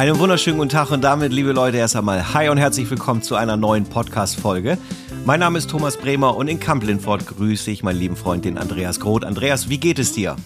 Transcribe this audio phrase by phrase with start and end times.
[0.00, 3.34] Einen wunderschönen guten Tag und damit, liebe Leute, erst einmal Hi und herzlich willkommen zu
[3.34, 4.78] einer neuen Podcast-Folge.
[5.26, 8.98] Mein Name ist Thomas Bremer und in Kamp-Lindfort grüße ich meinen lieben Freund, den Andreas
[8.98, 9.26] Groth.
[9.26, 10.36] Andreas, wie geht es dir?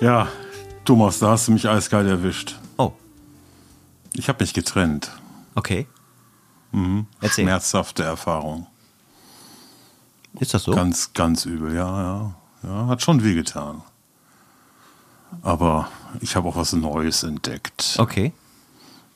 [0.00, 0.28] Ja,
[0.84, 2.54] Thomas, da hast du mich eiskalt erwischt.
[2.76, 2.92] Oh.
[4.12, 5.10] Ich habe mich getrennt.
[5.56, 5.88] Okay.
[6.70, 7.06] Mhm.
[7.20, 7.42] Erzähl.
[7.42, 8.68] Schmerzhafte Erfahrung.
[10.38, 10.70] Ist das so?
[10.70, 12.34] Ganz, ganz übel, ja, ja.
[12.62, 13.82] Ja, hat schon wehgetan.
[15.42, 15.88] Aber
[16.20, 17.96] ich habe auch was Neues entdeckt.
[17.98, 18.32] Okay.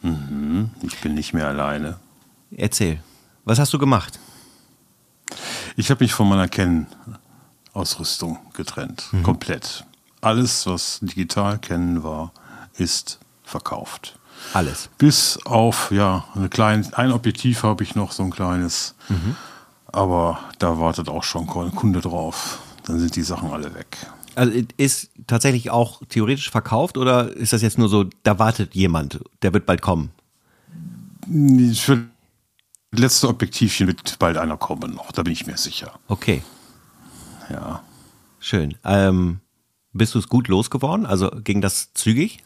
[0.03, 0.70] Mhm.
[0.83, 1.98] Ich bin nicht mehr alleine.
[2.51, 3.01] Erzähl.
[3.45, 4.19] Was hast du gemacht?
[5.77, 9.05] Ich habe mich von meiner Canon-Ausrüstung getrennt.
[9.12, 9.23] Mhm.
[9.23, 9.84] Komplett.
[10.20, 12.33] Alles, was digital Canon war,
[12.75, 14.19] ist verkauft.
[14.55, 14.89] Alles.
[14.98, 18.95] Bis auf, ja, eine kleine, ein Objektiv habe ich noch, so ein kleines.
[19.09, 19.37] Mhm.
[19.87, 22.59] Aber da wartet auch schon ein Kunde drauf.
[22.84, 23.98] Dann sind die Sachen alle weg.
[24.34, 29.20] Also ist tatsächlich auch theoretisch verkauft oder ist das jetzt nur so, da wartet jemand,
[29.42, 30.11] der wird bald kommen?
[31.74, 32.05] Für
[32.91, 35.98] das letzte Objektivchen wird bald einer kommen noch, da bin ich mir sicher.
[36.08, 36.42] Okay.
[37.50, 37.83] Ja.
[38.41, 38.74] Schön.
[38.84, 39.41] Ähm,
[39.92, 41.06] bist du es gut losgeworden?
[41.06, 42.42] Also ging das zügig?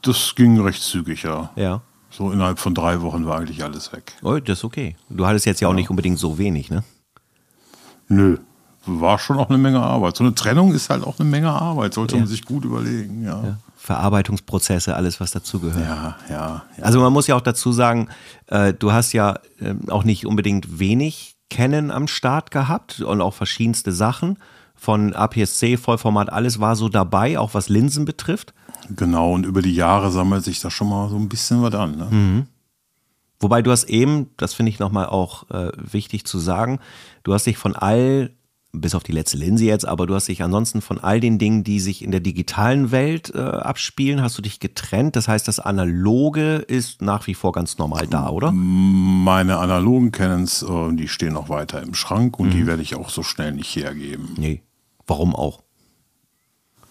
[0.00, 1.50] Das ging recht zügig, ja.
[1.56, 1.82] Ja.
[2.10, 4.14] So innerhalb von drei Wochen war eigentlich alles weg.
[4.22, 4.96] Oh, das ist okay.
[5.08, 5.76] Du hattest jetzt ja auch ja.
[5.76, 6.82] nicht unbedingt so wenig, ne?
[8.08, 8.36] Nö,
[8.86, 10.16] war schon auch eine Menge Arbeit.
[10.16, 12.20] So eine Trennung ist halt auch eine Menge Arbeit, sollte ja.
[12.20, 13.42] man sich gut überlegen, ja.
[13.42, 13.56] ja.
[13.76, 15.84] Verarbeitungsprozesse, alles, was dazugehört.
[15.84, 18.08] Ja, ja, ja, Also man muss ja auch dazu sagen,
[18.46, 23.34] äh, du hast ja äh, auch nicht unbedingt wenig Kennen am Start gehabt und auch
[23.34, 24.38] verschiedenste Sachen.
[24.74, 28.54] Von APS-C, Vollformat, alles war so dabei, auch was Linsen betrifft.
[28.88, 31.96] Genau, und über die Jahre sammelt sich da schon mal so ein bisschen was an.
[31.96, 32.06] Ne?
[32.10, 32.46] Mhm.
[33.38, 36.78] Wobei du hast eben, das finde ich nochmal auch äh, wichtig zu sagen,
[37.24, 38.30] du hast dich von all
[38.72, 41.62] bis auf die letzte Linse jetzt, aber du hast dich ansonsten von all den Dingen,
[41.62, 45.14] die sich in der digitalen Welt äh, abspielen, hast du dich getrennt.
[45.14, 48.50] Das heißt, das Analoge ist nach wie vor ganz normal da, oder?
[48.52, 52.52] Meine analogen Canons, äh, die stehen noch weiter im Schrank und mhm.
[52.52, 54.30] die werde ich auch so schnell nicht hergeben.
[54.38, 54.62] Nee.
[55.06, 55.62] Warum auch?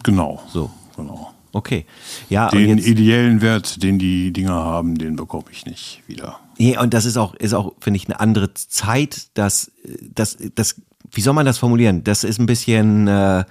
[0.04, 0.44] Genau.
[0.50, 0.70] So.
[0.96, 1.34] Genau.
[1.54, 1.86] Okay.
[2.30, 6.40] Ja, den ideellen Wert, den die Dinger haben, den bekomme ich nicht wieder.
[6.58, 9.72] Nee, und das ist auch, ist auch, finde ich, eine andere Zeit, dass,
[10.14, 10.76] dass, das
[11.12, 12.04] wie soll man das formulieren?
[12.04, 13.44] Das ist ein bisschen, äh,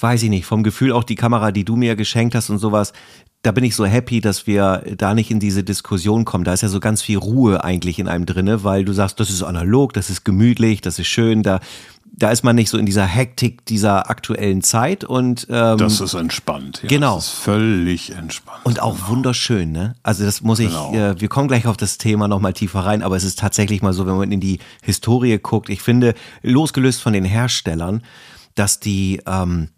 [0.00, 2.92] weiß ich nicht, vom Gefühl auch die Kamera, die du mir geschenkt hast und sowas.
[3.42, 6.44] Da bin ich so happy, dass wir da nicht in diese Diskussion kommen.
[6.44, 9.30] Da ist ja so ganz viel Ruhe eigentlich in einem drinne, weil du sagst, das
[9.30, 11.60] ist analog, das ist gemütlich, das ist schön, da
[12.16, 16.14] da ist man nicht so in dieser Hektik dieser aktuellen Zeit und ähm, das ist
[16.14, 16.80] entspannt.
[16.82, 16.88] Ja.
[16.88, 19.08] Genau, das ist völlig entspannt und auch genau.
[19.08, 19.70] wunderschön.
[19.70, 19.96] Ne?
[20.02, 20.68] Also das muss ich.
[20.68, 20.94] Genau.
[20.94, 23.82] Äh, wir kommen gleich auf das Thema noch mal tiefer rein, aber es ist tatsächlich
[23.82, 25.68] mal so, wenn man in die Historie guckt.
[25.68, 28.02] Ich finde, losgelöst von den Herstellern,
[28.54, 29.68] dass die ähm,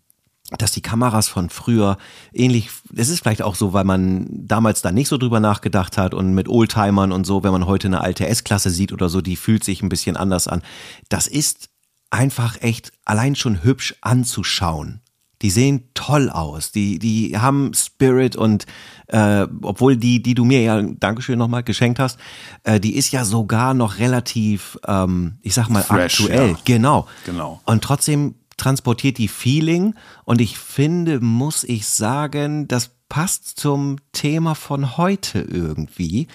[0.57, 1.99] dass die Kameras von früher
[2.33, 6.15] ähnlich, es ist vielleicht auch so, weil man damals da nicht so drüber nachgedacht hat
[6.15, 9.37] und mit Oldtimern und so, wenn man heute eine alte S-Klasse sieht oder so, die
[9.37, 10.63] fühlt sich ein bisschen anders an.
[11.11, 11.69] Das ist
[12.11, 15.01] einfach echt allein schon hübsch anzuschauen.
[15.41, 18.67] Die sehen toll aus, die, die haben Spirit und
[19.07, 22.19] äh, obwohl die, die du mir ja, Dankeschön nochmal, geschenkt hast,
[22.65, 26.51] äh, die ist ja sogar noch relativ, ähm, ich sag mal, Fresh, aktuell.
[26.51, 26.59] Ja.
[26.65, 27.07] Genau.
[27.25, 27.61] Genau.
[27.65, 29.95] Und trotzdem transportiert die Feeling
[30.25, 36.27] und ich finde, muss ich sagen, das passt zum Thema von heute irgendwie.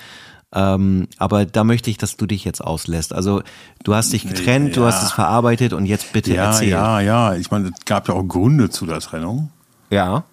[0.54, 3.14] Ähm, aber da möchte ich, dass du dich jetzt auslässt.
[3.14, 3.42] Also
[3.84, 4.82] du hast dich getrennt, ja.
[4.82, 6.70] du hast es verarbeitet und jetzt bitte ja, erzähl.
[6.70, 9.50] Ja, ja, ich meine, es gab ja auch Gründe zu der Trennung.
[9.90, 10.24] Ja.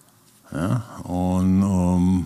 [0.53, 2.25] Ja, und ähm,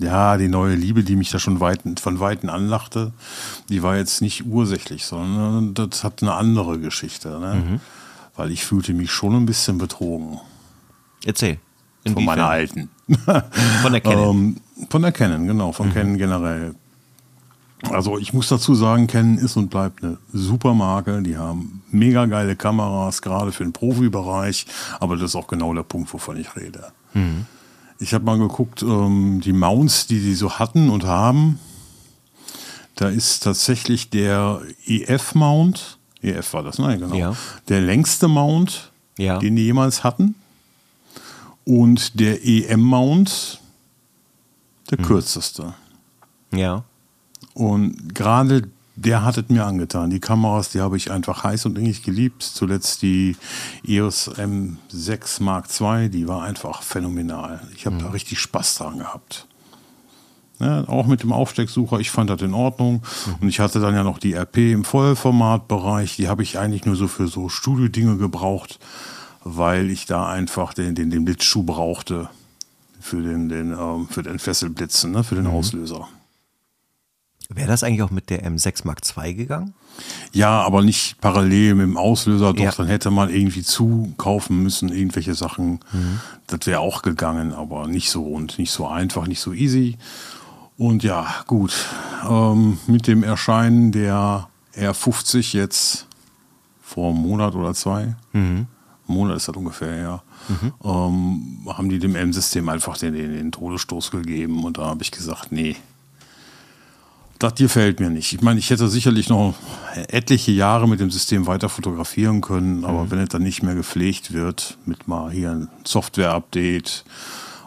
[0.00, 3.12] ja, die neue Liebe, die mich da schon weit, von Weitem anlachte,
[3.68, 7.38] die war jetzt nicht ursächlich, sondern das hat eine andere Geschichte.
[7.38, 7.54] Ne?
[7.54, 7.80] Mhm.
[8.34, 10.40] Weil ich fühlte mich schon ein bisschen betrogen.
[11.24, 11.58] Erzähl.
[12.04, 12.14] Inwiefern?
[12.14, 12.90] Von meiner alten.
[13.82, 14.36] Von der Canon.
[14.36, 14.56] ähm,
[14.90, 15.94] von der Canon, genau, von mhm.
[15.94, 16.74] Canon generell.
[17.90, 21.22] Also ich muss dazu sagen, Canon ist und bleibt eine super Marke.
[21.22, 24.66] Die haben mega geile Kameras, gerade für den Profibereich.
[24.98, 26.92] Aber das ist auch genau der Punkt, wovon ich rede.
[27.12, 27.46] Mhm.
[27.98, 31.58] Ich habe mal geguckt, ähm, die Mounts, die die so hatten und haben.
[32.94, 36.98] Da ist tatsächlich der EF-Mount, EF war das, ne?
[36.98, 37.14] Genau.
[37.14, 37.36] Ja.
[37.68, 39.38] Der längste Mount, ja.
[39.38, 40.34] den die jemals hatten.
[41.64, 43.60] Und der EM-Mount,
[44.90, 45.04] der mhm.
[45.04, 45.74] kürzeste.
[46.52, 46.84] Ja.
[47.56, 50.10] Und gerade der hat es mir angetan.
[50.10, 52.42] Die Kameras, die habe ich einfach heiß und innig geliebt.
[52.42, 53.34] Zuletzt die
[53.86, 57.60] EOS M6 Mark II, die war einfach phänomenal.
[57.74, 58.00] Ich habe mhm.
[58.00, 59.46] da richtig Spaß dran gehabt.
[60.58, 63.02] Ja, auch mit dem Aufstecksucher, ich fand das in Ordnung.
[63.26, 63.34] Mhm.
[63.40, 66.16] Und ich hatte dann ja noch die RP im Vollformatbereich.
[66.16, 68.78] Die habe ich eigentlich nur so für so Studio-Dinge gebraucht,
[69.44, 72.28] weil ich da einfach den, den, den Blitzschuh brauchte
[73.00, 75.52] für den, den, ähm, für den Fesselblitzen, ne, für den mhm.
[75.52, 76.08] Auslöser.
[77.48, 79.74] Wäre das eigentlich auch mit der M6 Mark II gegangen?
[80.32, 82.52] Ja, aber nicht parallel mit dem Auslöser.
[82.52, 82.72] Doch, ja.
[82.72, 85.80] dann hätte man irgendwie zukaufen müssen, irgendwelche Sachen.
[85.92, 86.20] Mhm.
[86.48, 89.96] Das wäre auch gegangen, aber nicht so rund, nicht so einfach, nicht so easy.
[90.76, 91.72] Und ja, gut.
[92.28, 96.06] Ähm, mit dem Erscheinen der R50 jetzt
[96.82, 98.66] vor einem Monat oder zwei, mhm.
[99.06, 100.72] Monat ist das ungefähr, ja, mhm.
[100.84, 104.64] ähm, haben die dem M-System einfach den, den, den Todesstoß gegeben.
[104.64, 105.76] Und da habe ich gesagt, nee,
[107.38, 108.32] das gefällt mir nicht.
[108.32, 109.54] Ich meine, ich hätte sicherlich noch
[110.08, 113.10] etliche Jahre mit dem System weiter fotografieren können, aber mhm.
[113.10, 117.04] wenn es dann nicht mehr gepflegt wird, mit mal hier ein Software-Update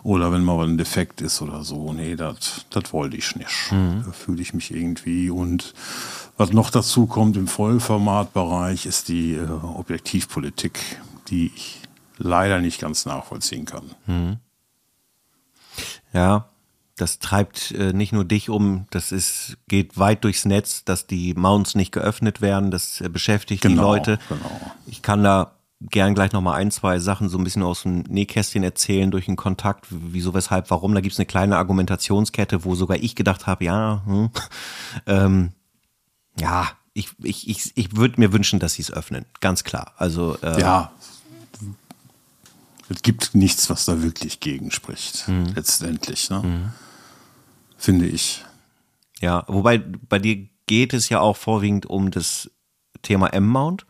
[0.03, 3.71] oder wenn mal ein Defekt ist oder so, nee, das wollte ich nicht.
[3.71, 4.03] Mhm.
[4.05, 5.29] Da fühle ich mich irgendwie.
[5.29, 5.73] Und
[6.37, 10.79] was noch dazu kommt im Vollformatbereich, ist die äh, Objektivpolitik,
[11.29, 11.81] die ich
[12.17, 13.91] leider nicht ganz nachvollziehen kann.
[14.07, 14.37] Mhm.
[16.13, 16.48] Ja,
[16.99, 21.33] das treibt äh, nicht nur dich um, das ist, geht weit durchs Netz, dass die
[21.33, 24.19] Mounts nicht geöffnet werden, das äh, beschäftigt genau, die Leute.
[24.27, 24.71] Genau.
[24.85, 28.63] Ich kann da gern gleich nochmal ein, zwei Sachen so ein bisschen aus dem Nähkästchen
[28.63, 30.93] erzählen durch einen Kontakt, wieso, weshalb, warum.
[30.93, 34.29] Da gibt's eine kleine Argumentationskette, wo sogar ich gedacht habe, ja, hm,
[35.05, 35.51] ähm,
[36.37, 39.93] ja, ich, ich, ich, ich würde mir wünschen, dass sie es öffnen, ganz klar.
[39.95, 40.91] Also äh, ja,
[42.89, 45.53] es gibt nichts, was da wirklich gegen spricht, mhm.
[45.55, 46.29] letztendlich.
[46.29, 46.41] Ne?
[46.43, 46.69] Mhm
[47.79, 48.45] finde ich.
[49.21, 52.51] Ja, wobei bei dir geht es ja auch vorwiegend um das
[53.01, 53.85] Thema M-Mount,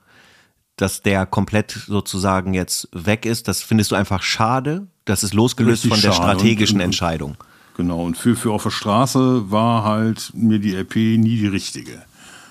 [0.77, 3.47] dass der komplett sozusagen jetzt weg ist.
[3.47, 4.87] Das findest du einfach schade.
[5.03, 7.37] Das ist losgelöst Richtig von der strategischen und, und, Entscheidung.
[7.75, 12.01] Genau, und für, für auf der Straße war halt mir die RP nie die richtige.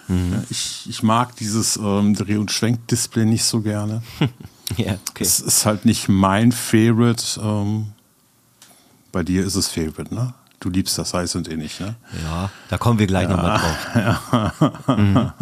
[0.09, 0.43] Mhm.
[0.51, 4.03] Ich, ich mag dieses ähm, Dreh- und Schwenk-Display nicht so gerne.
[4.77, 5.23] ja, okay.
[5.23, 7.41] Es ist halt nicht mein Favorite.
[7.43, 7.93] Ähm,
[9.13, 10.35] bei dir ist es Favorite, ne?
[10.61, 11.95] Du liebst das heiß und innig, ne?
[12.25, 14.53] Ja, da kommen wir gleich ja, nochmal drauf.
[14.89, 14.97] Ja.
[14.97, 15.33] Mhm.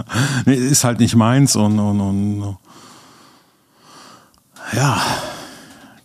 [0.45, 2.59] nee, ist halt nicht meins und, und, und
[4.73, 5.01] ja,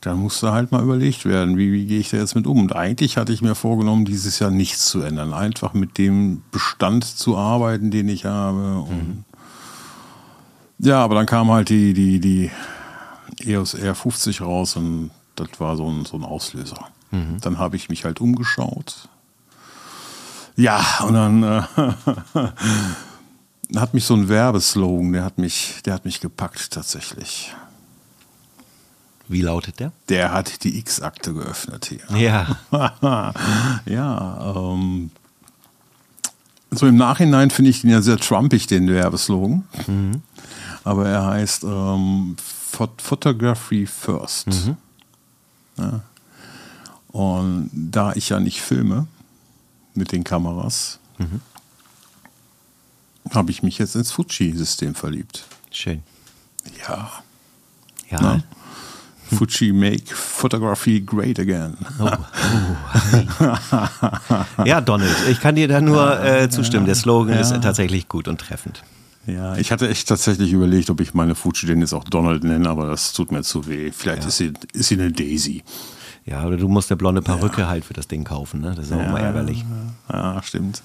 [0.02, 2.60] da musste halt mal überlegt werden, wie, wie gehe ich da jetzt mit um.
[2.60, 5.34] Und eigentlich hatte ich mir vorgenommen, dieses Jahr nichts zu ändern.
[5.34, 8.80] Einfach mit dem Bestand zu arbeiten, den ich habe.
[8.80, 9.24] Und mhm.
[10.80, 12.52] Ja, aber dann kam halt die, die, die
[13.46, 16.88] EOS R50 raus und das war so ein, so ein Auslöser.
[17.12, 17.40] Mhm.
[17.42, 19.10] Dann habe ich mich halt umgeschaut.
[20.56, 21.62] Ja, und dann äh,
[23.76, 27.54] hat mich so ein Werbeslogan, der hat mich, der hat mich gepackt tatsächlich.
[29.28, 29.94] Wie lautet der?
[30.10, 32.18] Der hat die X-Akte geöffnet hier.
[32.18, 32.58] Ja.
[33.86, 35.10] ja, ähm,
[36.70, 39.64] so im Nachhinein finde ich den ja sehr trumpig, den Werbeslogan.
[39.88, 40.22] Mhm.
[40.84, 42.36] Aber er heißt ähm,
[42.98, 44.48] Photography First.
[44.48, 44.78] Mhm.
[45.78, 46.02] Ja.
[47.12, 49.08] Und da ich ja nicht filme
[49.94, 51.42] mit den Kameras, mhm.
[53.32, 55.46] habe ich mich jetzt ins Fuji-System verliebt.
[55.72, 56.04] Schön.
[56.88, 57.12] Ja.
[58.10, 58.20] Ja.
[58.22, 58.44] Na?
[59.32, 61.78] Fuji Make Photography Great Again.
[62.00, 62.10] Oh,
[63.40, 64.64] oh.
[64.66, 66.86] ja, Donald, ich kann dir da nur äh, zustimmen.
[66.86, 67.40] Der Slogan ja.
[67.40, 68.84] ist tatsächlich gut und treffend.
[69.28, 72.68] Ja, ich hatte echt tatsächlich überlegt, ob ich meine Fuji denn jetzt auch Donald nenne,
[72.68, 73.92] aber das tut mir zu weh.
[73.92, 74.28] Vielleicht ja.
[74.28, 75.64] ist, sie, ist sie eine Daisy.
[76.26, 77.68] Ja, oder du musst eine blonde Perücke ja.
[77.68, 78.74] halt für das Ding kaufen, ne?
[78.76, 79.66] Das ist auch ja, immer ärgerlich.
[80.12, 80.84] Ja, stimmt.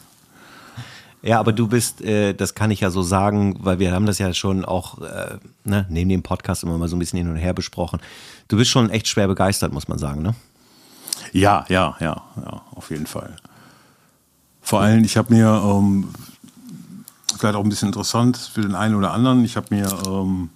[1.23, 4.19] Ja, aber du bist, äh, das kann ich ja so sagen, weil wir haben das
[4.19, 7.37] ja schon auch äh, ne, neben dem Podcast immer mal so ein bisschen hin und
[7.37, 8.01] her besprochen.
[8.49, 10.35] Du bist schon echt schwer begeistert, muss man sagen, ne?
[11.33, 13.35] Ja, ja, ja, ja, auf jeden Fall.
[14.63, 16.11] Vor allem, ich habe mir, ähm,
[17.37, 20.51] vielleicht auch ein bisschen interessant für den einen oder anderen, ich habe mir ähm,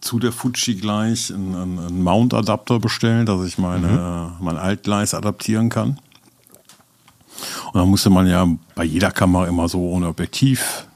[0.00, 4.44] zu der Fuji gleich einen, einen Mount-Adapter bestellt, dass ich meine, mhm.
[4.44, 5.98] mein Altgleis adaptieren kann.
[7.66, 10.86] Und dann musste man ja bei jeder Kamera immer so ohne Objektiv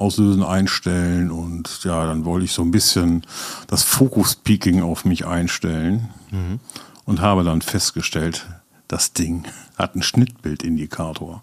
[0.00, 3.22] auslösen einstellen und ja, dann wollte ich so ein bisschen
[3.66, 6.58] das Fokus-Peaking auf mich einstellen mhm.
[7.04, 8.46] und habe dann festgestellt,
[8.88, 11.42] das Ding hat einen Schnittbildindikator.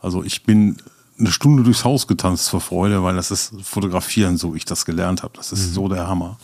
[0.00, 0.78] Also ich bin
[1.18, 4.84] eine Stunde durchs Haus getanzt vor Freude, weil das ist Fotografieren, so wie ich das
[4.84, 5.34] gelernt habe.
[5.36, 5.72] Das ist mhm.
[5.72, 6.38] so der Hammer.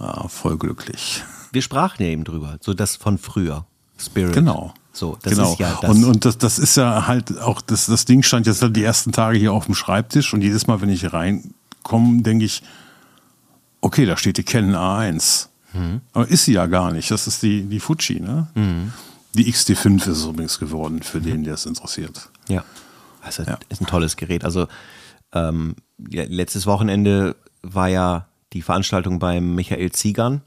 [0.00, 1.22] Ja, voll glücklich.
[1.52, 3.64] Wir sprachen ja eben drüber, so das von früher.
[3.98, 4.34] Spirit.
[4.34, 4.74] Genau.
[4.92, 5.52] So, das genau.
[5.52, 5.90] ist ja das.
[5.90, 9.12] Und, und das, das ist ja halt auch, das, das Ding stand jetzt die ersten
[9.12, 12.62] Tage hier auf dem Schreibtisch und jedes Mal, wenn ich reinkomme, denke ich,
[13.80, 15.48] okay, da steht die Canon A1.
[15.72, 16.00] Mhm.
[16.12, 17.10] Aber ist sie ja gar nicht.
[17.10, 18.48] Das ist die, die Fuji, ne?
[18.54, 18.92] Mhm.
[19.34, 21.24] Die XT5 ist es übrigens geworden, für mhm.
[21.24, 22.30] den, der es interessiert.
[22.48, 22.64] Ja.
[23.26, 23.58] Also ja.
[23.68, 24.44] ist ein tolles Gerät.
[24.44, 24.68] Also
[25.32, 25.76] ähm,
[26.08, 30.42] ja, letztes Wochenende war ja die Veranstaltung beim Michael Ziegern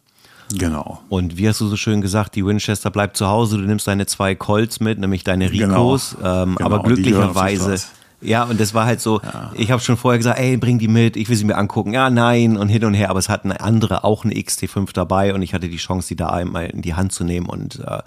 [0.57, 1.01] Genau.
[1.09, 4.05] Und wie hast du so schön gesagt, die Winchester bleibt zu Hause, du nimmst deine
[4.05, 5.91] zwei Colts mit, nämlich deine Genau.
[5.91, 6.15] Ricos.
[6.23, 7.77] Ähm, Genau, aber glücklicherweise.
[8.21, 9.21] Ja, und das war halt so,
[9.53, 11.93] ich habe schon vorher gesagt, ey, bring die mit, ich will sie mir angucken.
[11.93, 15.41] Ja, nein und hin und her, aber es hatten andere auch eine XT5 dabei und
[15.41, 17.99] ich hatte die Chance, die da einmal in die Hand zu nehmen und äh,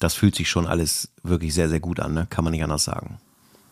[0.00, 2.26] das fühlt sich schon alles wirklich sehr, sehr gut an, ne?
[2.28, 3.18] kann man nicht anders sagen.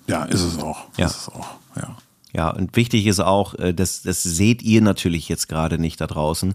[0.07, 0.87] Ja, ist es auch.
[0.97, 1.07] Ja.
[1.07, 1.47] Ist es auch.
[1.77, 1.97] Ja.
[2.35, 6.07] Ja, und wichtig ist auch, äh, das, das seht ihr natürlich jetzt gerade nicht da
[6.07, 6.55] draußen.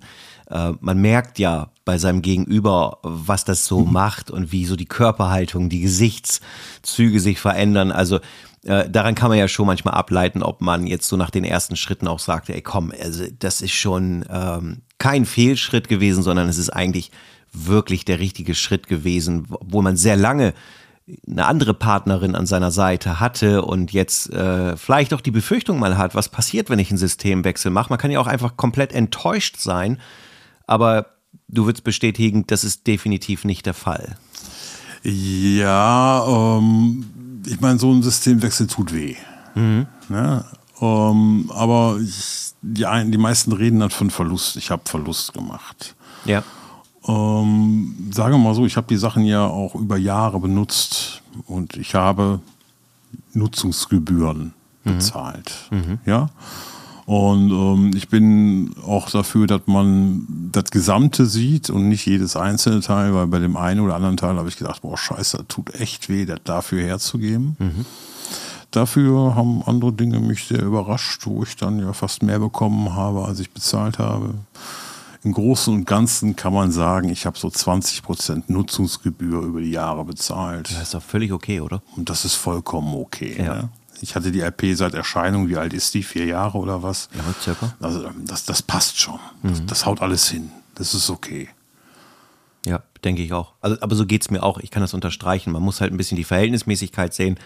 [0.50, 4.88] Äh, Man merkt ja bei seinem Gegenüber, was das so macht und wie so die
[4.88, 7.92] Körperhaltung, die Gesichtszüge sich verändern.
[7.92, 8.20] Also
[8.64, 11.76] äh, daran kann man ja schon manchmal ableiten, ob man jetzt so nach den ersten
[11.76, 16.58] Schritten auch sagt, ey komm, also das ist schon ähm, kein Fehlschritt gewesen, sondern es
[16.58, 17.12] ist eigentlich
[17.54, 20.54] wirklich der richtige Schritt gewesen, wo man sehr lange
[21.26, 25.98] eine andere Partnerin an seiner Seite hatte und jetzt äh, vielleicht auch die Befürchtung mal
[25.98, 27.90] hat, was passiert, wenn ich einen Systemwechsel mache.
[27.90, 30.00] Man kann ja auch einfach komplett enttäuscht sein,
[30.66, 31.14] aber
[31.48, 34.18] du würdest bestätigen, das ist definitiv nicht der Fall.
[35.04, 39.16] Ja, ähm, ich meine, so ein Systemwechsel tut weh.
[40.10, 40.46] Ne?
[40.82, 44.58] Ähm, aber ich, die, die meisten reden dann von Verlust.
[44.58, 45.96] Ich habe Verlust gemacht.
[46.26, 46.44] Ja.
[47.08, 51.78] Ähm, sagen wir mal so, ich habe die Sachen ja auch über Jahre benutzt und
[51.78, 52.40] ich habe
[53.34, 55.70] Nutzungsgebühren bezahlt.
[56.06, 56.30] Ja.
[57.06, 62.82] Und ähm, ich bin auch dafür, dass man das Gesamte sieht und nicht jedes einzelne
[62.82, 65.74] Teil, weil bei dem einen oder anderen Teil habe ich gedacht, boah, scheiße, das tut
[65.76, 67.56] echt weh, das dafür herzugeben.
[68.72, 73.24] Dafür haben andere Dinge mich sehr überrascht, wo ich dann ja fast mehr bekommen habe,
[73.24, 74.34] als ich bezahlt habe.
[75.28, 80.06] Im Großen und Ganzen kann man sagen, ich habe so 20% Nutzungsgebühr über die Jahre
[80.06, 80.72] bezahlt.
[80.72, 81.82] Das ist doch völlig okay, oder?
[81.98, 83.36] Und das ist vollkommen okay.
[83.38, 83.56] Ja.
[83.56, 83.70] Ne?
[84.00, 86.04] Ich hatte die RP seit Erscheinung, wie alt ist die?
[86.04, 87.10] Vier Jahre oder was?
[87.14, 87.76] Ja, circa.
[87.82, 89.20] Also, das, das passt schon.
[89.42, 89.50] Mhm.
[89.50, 90.50] Das, das haut alles hin.
[90.76, 91.50] Das ist okay.
[92.66, 93.52] Ja, denke ich auch.
[93.60, 94.60] Also, aber so geht's mir auch.
[94.60, 95.52] Ich kann das unterstreichen.
[95.52, 97.38] Man muss halt ein bisschen die Verhältnismäßigkeit sehen.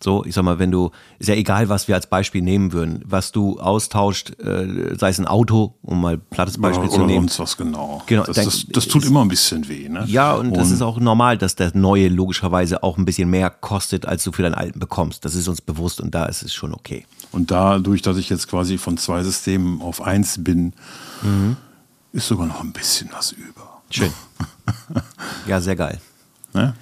[0.00, 3.02] So, ich sag mal, wenn du, ist ja egal, was wir als Beispiel nehmen würden,
[3.04, 7.04] was du austauscht, äh, sei es ein Auto, um mal ein plattes Beispiel oder zu
[7.04, 7.26] nehmen.
[7.26, 8.02] sonst was genau.
[8.06, 9.88] Genau, Das, das, das tut immer ein bisschen weh.
[9.88, 10.04] Ne?
[10.06, 14.06] Ja, und, das ist auch normal, dass der neue logischerweise auch ein bisschen mehr kostet,
[14.06, 15.24] als du für deinen alten bekommst.
[15.24, 17.04] Das ist uns bewusst und da ist es schon okay.
[17.32, 20.74] Und dadurch, dass ich jetzt quasi von zwei Systemen auf eins bin,
[21.22, 21.56] Mhm.
[22.12, 23.80] ist sogar noch ein bisschen was über.
[23.90, 24.12] Schön.
[25.48, 26.00] ja, sehr geil.
[26.54, 26.74] Ne?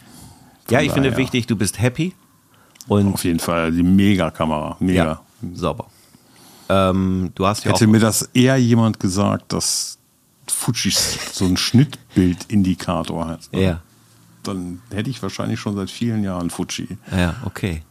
[0.70, 1.18] Ja, ich finde daher.
[1.22, 2.12] wichtig, du bist happy
[2.88, 4.76] und Auf jeden Fall die Mega-Kamera.
[4.80, 5.04] Mega.
[5.04, 5.20] ja,
[5.54, 5.86] sauber.
[6.68, 9.98] Ähm, du hast ja Hätte mir das eher jemand gesagt, dass
[10.48, 10.92] Fuji
[11.32, 13.62] so ein Schnittbildindikator hat, ne?
[13.62, 13.80] ja,
[14.42, 16.98] dann hätte ich wahrscheinlich schon seit vielen Jahren Fuji.
[17.10, 17.82] ja, okay.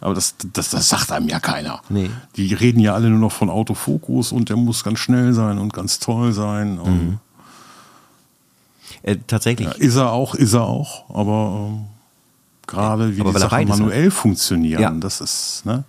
[0.00, 1.80] Aber das, das, das sagt einem ja keiner.
[1.88, 2.08] Nee.
[2.36, 5.72] Die reden ja alle nur noch von Autofokus und der muss ganz schnell sein und
[5.72, 6.76] ganz toll sein.
[6.76, 7.18] Mhm.
[9.02, 9.66] Äh, tatsächlich.
[9.66, 11.10] ja, ist er auch, ist er auch.
[11.10, 11.86] Aber ähm,
[12.68, 13.78] gerade wie aber die Sachen beides hat.
[13.80, 14.90] manuell funktionieren, Ja.
[14.92, 15.84] das ist, ne?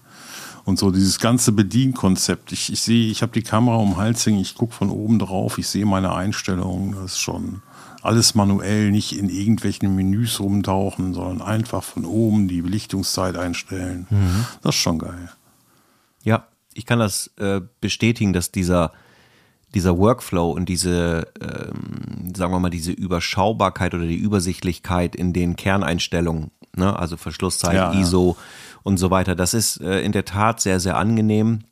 [0.65, 2.51] Und so dieses ganze Bedienkonzept.
[2.51, 5.57] Ich, ich sehe, ich habe die Kamera um Hals hängen, ich gucke von oben drauf,
[5.57, 6.93] ich sehe meine Einstellungen.
[6.93, 7.61] Das ist schon
[8.03, 14.05] alles manuell, nicht in irgendwelchen Menüs rumtauchen, sondern einfach von oben die Belichtungszeit einstellen.
[14.09, 14.45] Mhm.
[14.61, 15.29] Das ist schon geil.
[16.23, 18.91] Ja, ich kann das äh, bestätigen, dass dieser,
[19.73, 25.55] dieser Workflow und diese, ähm, sagen wir mal, diese Überschaubarkeit oder die Übersichtlichkeit in den
[25.55, 27.99] Kerneinstellungen, ne, also Verschlusszeit, Ja, ja.
[27.99, 28.37] ISO
[28.83, 31.65] und so weiter, das ist äh, in der Tat sehr, sehr angenehm.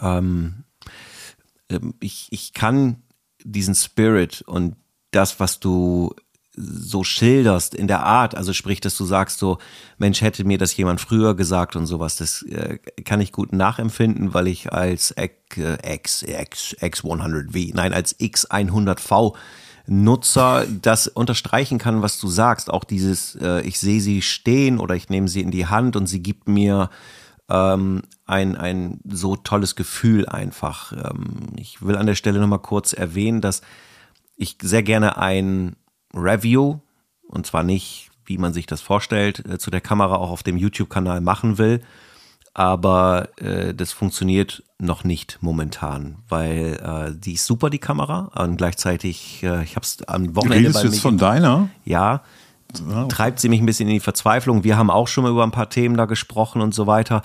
[0.00, 0.64] Ähm,
[1.68, 3.02] ähm, ich, ich kann
[3.44, 4.76] diesen Spirit und
[5.10, 6.14] das, was du
[6.54, 9.58] so schilderst in der Art, also sprich, dass du sagst so,
[9.96, 14.34] Mensch, hätte mir das jemand früher gesagt und sowas, das äh, kann ich gut nachempfinden,
[14.34, 19.34] weil ich als X, äh, X, X, X100V, nein, als X100V
[19.86, 22.70] Nutzer das unterstreichen kann, was du sagst.
[22.70, 26.06] Auch dieses, äh, ich sehe sie stehen oder ich nehme sie in die Hand und
[26.06, 26.90] sie gibt mir
[27.48, 30.92] ähm, ein, ein so tolles Gefühl einfach.
[30.92, 33.62] Ähm, ich will an der Stelle nochmal kurz erwähnen, dass
[34.36, 35.76] ich sehr gerne ein
[36.14, 36.78] Review,
[37.28, 40.56] und zwar nicht, wie man sich das vorstellt, äh, zu der Kamera auch auf dem
[40.56, 41.82] YouTube-Kanal machen will.
[42.54, 48.30] Aber äh, das funktioniert noch nicht momentan, weil äh, die ist super, die Kamera.
[48.34, 51.68] Und gleichzeitig, äh, ich habe es am Wochenende Redest bei du jetzt von deiner?
[51.84, 52.22] ja,
[52.88, 53.06] Ja.
[53.06, 54.64] treibt sie mich ein bisschen in die Verzweiflung.
[54.64, 57.22] Wir haben auch schon mal über ein paar Themen da gesprochen und so weiter.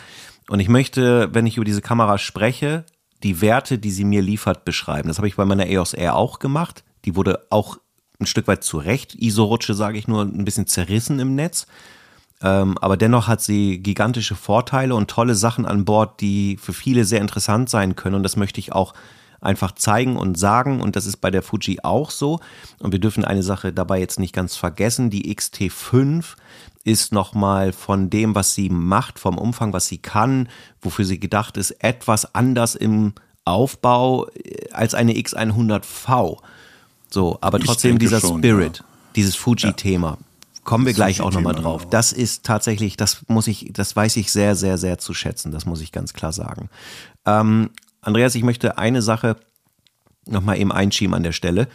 [0.50, 2.86] Und ich möchte, wenn ich über diese Kamera spreche,
[3.24, 5.10] die Werte, die sie mir liefert, beschreiben.
[5.10, 6.84] Das habe ich bei meiner EOS R auch gemacht.
[7.04, 7.78] Die wurde auch
[8.20, 11.68] ein Stück weit zurecht, ISO-Rutsche, sage ich nur, ein bisschen zerrissen im Netz.
[12.42, 17.06] Ähm, aber dennoch hat sie gigantische Vorteile und tolle Sachen an Bord, die für viele
[17.06, 18.16] sehr interessant sein können.
[18.16, 18.94] Und das möchte ich auch
[19.42, 20.82] einfach zeigen und sagen.
[20.82, 22.40] Und das ist bei der Fuji auch so.
[22.80, 25.10] Und wir dürfen eine Sache dabei jetzt nicht ganz vergessen.
[25.10, 26.36] Die XT5
[26.84, 30.48] ist nochmal von dem, was sie macht, vom Umfang, was sie kann,
[30.82, 33.14] wofür sie gedacht ist, etwas anders im
[33.46, 36.38] Aufbau äh, als eine X100V.
[37.10, 38.86] So, aber trotzdem dieser schon, Spirit, ja.
[39.16, 40.18] dieses Fuji-Thema.
[40.20, 40.27] Ja.
[40.68, 41.84] Kommen wir gleich auch nochmal drauf.
[41.84, 41.92] Genau.
[41.92, 45.54] Das ist tatsächlich, das muss ich, das weiß ich sehr, sehr, sehr zu schätzen.
[45.54, 46.70] Das muss ich ganz klar sagen.
[47.26, 47.70] Ähm,
[48.02, 49.38] Andreas, ich möchte eine Sache
[50.26, 51.70] nochmal eben einschieben an der Stelle.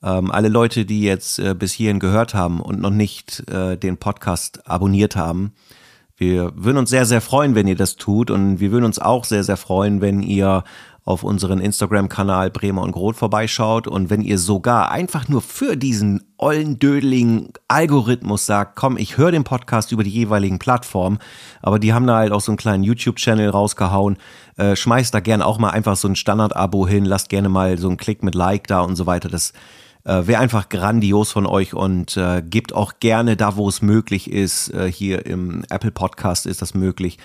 [0.00, 3.96] Ähm, alle Leute, die jetzt äh, bis hierhin gehört haben und noch nicht äh, den
[3.96, 5.52] Podcast abonniert haben,
[6.16, 9.24] wir würden uns sehr, sehr freuen, wenn ihr das tut und wir würden uns auch
[9.24, 10.62] sehr, sehr freuen, wenn ihr
[11.06, 13.86] auf unseren Instagram-Kanal Bremer und Groth vorbeischaut.
[13.86, 19.30] Und wenn ihr sogar einfach nur für diesen ollen dödeligen Algorithmus sagt, komm, ich höre
[19.30, 21.18] den Podcast über die jeweiligen Plattformen,
[21.62, 24.18] aber die haben da halt auch so einen kleinen YouTube-Channel rausgehauen,
[24.56, 27.86] äh, schmeißt da gerne auch mal einfach so ein Standard-Abo hin, lasst gerne mal so
[27.86, 29.52] einen Klick mit Like da und so weiter, das
[30.04, 34.30] äh, Wäre einfach grandios von euch und äh, gebt auch gerne da, wo es möglich
[34.30, 37.18] ist, äh, hier im Apple Podcast ist das möglich,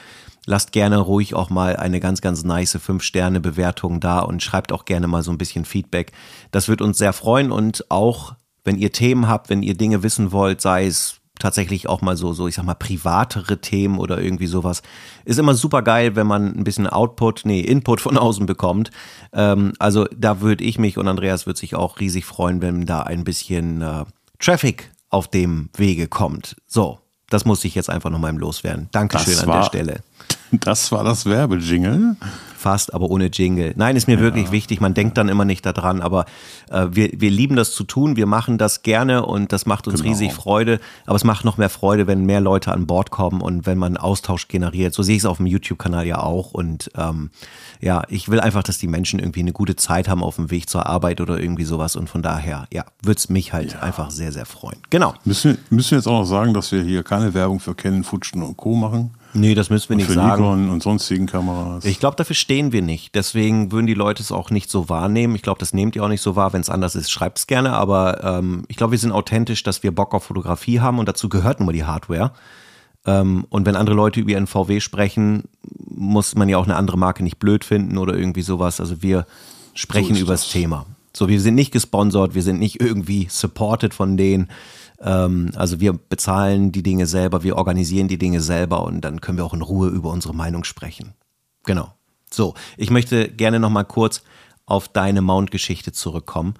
[0.46, 5.08] lasst gerne ruhig auch mal eine ganz, ganz nice 5-Sterne-Bewertung da und schreibt auch gerne
[5.08, 6.12] mal so ein bisschen Feedback.
[6.52, 10.32] Das wird uns sehr freuen und auch, wenn ihr Themen habt, wenn ihr Dinge wissen
[10.32, 14.48] wollt, sei es tatsächlich auch mal so, so, ich sag mal, privatere Themen oder irgendwie
[14.48, 14.82] sowas.
[15.26, 18.92] Ist immer super geil, wenn man ein bisschen Output, nee, Input von außen bekommt.
[19.34, 23.02] Ähm, also da würde ich mich und Andreas würde sich auch riesig freuen, wenn da
[23.02, 24.06] ein bisschen äh,
[24.40, 26.56] Traffic auf dem Wege kommt.
[26.68, 28.90] So, das muss ich jetzt einfach nochmal im Loswerden.
[28.92, 30.04] Dankeschön das an der Stelle.
[30.52, 32.16] Das war das Werbejingle.
[32.58, 33.74] Fast, aber ohne Jingle.
[33.76, 34.20] Nein, ist mir ja.
[34.20, 34.82] wirklich wichtig.
[34.82, 36.26] Man denkt dann immer nicht daran, aber
[36.70, 38.18] äh, wir, wir lieben das zu tun.
[38.18, 40.12] Wir machen das gerne und das macht uns genau.
[40.12, 40.80] riesig Freude.
[41.08, 43.98] Aber es macht noch mehr Freude, wenn mehr Leute an Bord kommen und wenn man
[43.98, 44.94] Austausch generiert.
[44.94, 46.52] So sehe ich es auf dem YouTube-Kanal ja auch.
[46.52, 47.32] Und ähm,
[47.80, 50.70] ja, ich will einfach, dass die Menschen irgendwie eine gute Zeit haben auf dem Weg
[50.70, 51.96] zur Arbeit oder irgendwie sowas.
[51.96, 53.80] Und von daher, ja, würde es mich halt ja.
[53.80, 54.78] einfach sehr, sehr freuen.
[54.92, 55.16] Genau.
[55.26, 58.44] Müssen, müssen wir jetzt auch noch sagen, dass wir hier keine Werbung für Canon, Futschen
[58.44, 58.76] und Co.
[58.76, 59.16] machen?
[59.34, 60.42] Nee, das müssen wir nicht für sagen.
[60.42, 61.86] Nikon und sonstigen Kameras.
[61.86, 63.16] Ich glaube, dafür stehen wir nicht.
[63.16, 65.36] Deswegen würden die Leute es auch nicht so wahrnehmen.
[65.36, 66.54] Ich glaube, das nehmt ihr auch nicht so wahr.
[66.54, 67.74] Wenn es anders ist, schreibt es gerne.
[67.74, 71.30] Aber ähm, ich glaube, wir sind authentisch, dass wir Bock auf Fotografie haben und dazu
[71.30, 72.32] gehört nun mal die Hardware.
[73.06, 75.44] Ähm, und wenn andere Leute über ihren VW sprechen,
[75.90, 78.80] muss man ja auch eine andere Marke nicht blöd finden oder irgendwie sowas.
[78.80, 79.26] Also wir
[79.74, 80.86] sprechen so über das Thema.
[81.14, 84.50] So, wir sind nicht gesponsert, wir sind nicht irgendwie supported von denen.
[85.02, 89.38] Ähm, also wir bezahlen die Dinge selber, wir organisieren die Dinge selber und dann können
[89.38, 91.14] wir auch in Ruhe über unsere Meinung sprechen.
[91.64, 91.94] Genau.
[92.30, 94.24] So, ich möchte gerne noch mal kurz
[94.66, 96.54] auf deine Mount-Geschichte zurückkommen,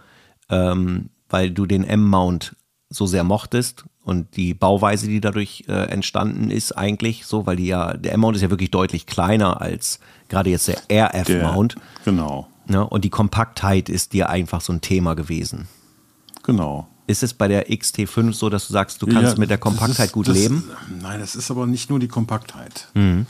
[0.50, 2.56] ähm, weil du den M-Mount
[2.90, 7.68] so sehr mochtest und die Bauweise, die dadurch äh, entstanden ist, eigentlich so, weil die
[7.68, 11.76] ja, der M-Mount ist ja wirklich deutlich kleiner als gerade jetzt der RF-Mount.
[12.04, 12.48] Genau.
[12.68, 12.88] Ja, ne?
[12.88, 15.68] und die Kompaktheit ist dir einfach so ein Thema gewesen.
[16.44, 16.88] Genau.
[17.12, 20.08] Ist es bei der XT5 so, dass du sagst, du kannst ja, mit der Kompaktheit
[20.08, 20.64] ist, gut das, leben?
[21.02, 22.88] Nein, das ist aber nicht nur die Kompaktheit.
[22.94, 23.26] Mhm.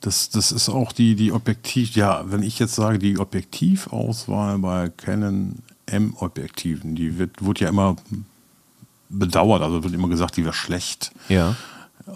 [0.00, 4.88] Das, das ist auch die, die Objektiv, ja, wenn ich jetzt sage, die Objektivauswahl bei
[4.88, 7.94] Canon M-Objektiven, die wird, wird ja immer
[9.08, 11.12] bedauert, also wird immer gesagt, die wäre schlecht.
[11.28, 11.54] Ja.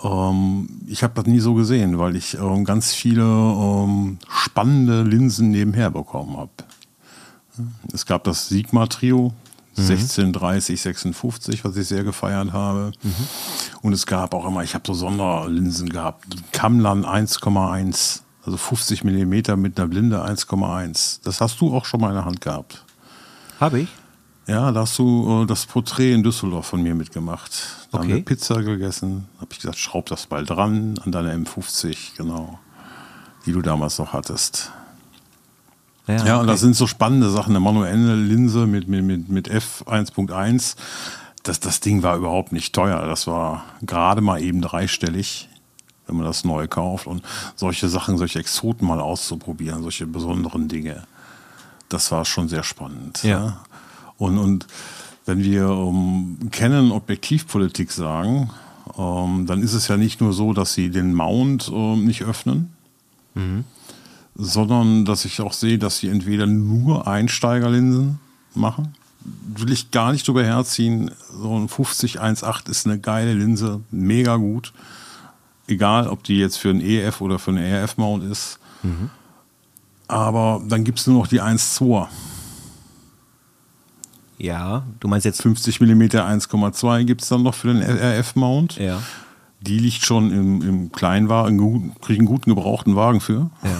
[0.02, 5.52] Ähm, ich habe das nie so gesehen, weil ich ähm, ganz viele ähm, spannende Linsen
[5.52, 6.50] nebenher bekommen habe.
[7.92, 9.32] Es gab das Sigma-Trio,
[9.86, 12.92] 16, 30, 56, was ich sehr gefeiert habe.
[13.02, 13.14] Mhm.
[13.82, 16.24] Und es gab auch immer, ich habe so Sonderlinsen gehabt.
[16.52, 21.20] Kamlan 1,1, also 50 Millimeter mit einer Blinde 1,1.
[21.24, 22.84] Das hast du auch schon mal in der Hand gehabt.
[23.58, 23.88] Habe ich?
[24.46, 27.52] Ja, da hast du äh, das Porträt in Düsseldorf von mir mitgemacht.
[27.92, 28.08] Da okay.
[28.08, 29.28] haben wir Pizza gegessen.
[29.34, 32.58] Da habe ich gesagt, schraub das bald dran an deine M50, genau.
[33.46, 34.72] Die du damals noch hattest.
[36.18, 37.50] Ja, ja und das sind so spannende Sachen.
[37.50, 40.76] Eine manuelle Linse mit, mit, mit, mit F1.1.
[41.42, 43.06] Das, das Ding war überhaupt nicht teuer.
[43.06, 45.48] Das war gerade mal eben dreistellig,
[46.06, 47.06] wenn man das neu kauft.
[47.06, 47.22] Und
[47.56, 51.04] solche Sachen, solche Exoten mal auszuprobieren, solche besonderen Dinge,
[51.88, 53.22] das war schon sehr spannend.
[53.22, 53.30] Ja.
[53.30, 53.60] ja.
[54.18, 54.66] Und, und
[55.24, 58.50] wenn wir um, Canon Objektivpolitik sagen,
[58.98, 62.74] ähm, dann ist es ja nicht nur so, dass sie den Mount um, nicht öffnen,
[63.34, 63.64] mhm
[64.34, 68.18] sondern dass ich auch sehe, dass sie entweder nur Einsteigerlinsen
[68.54, 68.94] machen.
[69.54, 71.10] Will ich gar nicht drüber herziehen.
[71.30, 74.72] So ein 50 1.8 ist eine geile Linse, mega gut.
[75.66, 78.58] Egal, ob die jetzt für einen EF oder für einen RF-Mount ist.
[78.82, 79.10] Mhm.
[80.08, 82.08] Aber dann gibt es nur noch die 1.2.
[84.38, 88.76] Ja, du meinst jetzt 50 mm 1,2 gibt es dann noch für den RF-Mount.
[88.76, 89.02] Ja.
[89.60, 93.50] Die liegt schon im, im Kleinwagen, kriege einen guten gebrauchten Wagen für.
[93.62, 93.76] Ja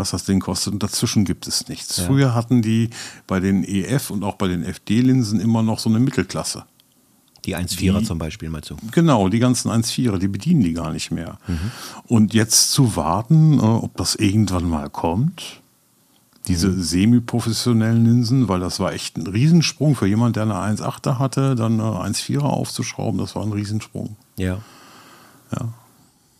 [0.00, 0.72] was das Ding kostet.
[0.72, 1.98] Und dazwischen gibt es nichts.
[1.98, 2.04] Ja.
[2.04, 2.90] Früher hatten die
[3.26, 6.64] bei den EF und auch bei den FD-Linsen immer noch so eine Mittelklasse.
[7.44, 8.76] Die 1,4er zum Beispiel, mal zu.
[8.92, 11.38] Genau, die ganzen 1,4er, die bedienen die gar nicht mehr.
[11.46, 11.70] Mhm.
[12.06, 15.60] Und jetzt zu warten, äh, ob das irgendwann mal kommt,
[16.48, 16.82] diese mhm.
[16.82, 21.80] semi-professionellen Linsen, weil das war echt ein Riesensprung für jemand, der eine 1,8er hatte, dann
[21.80, 24.16] eine 1,4er aufzuschrauben, das war ein Riesensprung.
[24.36, 24.58] Ja.
[25.52, 25.72] Ja.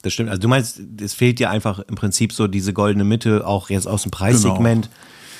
[0.02, 0.30] Das stimmt.
[0.30, 3.86] Also du meinst, es fehlt dir einfach im Prinzip so diese goldene Mitte, auch jetzt
[3.86, 4.88] aus dem Preissegment.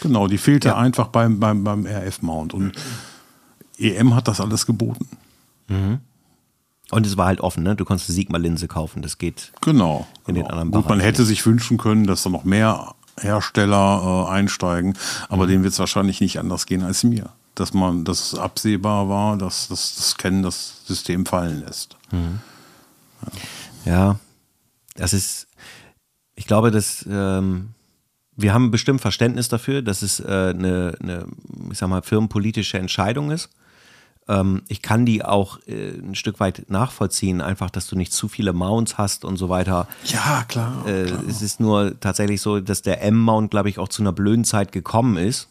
[0.02, 0.76] Genau, genau die fehlte ja.
[0.76, 2.52] einfach beim, beim, beim RF-Mount.
[2.52, 2.72] Und
[3.78, 5.08] EM hat das alles geboten.
[5.68, 6.00] Mhm.
[6.90, 7.76] Und es war halt offen, ne?
[7.76, 10.46] Du konntest eine Sigma-Linse kaufen, das geht genau, in genau.
[10.46, 14.94] den anderen Gut, man hätte sich wünschen können, dass da noch mehr Hersteller äh, einsteigen,
[15.28, 15.48] aber mhm.
[15.48, 17.30] denen wird es wahrscheinlich nicht anders gehen als mir.
[17.54, 21.96] Dass man, dass es absehbar war, dass das, das Kennen das System fallen lässt.
[22.10, 22.40] Mhm.
[23.84, 23.92] Ja.
[23.92, 24.16] ja.
[25.00, 25.48] Das ist,
[26.34, 27.70] ich glaube, dass ähm,
[28.36, 31.26] wir haben bestimmt Verständnis dafür, dass es äh, eine, eine,
[31.70, 33.50] ich sag mal, firmenpolitische Entscheidung ist.
[34.28, 38.28] Ähm, ich kann die auch äh, ein Stück weit nachvollziehen, einfach, dass du nicht zu
[38.28, 39.88] viele Mounts hast und so weiter.
[40.04, 40.86] Ja, klar.
[40.86, 41.24] Äh, klar.
[41.28, 44.72] Es ist nur tatsächlich so, dass der M-Mount, glaube ich, auch zu einer blöden Zeit
[44.72, 45.48] gekommen ist,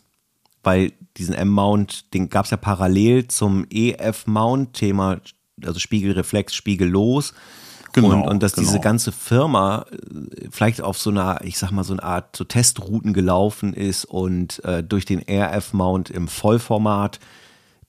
[0.63, 5.21] weil diesen M-Mount, den gab es ja parallel zum EF-Mount-Thema,
[5.65, 7.33] also Spiegelreflex, Spiegellos.
[7.93, 8.67] Genau, und, und dass genau.
[8.67, 12.43] diese ganze Firma äh, vielleicht auf so einer, ich sag mal, so eine Art so
[12.43, 17.19] Testrouten gelaufen ist und äh, durch den RF-Mount im Vollformat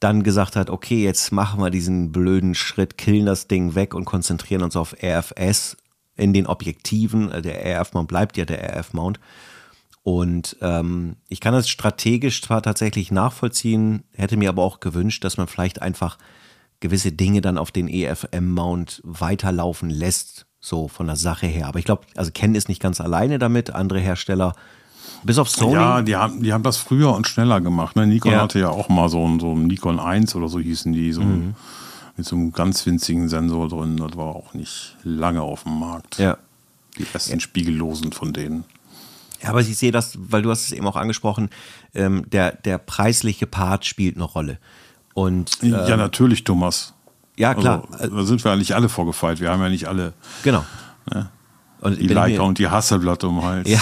[0.01, 4.07] dann gesagt hat, okay, jetzt machen wir diesen blöden Schritt, killen das Ding weg und
[4.07, 5.77] konzentrieren uns auf RFS
[6.17, 7.31] in den Objektiven.
[7.31, 9.21] Äh, der RF-Mount bleibt ja der RF-Mount.
[10.03, 15.37] Und ähm, ich kann das strategisch zwar tatsächlich nachvollziehen, hätte mir aber auch gewünscht, dass
[15.37, 16.17] man vielleicht einfach
[16.81, 21.67] gewisse Dinge dann auf den EFM-Mount weiterlaufen lässt, so von der Sache her.
[21.67, 23.71] Aber ich glaube, also Ken ist nicht ganz alleine damit.
[23.71, 24.55] Andere Hersteller
[25.23, 25.75] bis auf Sony?
[25.75, 27.97] Ja, die haben, die haben das früher und schneller gemacht.
[27.97, 28.07] Ne?
[28.07, 28.43] Nikon ja.
[28.43, 31.23] hatte ja auch mal so ein, so ein Nikon 1 oder so hießen die, so
[31.23, 31.55] mhm.
[32.17, 33.97] mit so einem ganz winzigen Sensor drin.
[33.97, 36.19] Das war auch nicht lange auf dem Markt.
[36.19, 36.39] Ja.
[36.99, 37.41] Die ersten ja.
[37.41, 38.65] Spiegellosen von denen.
[39.43, 41.51] Ja, aber ich sehe das, weil du hast es eben auch angesprochen,
[41.95, 44.59] ähm, der, der preisliche Part spielt eine Rolle.
[45.15, 46.95] Und, ähm, ja, natürlich, Thomas.
[47.37, 47.85] Ja, klar.
[47.99, 49.41] Also, da sind wir eigentlich alle vorgefeilt.
[49.41, 50.13] Wir haben ja nicht alle.
[50.43, 50.65] Genau.
[51.13, 51.29] Ne?
[51.83, 53.69] die Leica und die Hasselblatt um den Hals.
[53.69, 53.81] Ja,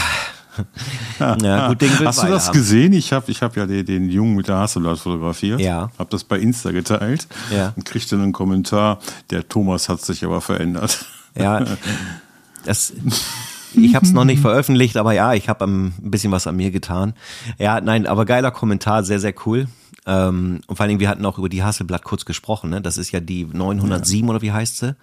[1.42, 2.54] ja, gut Ding Hast du das haben.
[2.54, 2.92] gesehen?
[2.92, 5.60] Ich habe ich hab ja den, den, Jungen mit der Hasselblatt fotografiert.
[5.60, 5.90] Ja.
[5.98, 7.26] Habe das bei Insta geteilt.
[7.50, 7.72] Ja.
[7.76, 8.98] Und kriegte einen Kommentar,
[9.30, 11.06] der Thomas hat sich aber verändert.
[11.36, 11.64] Ja,
[12.64, 12.92] das,
[13.74, 16.70] ich habe es noch nicht veröffentlicht, aber ja, ich habe ein bisschen was an mir
[16.70, 17.14] getan.
[17.58, 19.68] Ja, nein, aber geiler Kommentar, sehr, sehr cool.
[20.08, 22.70] Ähm, und vor allen Dingen, wir hatten auch über die Hasselblatt kurz gesprochen.
[22.70, 22.80] Ne?
[22.80, 24.30] Das ist ja die 907 ja.
[24.30, 24.96] oder wie heißt sie?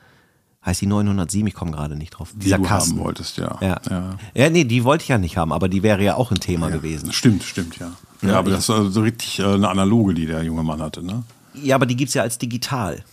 [0.66, 2.34] heißt die 907, ich komme gerade nicht drauf.
[2.36, 2.98] Dieser die du Kasten.
[2.98, 3.58] haben wolltest, ja.
[3.62, 3.80] ja.
[3.90, 4.18] Ja.
[4.34, 6.70] ja, nee, die wollte ich ja nicht haben, aber die wäre ja auch ein Thema
[6.70, 7.14] ja, gewesen.
[7.14, 7.92] Stimmt, stimmt, ja.
[8.22, 11.04] Ja, ja aber das war so richtig äh, eine analoge, die der junge Mann hatte,
[11.04, 11.24] ne?
[11.54, 13.04] Ja, aber die gibt es ja als digital.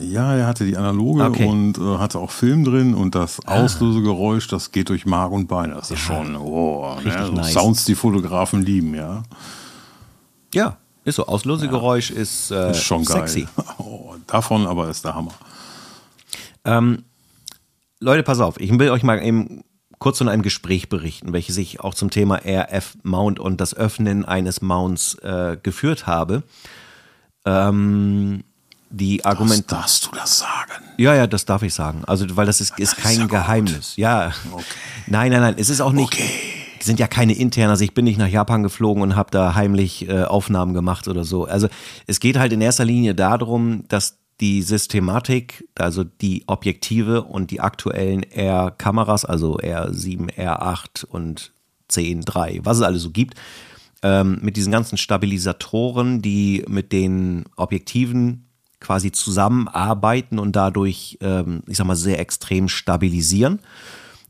[0.00, 1.46] Ja, er hatte die analoge okay.
[1.46, 3.62] und äh, hatte auch Film drin und das ah.
[3.62, 5.74] Auslösegeräusch, das geht durch Mark und Beine.
[5.74, 7.26] Das ist schon oh, ne?
[7.26, 7.52] so nice.
[7.52, 9.22] Sounds, die Fotografen lieben, ja.
[10.54, 11.26] Ja, ist so.
[11.26, 13.48] Auslösegeräusch ist, äh, ist schon sexy.
[13.56, 13.64] geil.
[13.78, 15.32] Oh, davon aber ist der Hammer.
[16.64, 17.04] Ähm,
[18.00, 19.64] Leute, pass auf, ich will euch mal eben
[19.98, 24.60] kurz von einem Gespräch berichten, welches ich auch zum Thema RF-Mount und das Öffnen eines
[24.60, 26.42] Mounts äh, geführt habe.
[27.44, 28.42] Ähm,
[28.90, 29.70] die Argument.
[29.70, 30.84] darfst du das sagen?
[30.98, 32.02] Ja, ja, das darf ich sagen.
[32.06, 33.90] Also, weil das ist, ist kein ist ja Geheimnis.
[33.90, 33.98] Gut.
[33.98, 34.32] Ja.
[34.52, 34.64] Okay.
[35.06, 35.54] Nein, nein, nein.
[35.56, 36.12] Es ist auch nicht.
[36.12, 36.51] Okay.
[36.82, 37.70] Sind ja keine internen.
[37.70, 41.24] Also ich bin nicht nach Japan geflogen und habe da heimlich äh, Aufnahmen gemacht oder
[41.24, 41.44] so.
[41.44, 41.68] Also
[42.06, 47.60] es geht halt in erster Linie darum, dass die Systematik, also die Objektive und die
[47.60, 51.52] aktuellen R-Kameras, also R7, R8 und
[51.88, 53.38] 10, 3, was es alles so gibt,
[54.02, 58.48] ähm, mit diesen ganzen Stabilisatoren, die mit den Objektiven
[58.80, 63.60] quasi zusammenarbeiten und dadurch, ähm, ich sag mal, sehr extrem stabilisieren.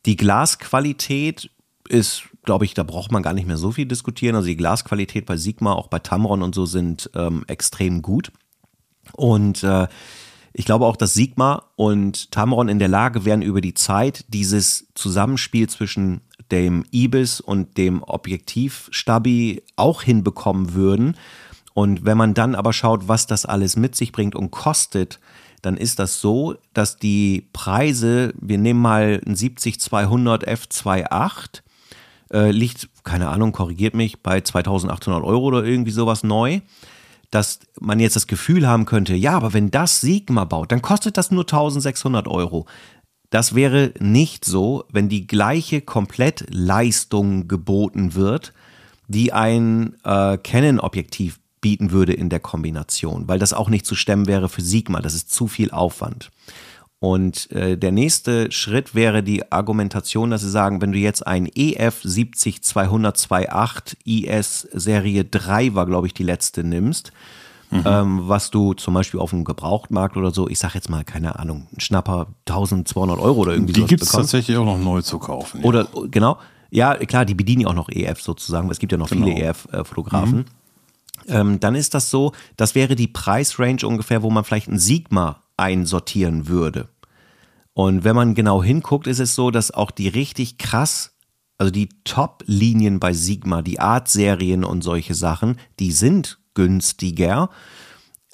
[0.05, 1.51] Die Glasqualität
[1.89, 4.35] ist, glaube ich, da braucht man gar nicht mehr so viel diskutieren.
[4.35, 8.33] Also die Glasqualität bei Sigma, auch bei Tamron und so sind ähm, extrem gut.
[9.13, 9.89] Und äh,
[10.53, 14.89] ich glaube auch, dass Sigma und Tamron in der Lage wären, über die Zeit dieses
[14.95, 21.17] Zusammenspiel zwischen dem Ibis und dem Objektivstabi auch hinbekommen würden.
[21.75, 25.21] Und wenn man dann aber schaut, was das alles mit sich bringt und kostet,
[25.63, 31.63] dann ist das so, dass die Preise, wir nehmen mal ein 70-200 F28,
[32.33, 36.61] äh, liegt, keine Ahnung, korrigiert mich, bei 2800 Euro oder irgendwie sowas neu
[37.33, 41.17] dass man jetzt das Gefühl haben könnte, ja, aber wenn das Sigma baut, dann kostet
[41.17, 42.67] das nur 1600 Euro.
[43.31, 48.53] das wäre nicht so, wenn die gleiche Komplettleistung geboten wird,
[49.09, 54.27] die ein äh, Canon-Objektiv bieten würde in der Kombination, weil das auch nicht zu stemmen
[54.27, 55.01] wäre für Sigma.
[55.01, 56.31] Das ist zu viel Aufwand.
[57.03, 61.51] Und äh, der nächste Schritt wäre die Argumentation, dass sie sagen, wenn du jetzt ein
[61.53, 67.11] EF 70228 IS Serie 3 war, glaube ich, die letzte nimmst,
[67.73, 67.83] mhm.
[67.85, 71.41] ähm, was du zum Beispiel auf dem Gebrauchtmarkt oder so, ich sag jetzt mal, keine
[71.41, 75.19] Ahnung, ein Schnapper 1200 Euro oder irgendwie Die gibt es tatsächlich auch noch neu zu
[75.19, 75.59] kaufen.
[75.63, 75.67] Ja.
[75.67, 76.39] Oder, genau.
[76.71, 79.27] Ja, klar, die bedienen ja auch noch EF sozusagen, es gibt ja noch genau.
[79.27, 80.39] viele EF-Fotografen.
[80.39, 80.45] Mhm.
[81.27, 85.41] Ähm, dann ist das so, das wäre die Preisrange ungefähr, wo man vielleicht ein Sigma
[85.63, 86.89] einsortieren würde.
[87.75, 91.13] Und wenn man genau hinguckt, ist es so, dass auch die richtig krass,
[91.57, 97.49] also die Top-Linien bei Sigma, die Art-Serien und solche Sachen, die sind günstiger,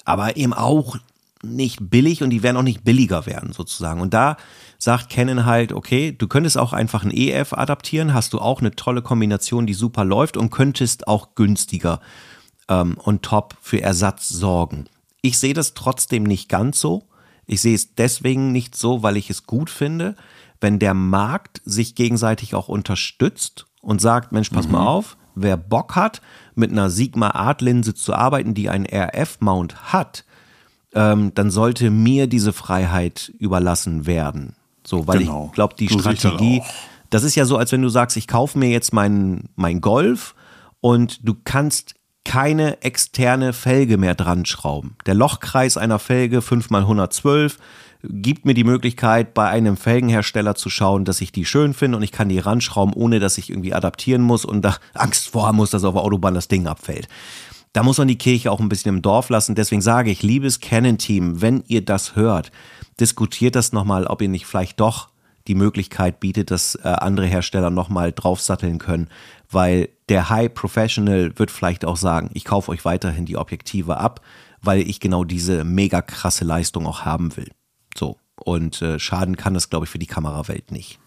[0.03, 0.97] aber eben auch
[1.41, 4.01] nicht billig und die werden auch nicht billiger werden sozusagen.
[4.01, 4.35] Und da
[4.77, 8.71] sagt Canon halt, okay, du könntest auch einfach ein EF adaptieren, hast du auch eine
[8.71, 12.01] tolle Kombination, die super läuft und könntest auch günstiger
[12.67, 14.85] ähm, on top für Ersatz sorgen.
[15.21, 17.03] Ich sehe das trotzdem nicht ganz so.
[17.49, 20.15] Ich sehe es deswegen nicht so, weil ich es gut finde,
[20.61, 24.73] wenn der Markt sich gegenseitig auch unterstützt und sagt, Mensch, pass mhm.
[24.73, 26.21] mal auf, wer Bock hat,
[26.53, 30.25] mit einer Sigma Art Linse zu arbeiten, die einen RF-Mount hat,
[30.93, 34.55] ähm, dann sollte mir diese Freiheit überlassen werden.
[34.85, 35.47] So, weil genau.
[35.47, 36.61] ich glaube, die so Strategie,
[37.09, 40.35] das ist ja so, als wenn du sagst, ich kaufe mir jetzt meinen mein Golf
[40.81, 41.95] und du kannst
[42.29, 44.95] keine externe Felge mehr dran schrauben.
[45.07, 47.53] Der Lochkreis einer Felge 5x112
[48.03, 52.03] gibt mir die Möglichkeit, bei einem Felgenhersteller zu schauen, dass ich die schön finde und
[52.03, 55.71] ich kann die ranschrauben, ohne dass ich irgendwie adaptieren muss und da Angst vorhaben muss,
[55.71, 57.07] dass auf der Autobahn das Ding abfällt.
[57.73, 59.55] Da muss man die Kirche auch ein bisschen im Dorf lassen.
[59.55, 62.51] Deswegen sage ich, liebes Canon-Team, wenn ihr das hört,
[62.99, 65.08] diskutiert das nochmal, ob ihr nicht vielleicht doch
[65.49, 69.09] die Möglichkeit bietet, dass äh, andere Hersteller nochmal draufsatteln können,
[69.49, 74.21] weil der High Professional wird vielleicht auch sagen, ich kaufe euch weiterhin die Objektive ab,
[74.61, 77.49] weil ich genau diese mega krasse Leistung auch haben will.
[77.97, 78.17] So.
[78.35, 80.99] Und äh, schaden kann das, glaube ich, für die Kamerawelt nicht.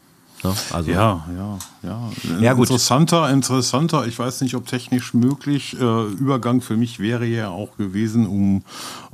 [0.42, 0.54] Ne?
[0.72, 2.10] Also, ja, ja, ja.
[2.40, 2.68] ja gut.
[2.68, 5.76] Interessanter, interessanter, ich weiß nicht, ob technisch möglich.
[5.80, 8.62] Äh, Übergang für mich wäre ja auch gewesen, um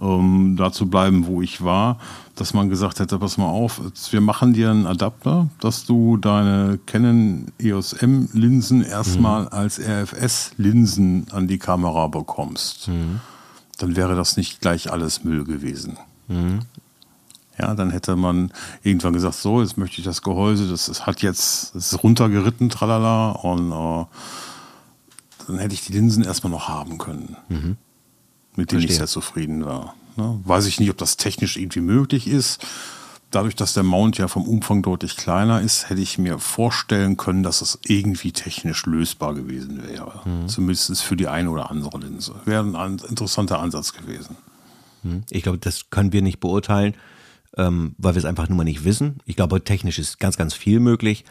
[0.01, 1.99] ähm, da zu bleiben, wo ich war,
[2.35, 6.79] dass man gesagt hätte, pass mal auf, wir machen dir einen Adapter, dass du deine
[6.87, 9.49] Canon EOS M Linsen erstmal mhm.
[9.49, 12.89] als RFS Linsen an die Kamera bekommst.
[12.89, 13.21] Mhm.
[13.79, 15.99] Dann wäre das nicht gleich alles Müll gewesen.
[16.29, 16.61] Mhm.
[17.61, 21.23] Ja, dann hätte man irgendwann gesagt, so, jetzt möchte ich das Gehäuse, das, das hat
[21.23, 24.05] jetzt, das ist runtergeritten, tralala, und äh,
[25.49, 27.77] dann hätte ich die Linsen erstmal noch haben können, mhm.
[28.55, 28.91] mit denen Verstehe.
[28.91, 29.95] ich sehr zufrieden war.
[30.17, 30.41] Ne?
[30.45, 32.65] Weiß ich nicht, ob das technisch irgendwie möglich ist.
[33.31, 37.43] Dadurch, dass der Mount ja vom Umfang deutlich kleiner ist, hätte ich mir vorstellen können,
[37.43, 40.23] dass es irgendwie technisch lösbar gewesen wäre.
[40.25, 40.49] Mhm.
[40.49, 42.37] Zumindest für die eine oder andere Linse.
[42.47, 44.37] Wäre ein interessanter Ansatz gewesen.
[45.03, 45.25] Mhm.
[45.29, 46.95] Ich glaube, das können wir nicht beurteilen
[47.59, 49.19] ähm, weil wir es einfach nur mal nicht wissen.
[49.27, 51.25] Ich glaube, technisch ist ganz, ganz viel möglich.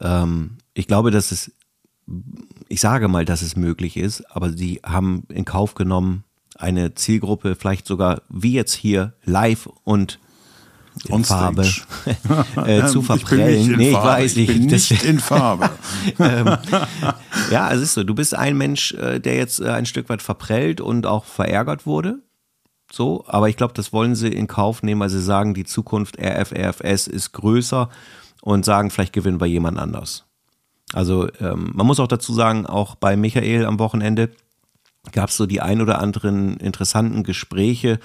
[0.00, 1.52] Ähm, ich glaube, dass es,
[2.68, 6.24] ich sage mal, dass es möglich ist, aber sie haben in Kauf genommen,
[6.56, 10.18] eine Zielgruppe vielleicht sogar wie jetzt hier live und
[11.06, 11.64] in Farbe
[12.66, 13.70] äh, zu verprellen.
[13.70, 14.50] Ich nee, ich weiß nicht.
[14.50, 15.70] Ich bin nicht in Farbe.
[16.18, 16.56] ähm,
[17.52, 18.02] ja, es ist so.
[18.02, 21.86] Du bist ein Mensch, äh, der jetzt äh, ein Stück weit verprellt und auch verärgert
[21.86, 22.18] wurde.
[22.90, 26.18] So, aber ich glaube, das wollen sie in Kauf nehmen, weil sie sagen, die Zukunft
[26.18, 27.90] RF, RFS ist größer
[28.42, 30.24] und sagen, vielleicht gewinnen wir jemand anders.
[30.94, 34.30] Also ähm, man muss auch dazu sagen, auch bei Michael am Wochenende
[35.12, 38.00] gab es so die ein oder anderen interessanten Gespräche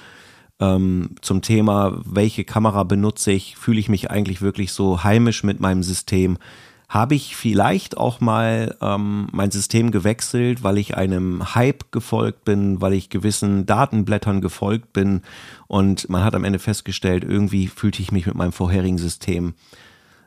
[0.60, 5.60] ähm, zum Thema, welche Kamera benutze ich, fühle ich mich eigentlich wirklich so heimisch mit
[5.60, 6.38] meinem System,
[6.94, 12.80] habe ich vielleicht auch mal ähm, mein System gewechselt, weil ich einem Hype gefolgt bin,
[12.80, 15.22] weil ich gewissen Datenblättern gefolgt bin
[15.66, 19.54] und man hat am Ende festgestellt, irgendwie fühlte ich mich mit meinem vorherigen System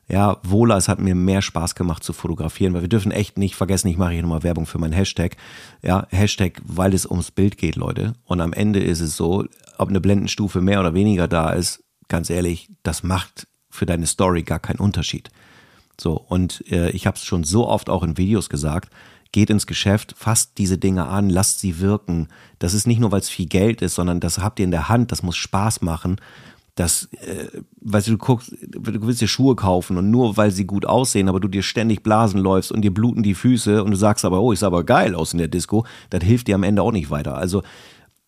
[0.10, 3.56] ja, wohler, es hat mir mehr Spaß gemacht zu fotografieren, weil wir dürfen echt nicht
[3.56, 5.36] vergessen, ich mache hier nochmal Werbung für meinen Hashtag.
[5.82, 8.14] Ja, Hashtag, weil es ums Bild geht, Leute.
[8.24, 9.46] Und am Ende ist es so,
[9.78, 14.44] ob eine Blendenstufe mehr oder weniger da ist, ganz ehrlich, das macht für deine Story
[14.44, 15.30] gar keinen Unterschied.
[16.00, 18.92] So, und äh, ich habe es schon so oft auch in Videos gesagt,
[19.32, 22.28] geht ins Geschäft, fasst diese Dinge an, lasst sie wirken.
[22.60, 24.90] Das ist nicht nur, weil es viel Geld ist, sondern das habt ihr in der
[24.90, 26.18] Hand, das muss Spaß machen.
[26.76, 27.48] Das, äh,
[27.82, 31.28] weißt du, du guckst, du willst dir Schuhe kaufen und nur weil sie gut aussehen,
[31.28, 34.42] aber du dir ständig Blasen läufst und dir bluten die Füße und du sagst aber,
[34.42, 37.10] oh, ist aber geil aus in der Disco, das hilft dir am Ende auch nicht
[37.10, 37.36] weiter.
[37.36, 37.64] Also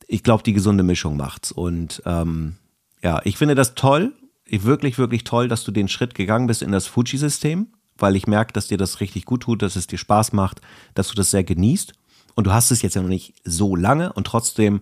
[0.08, 1.52] ich glaube, die gesunde Mischung macht's.
[1.52, 2.56] Und ähm,
[3.04, 4.14] ja, ich finde das toll,
[4.52, 8.54] wirklich, wirklich toll, dass du den Schritt gegangen bist in das Fuji-System, weil ich merke,
[8.54, 10.62] dass dir das richtig gut tut, dass es dir Spaß macht,
[10.94, 11.94] dass du das sehr genießt.
[12.36, 14.82] Und du hast es jetzt ja noch nicht so lange und trotzdem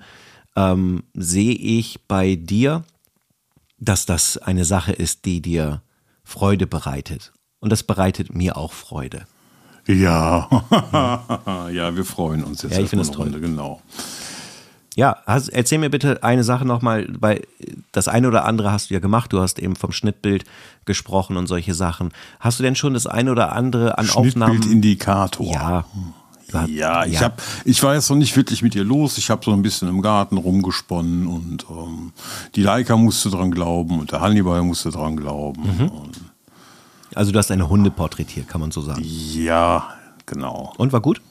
[0.55, 2.83] ähm, sehe ich bei dir,
[3.79, 5.81] dass das eine Sache ist, die dir
[6.23, 7.31] Freude bereitet.
[7.59, 9.25] Und das bereitet mir auch Freude.
[9.87, 10.49] Ja,
[11.71, 12.75] ja, wir freuen uns jetzt.
[12.75, 13.27] Ja, ich finde es toll.
[13.27, 13.81] Runde, genau.
[14.97, 17.43] Ja, hast, erzähl mir bitte eine Sache nochmal, weil
[17.91, 19.31] das eine oder andere hast du ja gemacht.
[19.31, 20.43] Du hast eben vom Schnittbild
[20.85, 22.11] gesprochen und solche Sachen.
[22.39, 24.55] Hast du denn schon das eine oder andere an Aufnahmen?
[24.55, 25.53] Schnittbildindikator.
[25.53, 25.85] Ja.
[26.65, 29.17] Ja, ich, Hab, ich war jetzt noch nicht wirklich mit ihr los.
[29.19, 32.13] Ich habe so ein bisschen im Garten rumgesponnen und ähm,
[32.55, 35.61] die Leica musste dran glauben und der Hannibal musste dran glauben.
[35.61, 35.91] Mhm.
[37.13, 39.01] Also du hast eine Hunde porträtiert, kann man so sagen.
[39.03, 39.89] Ja,
[40.25, 40.73] genau.
[40.77, 41.21] Und war gut?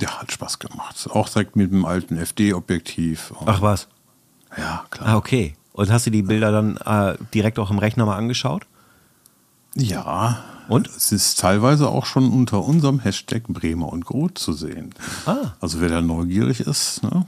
[0.00, 1.08] Ja, hat Spaß gemacht.
[1.10, 3.32] Auch direkt mit dem alten FD-Objektiv.
[3.46, 3.88] Ach was?
[4.56, 5.08] Ja, klar.
[5.08, 5.56] Ah, okay.
[5.72, 8.66] Und hast du die Bilder dann äh, direkt auch im Rechner mal angeschaut?
[9.74, 10.42] Ja.
[10.68, 10.88] Und?
[10.88, 14.94] Es ist teilweise auch schon unter unserem Hashtag Bremer und Groth zu sehen.
[15.26, 15.52] Ah.
[15.60, 17.26] Also wer da neugierig ist, ne?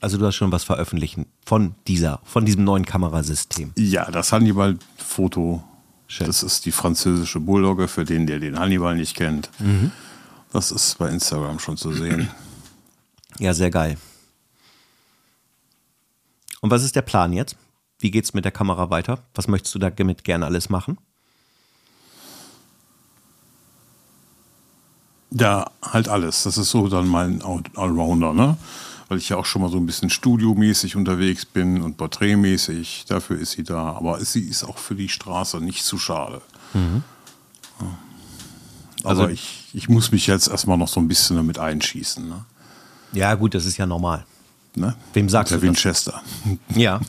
[0.00, 3.72] Also du hast schon was veröffentlichen von dieser, von diesem neuen Kamerasystem.
[3.76, 5.62] Ja, das Hannibal-Foto.
[6.18, 9.50] Das ist die französische Bulldogge, für den, der den Hannibal nicht kennt.
[9.58, 9.92] Mhm.
[10.52, 12.28] Das ist bei Instagram schon zu sehen.
[13.38, 13.96] Ja, sehr geil.
[16.60, 17.56] Und was ist der Plan jetzt?
[18.00, 19.22] Wie geht's mit der Kamera weiter?
[19.34, 20.98] Was möchtest du damit gerne alles machen?
[25.30, 26.42] Ja, halt alles.
[26.42, 28.56] Das ist so dann mein Allrounder, ne?
[29.08, 33.04] Weil ich ja auch schon mal so ein bisschen studiomäßig unterwegs bin und porträtmäßig.
[33.08, 33.92] Dafür ist sie da.
[33.92, 36.42] Aber sie ist auch für die Straße nicht zu schade.
[36.74, 37.02] Mhm.
[37.80, 37.98] Ja.
[39.04, 42.28] Also Aber ich, ich muss mich jetzt erstmal noch so ein bisschen damit einschießen.
[42.28, 42.44] Ne?
[43.12, 44.24] Ja, gut, das ist ja normal.
[44.74, 44.94] Ne?
[45.12, 45.68] Wem sagst Der du das?
[45.68, 46.22] Winchester.
[46.74, 47.00] Ja.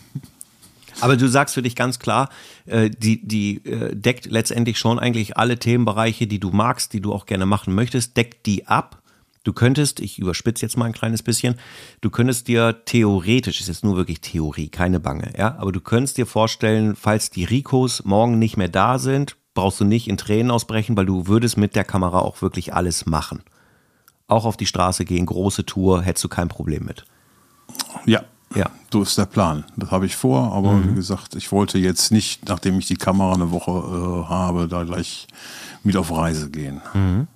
[0.99, 2.29] Aber du sagst für dich ganz klar,
[2.65, 7.13] äh, die, die äh, deckt letztendlich schon eigentlich alle Themenbereiche, die du magst, die du
[7.13, 9.01] auch gerne machen möchtest, deckt die ab.
[9.43, 11.55] Du könntest, ich überspitze jetzt mal ein kleines bisschen,
[12.01, 16.17] du könntest dir theoretisch, ist jetzt nur wirklich Theorie, keine Bange, ja, aber du könntest
[16.17, 20.51] dir vorstellen, falls die Ricos morgen nicht mehr da sind, brauchst du nicht in Tränen
[20.51, 23.43] ausbrechen, weil du würdest mit der Kamera auch wirklich alles machen.
[24.27, 27.05] Auch auf die Straße gehen, große Tour, hättest du kein Problem mit.
[28.05, 28.23] Ja,
[28.55, 28.69] ja.
[28.91, 29.65] So ist der Plan.
[29.77, 30.91] Das habe ich vor, aber mhm.
[30.91, 34.83] wie gesagt, ich wollte jetzt nicht, nachdem ich die Kamera eine Woche äh, habe, da
[34.83, 35.27] gleich
[35.83, 36.81] mit auf Reise gehen.
[36.93, 37.27] Mhm.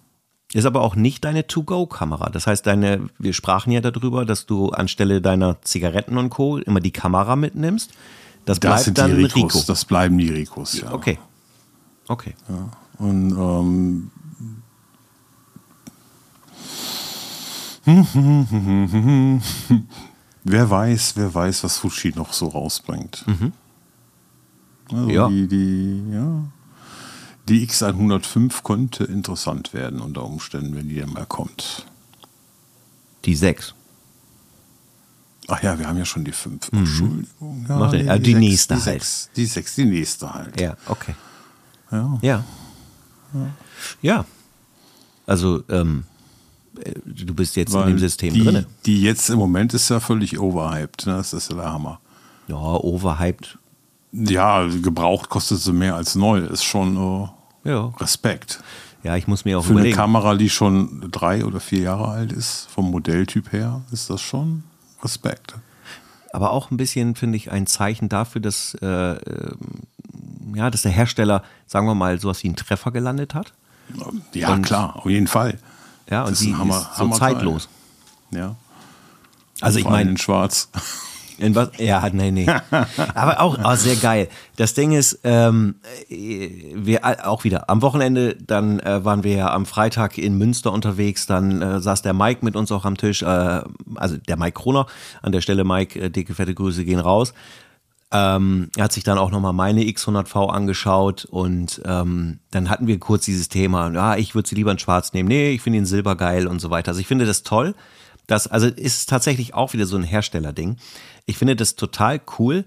[0.54, 2.30] Ist aber auch nicht deine To-Go-Kamera.
[2.30, 6.58] Das heißt, deine, wir sprachen ja darüber, dass du anstelle deiner Zigaretten und Co.
[6.60, 7.92] immer die Kamera mitnimmst.
[8.46, 9.64] Das, das bleibt dann Ricos, Rico.
[9.68, 10.94] Das bleiben die Ricos, ja.
[10.94, 11.18] Okay.
[12.08, 12.36] Okay.
[12.48, 12.70] Ja.
[12.98, 14.12] Und ähm,
[20.44, 23.26] wer weiß, wer weiß, was Fuji noch so rausbringt.
[23.28, 23.54] Mhm.
[24.92, 25.30] Also Ja.
[25.30, 26.44] Die, die, ja.
[27.48, 31.86] Die X105 könnte interessant werden unter Umständen, wenn die dann mal kommt.
[33.26, 33.76] Die 6.
[35.48, 36.72] Ach ja, wir haben ja schon die 5.
[36.72, 37.66] Entschuldigung.
[37.70, 38.84] Ja, nee, ja, die sechs, nächste die halt.
[39.04, 40.60] Sechs, die 6, die nächste halt.
[40.60, 41.14] Ja, okay.
[41.92, 42.18] Ja.
[42.22, 42.44] Ja.
[44.02, 44.26] Ja.
[45.28, 46.04] Also, ähm,
[46.80, 48.66] äh, du bist jetzt in Weil dem System die, drin.
[48.86, 51.06] Die jetzt im Moment ist ja völlig overhyped.
[51.08, 51.14] Ne?
[51.18, 52.00] Das ist ja der Hammer.
[52.48, 53.58] Ja, overhyped.
[54.14, 56.40] Ja, gebraucht kostet sie mehr als neu.
[56.40, 56.96] Ist schon
[57.66, 57.88] äh, Ja.
[58.00, 58.62] Respekt.
[59.04, 59.96] Ja, ich muss mir auch Für eine überlegen.
[59.98, 64.64] Kamera, die schon drei oder vier Jahre alt ist, vom Modelltyp her, ist das schon
[65.04, 65.56] Respekt.
[66.34, 69.58] aber auch ein bisschen, finde ich, ein Zeichen dafür, dass, äh, ähm,
[70.54, 73.54] ja, dass der Hersteller, sagen wir mal, sowas wie einen Treffer gelandet hat.
[74.34, 75.60] Ja, Und- klar, auf jeden Fall.
[76.10, 77.34] Ja, und Das ist die ein Hammer- ist so Hammerteil.
[77.36, 77.70] zeitlos.
[78.32, 78.56] Ja.
[79.62, 80.70] Also ich meine, in Schwarz.
[81.38, 81.72] In was?
[81.80, 82.48] Ja, nee, nee.
[83.14, 84.30] Aber auch oh, sehr geil.
[84.56, 85.76] Das Ding ist, ähm,
[86.10, 90.72] äh, wir auch wieder am Wochenende, dann äh, waren wir ja am Freitag in Münster
[90.72, 93.26] unterwegs, dann äh, saß der Mike mit uns auch am Tisch, äh,
[93.96, 94.88] also der Mike Kroner.
[95.22, 97.34] An der Stelle, Mike, äh, dicke, fette Grüße gehen raus.
[98.12, 103.00] Ähm, er hat sich dann auch nochmal meine X100V angeschaut und ähm, dann hatten wir
[103.00, 105.86] kurz dieses Thema, ja, ich würde sie lieber in schwarz nehmen, nee, ich finde ihn
[105.86, 106.90] silber geil und so weiter.
[106.90, 107.74] Also ich finde das toll,
[108.28, 110.78] dass, also ist tatsächlich auch wieder so ein Herstellerding.
[111.26, 112.66] Ich finde das total cool,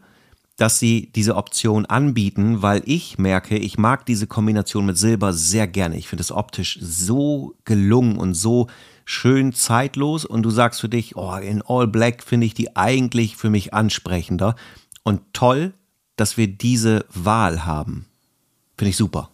[0.56, 5.68] dass sie diese Option anbieten, weil ich merke, ich mag diese Kombination mit Silber sehr
[5.68, 5.96] gerne.
[5.96, 8.66] Ich finde es optisch so gelungen und so
[9.04, 13.36] schön zeitlos und du sagst für dich, oh, in All Black finde ich die eigentlich
[13.36, 14.56] für mich ansprechender
[15.08, 15.72] und toll,
[16.16, 18.06] dass wir diese Wahl haben.
[18.76, 19.30] Finde ich super.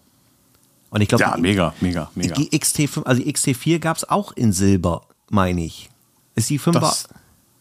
[0.91, 2.35] Und ich glaube, Ja, mega, mega, mega.
[2.35, 5.91] die XT5, also die XT4 gab es auch in Silber, meine ich.
[6.37, 6.81] Ist die 5er?
[6.81, 7.09] Das,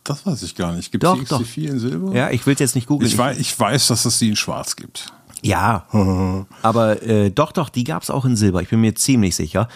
[0.03, 0.91] Das weiß ich gar nicht.
[0.91, 1.41] Gibt Doch, es die doch.
[1.41, 2.13] XT4 in Silber?
[2.15, 3.09] Ja, ich will es jetzt nicht googeln.
[3.09, 5.11] Ich weiß, ich weiß, dass es die in Schwarz gibt.
[5.41, 5.87] Ja,
[6.61, 8.61] aber äh, doch, doch, die gab es auch in Silber.
[8.61, 9.67] Ich bin mir ziemlich sicher.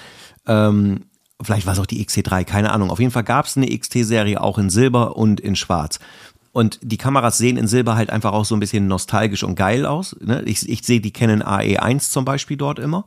[0.46, 1.06] Ähm,
[1.42, 2.90] vielleicht war es auch die XT3, keine Ahnung.
[2.92, 6.00] Auf jeden Fall gab es eine XT-Serie auch in Silber und in Schwarz.
[6.58, 9.86] Und die Kameras sehen in Silber halt einfach auch so ein bisschen nostalgisch und geil
[9.86, 10.16] aus.
[10.22, 10.42] Ne?
[10.46, 13.06] Ich, ich sehe die Canon AE1 zum Beispiel dort immer.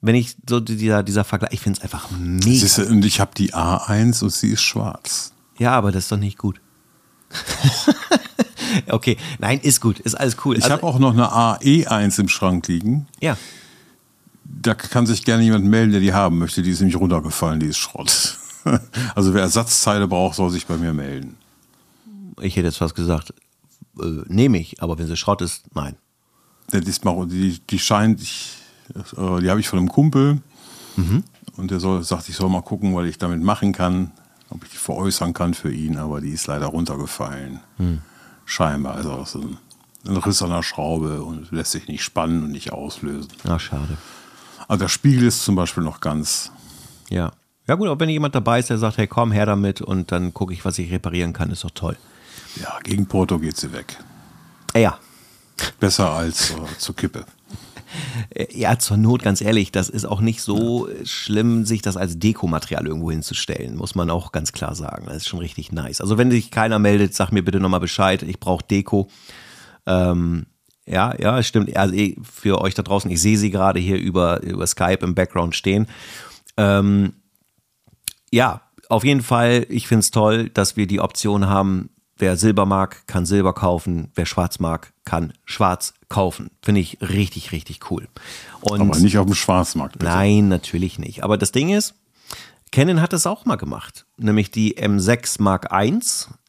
[0.00, 2.46] Wenn ich so dieser, dieser Vergleich, ich finde es einfach mega.
[2.58, 5.32] Siehst du, und ich habe die A1 und sie ist schwarz.
[5.58, 6.58] Ja, aber das ist doch nicht gut.
[8.88, 10.56] okay, nein, ist gut, ist alles cool.
[10.56, 13.06] Ich Also, habe auch noch eine AE1 im Schrank liegen.
[13.20, 13.36] ja,
[14.42, 16.62] Da kann sich gerne jemand melden, der die haben möchte.
[16.62, 18.38] Die ist nämlich runtergefallen, die ist Schrott.
[19.14, 21.36] Also wer Ersatzteile braucht, soll sich bei mir melden.
[22.40, 23.34] Ich hätte jetzt fast gesagt,
[24.00, 25.96] äh, nehme ich, aber wenn sie Schrott ist, nein.
[26.72, 28.56] Der diesmal, die, die scheint, ich,
[28.94, 30.40] äh, die habe ich von einem Kumpel.
[31.56, 34.12] Und der soll, sagt, ich soll mal gucken, was ich damit machen kann,
[34.48, 37.60] ob ich die veräußern kann für ihn, aber die ist leider runtergefallen.
[38.46, 38.94] Scheinbar.
[38.94, 39.58] Also so ein,
[40.06, 43.30] ein Riss an der Schraube und lässt sich nicht spannen und nicht auslösen.
[43.46, 43.98] Ach, schade.
[44.68, 46.50] Also der Spiegel ist zum Beispiel noch ganz.
[47.10, 47.32] Ja.
[47.68, 50.32] Ja gut, aber wenn jemand dabei ist, der sagt, hey komm, her damit und dann
[50.32, 51.96] gucke ich, was ich reparieren kann, ist doch toll.
[52.60, 53.96] Ja, gegen Porto geht sie weg.
[54.74, 54.98] Äh, ja.
[55.80, 57.24] Besser als äh, zur Kippe.
[58.30, 62.18] Äh, Ja, zur Not, ganz ehrlich, das ist auch nicht so schlimm, sich das als
[62.18, 65.06] Dekomaterial irgendwo hinzustellen, muss man auch ganz klar sagen.
[65.06, 66.00] Das ist schon richtig nice.
[66.00, 69.08] Also wenn sich keiner meldet, sag mir bitte nochmal Bescheid, ich brauche Deko.
[69.86, 70.46] Ähm,
[70.86, 71.76] ja, ja, es stimmt.
[71.76, 75.14] Also eh, für euch da draußen, ich sehe sie gerade hier über, über Skype im
[75.14, 75.86] Background stehen.
[76.56, 77.14] Ähm,
[78.30, 82.66] ja, auf jeden Fall, ich finde es toll, dass wir die Option haben, wer Silber
[82.66, 86.50] mag, kann Silber kaufen, wer Schwarz mag, kann Schwarz kaufen.
[86.62, 88.08] Finde ich richtig, richtig cool.
[88.60, 90.10] Und Aber nicht auf dem Schwarzmarkt, bitte.
[90.10, 91.22] Nein, natürlich nicht.
[91.24, 91.94] Aber das Ding ist,
[92.72, 94.06] Canon hat es auch mal gemacht.
[94.16, 95.98] Nämlich die M6 Mark I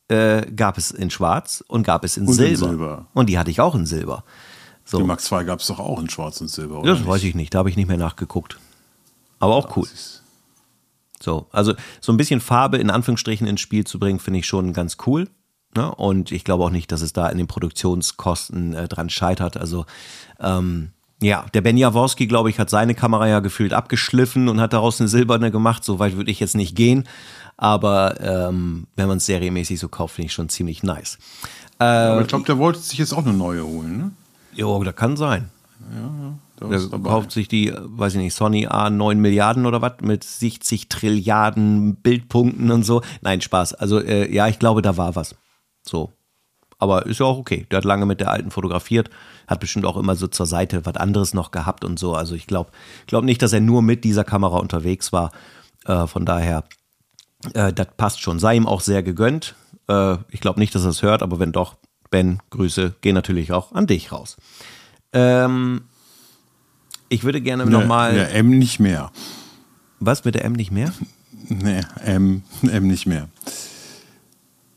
[0.09, 2.68] äh, gab es in Schwarz und gab es in, Und in Silber.
[2.70, 3.07] Silber.
[3.13, 4.24] Und die hatte ich auch in Silber.
[4.86, 6.95] So, Die Mark II gab es doch auch in Schwarz und Silber, oder?
[6.95, 8.57] das weiß ich nicht, da habe ich nicht mehr nachgeguckt.
[9.39, 9.86] Aber auch cool.
[11.20, 14.72] So, also so ein bisschen Farbe in Anführungsstrichen ins Spiel zu bringen, finde ich schon
[14.74, 15.28] ganz cool.
[15.78, 15.93] Ne?
[15.93, 19.57] Und ich glaube auch nicht, dass es da in den Produktionskosten äh, dran scheitert.
[19.57, 19.86] Also
[20.39, 20.89] ähm,
[21.21, 24.99] ja, der Ben Jaworski, glaube ich, hat seine Kamera ja gefühlt abgeschliffen und hat daraus
[24.99, 25.84] eine silberne gemacht.
[25.84, 27.03] So weit würde ich jetzt nicht gehen.
[27.57, 31.19] Aber ähm, wenn man es serienmäßig so kauft, finde ich schon ziemlich nice.
[31.78, 34.11] Aber ich glaube, der wollte sich jetzt auch eine neue holen, ne?
[34.55, 35.51] Jo, das kann sein.
[36.59, 37.09] Der Der ist dabei.
[37.09, 41.95] kauft sich die, äh, weiß ich nicht, Sony A9 Milliarden oder was mit 60 Trilliarden
[41.97, 43.03] Bildpunkten und so.
[43.21, 43.75] Nein, Spaß.
[43.75, 45.36] Also äh, ja, ich glaube, da war was.
[45.88, 46.11] So.
[46.79, 47.65] Aber ist ja auch okay.
[47.71, 49.09] Der hat lange mit der alten fotografiert,
[49.47, 52.13] hat bestimmt auch immer so zur Seite was anderes noch gehabt und so.
[52.13, 52.69] Also ich glaube
[53.07, 55.31] glaub nicht, dass er nur mit dieser Kamera unterwegs war.
[55.85, 56.65] Äh, von daher,
[57.53, 58.38] äh, das passt schon.
[58.38, 59.55] Sei ihm auch sehr gegönnt.
[59.88, 61.77] Äh, ich glaube nicht, dass er es hört, aber wenn doch,
[62.11, 64.38] Ben, Grüße gehen natürlich auch an dich raus.
[65.13, 65.81] Ähm,
[67.09, 68.13] ich würde gerne Der, nochmal.
[68.13, 69.11] der M nicht mehr.
[69.99, 70.93] Was mit der M nicht mehr?
[71.49, 73.29] Nee, M, M nicht mehr.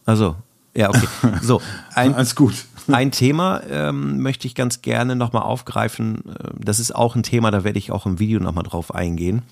[0.07, 0.37] Also,
[0.75, 1.07] ja, okay.
[1.43, 1.61] So,
[1.95, 2.55] ein, Alles gut.
[2.89, 6.23] ein Thema ähm, möchte ich ganz gerne nochmal aufgreifen.
[6.29, 9.43] Äh, Das ist auch ein Thema, da werde ich auch im Video nochmal drauf eingehen.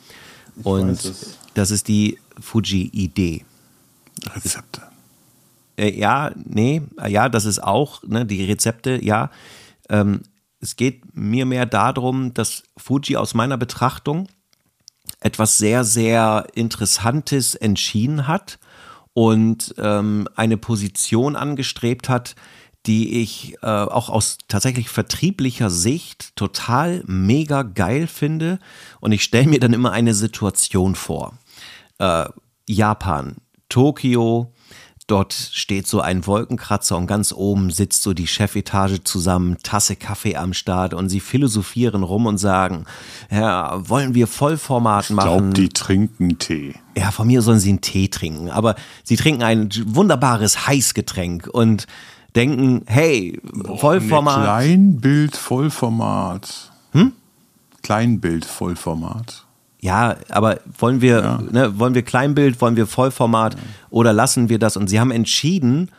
[0.63, 1.39] Und weiß es.
[1.55, 3.45] das ist die Fuji-Idee.
[4.35, 4.83] Rezepte.
[5.77, 9.31] Äh, ja, nee, äh, ja, das ist auch, ne, die Rezepte, ja.
[9.89, 10.23] Ähm,
[10.61, 14.29] es geht mir mehr darum, dass Fuji aus meiner Betrachtung
[15.21, 18.59] etwas sehr, sehr Interessantes entschieden hat
[19.19, 22.37] und ähm, eine Position angestrebt hat,
[22.87, 28.61] die ich äh, auch aus tatsächlich vertrieblicher Sicht total mega geil finde.
[29.01, 31.37] Und ich stelle mir dann immer eine Situation vor.
[31.99, 32.27] Äh,
[32.69, 33.39] Japan,
[33.69, 34.53] Tokio,
[35.09, 40.37] dort steht so ein Wolkenkratzer und ganz oben sitzt so die Chefetage zusammen, Tasse Kaffee
[40.37, 42.85] am Start und sie philosophieren rum und sagen,
[43.31, 45.27] ja, wollen wir Vollformat Ich machen?
[45.29, 46.75] glaube, die trinken Tee.
[46.97, 51.87] Ja, von mir sollen sie einen Tee trinken, aber sie trinken ein wunderbares Heißgetränk und
[52.37, 53.41] denken, hey,
[53.77, 54.39] Vollformat.
[54.39, 56.71] Nee, Kleinbild, Vollformat.
[56.93, 57.13] Hm?
[57.83, 59.47] Kleinbild, Vollformat.
[59.81, 63.57] Ja, aber wollen wir, ne, wollen wir Kleinbild, wollen wir Vollformat
[63.91, 64.77] oder lassen wir das?
[64.77, 65.91] Und sie haben entschieden,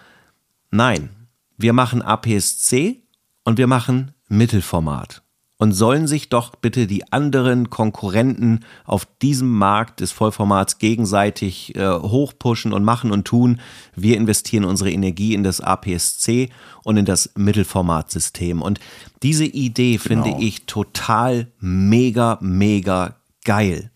[0.72, 1.10] nein,
[1.58, 3.02] wir machen APS-C
[3.46, 5.22] und wir machen Mittelformat.
[5.62, 11.86] Und sollen sich doch bitte die anderen Konkurrenten auf diesem Markt des Vollformats gegenseitig äh,
[11.90, 13.60] hochpushen und machen und tun.
[13.94, 16.50] Wir investieren unsere Energie in das APS-C
[16.86, 18.62] und in das Mittelformatsystem.
[18.62, 18.80] Und
[19.22, 20.40] diese Idee finde Genau.
[20.40, 23.92] ich total mega, mega geil,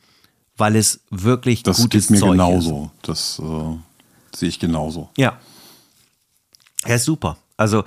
[0.57, 2.91] weil es wirklich Das gutes geht mir Zeug genauso.
[3.01, 5.09] Das äh, sehe ich genauso.
[5.13, 5.17] ist.
[5.17, 5.37] Ja.
[6.85, 7.37] Er ist super.
[7.57, 7.83] Also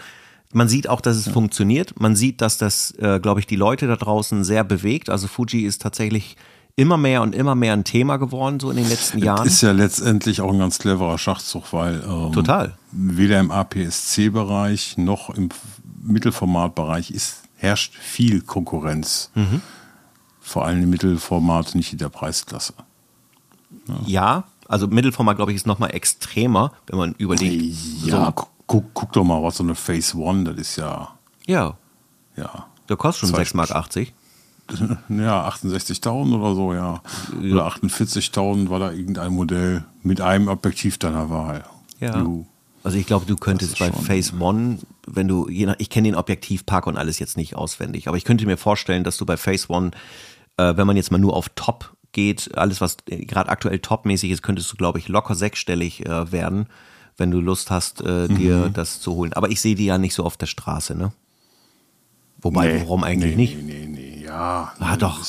[0.52, 1.32] man sieht auch, dass es ja.
[1.32, 2.00] funktioniert.
[2.00, 5.10] Man sieht, dass das, äh, glaube ich, die Leute da draußen sehr bewegt.
[5.10, 6.36] Also Fuji ist tatsächlich
[6.76, 9.46] immer mehr und immer mehr ein Thema geworden, so in den letzten Jahren.
[9.46, 12.76] Ist ja letztendlich auch ein ganz cleverer Schachzug, weil ähm, Total.
[12.92, 15.48] weder im APS-C-Bereich noch im
[16.02, 19.30] Mittelformatbereich ist, herrscht viel Konkurrenz.
[19.34, 19.62] Mhm.
[20.46, 22.72] Vor allem im Mittelformat, nicht in der Preisklasse.
[23.88, 27.74] Ja, ja also Mittelformat, glaube ich, ist nochmal extremer, wenn man überlegt.
[28.04, 28.46] Ja, so.
[28.68, 31.08] guck, guck, doch mal, was so eine Phase One, das ist ja.
[31.46, 31.76] Ja.
[32.36, 32.66] Ja.
[32.88, 33.70] Der kostet schon 6,80 Mark.
[35.08, 37.02] Ja, 68.000 oder so, ja.
[37.38, 41.64] Oder 48.000 war da irgendein Modell mit einem Objektiv deiner Wahl.
[41.98, 42.20] Ja.
[42.20, 42.46] Du,
[42.84, 44.78] also ich glaube, du könntest bei Phase One,
[45.08, 48.24] wenn du, je nach, ich kenne den Objektivpark und alles jetzt nicht auswendig, aber ich
[48.24, 49.90] könnte mir vorstellen, dass du bei Phase One,
[50.56, 54.42] äh, wenn man jetzt mal nur auf Top geht, alles was gerade aktuell topmäßig ist,
[54.42, 56.66] könntest du, glaube ich, locker sechsstellig äh, werden,
[57.16, 58.72] wenn du Lust hast, äh, dir mhm.
[58.72, 59.32] das zu holen.
[59.34, 61.12] Aber ich sehe die ja nicht so auf der Straße, ne?
[62.40, 63.56] Wobei, nee, warum eigentlich nee, nicht?
[63.62, 64.72] Nee, nee, nee, ja.
[64.78, 65.20] Ah, doch.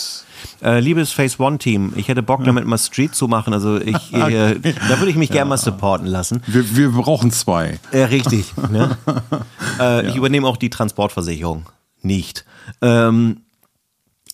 [0.61, 3.53] Äh, liebes Phase One Team, ich hätte Bock damit mal Street zu machen.
[3.53, 5.36] Also ich, äh, da würde ich mich ja.
[5.36, 6.43] gerne mal supporten lassen.
[6.47, 7.80] Wir, wir brauchen zwei.
[7.91, 8.53] Äh, richtig.
[8.69, 8.97] ne?
[9.80, 10.01] äh, ja.
[10.01, 11.65] Ich übernehme auch die Transportversicherung.
[12.01, 12.45] Nicht.
[12.82, 13.41] Ähm,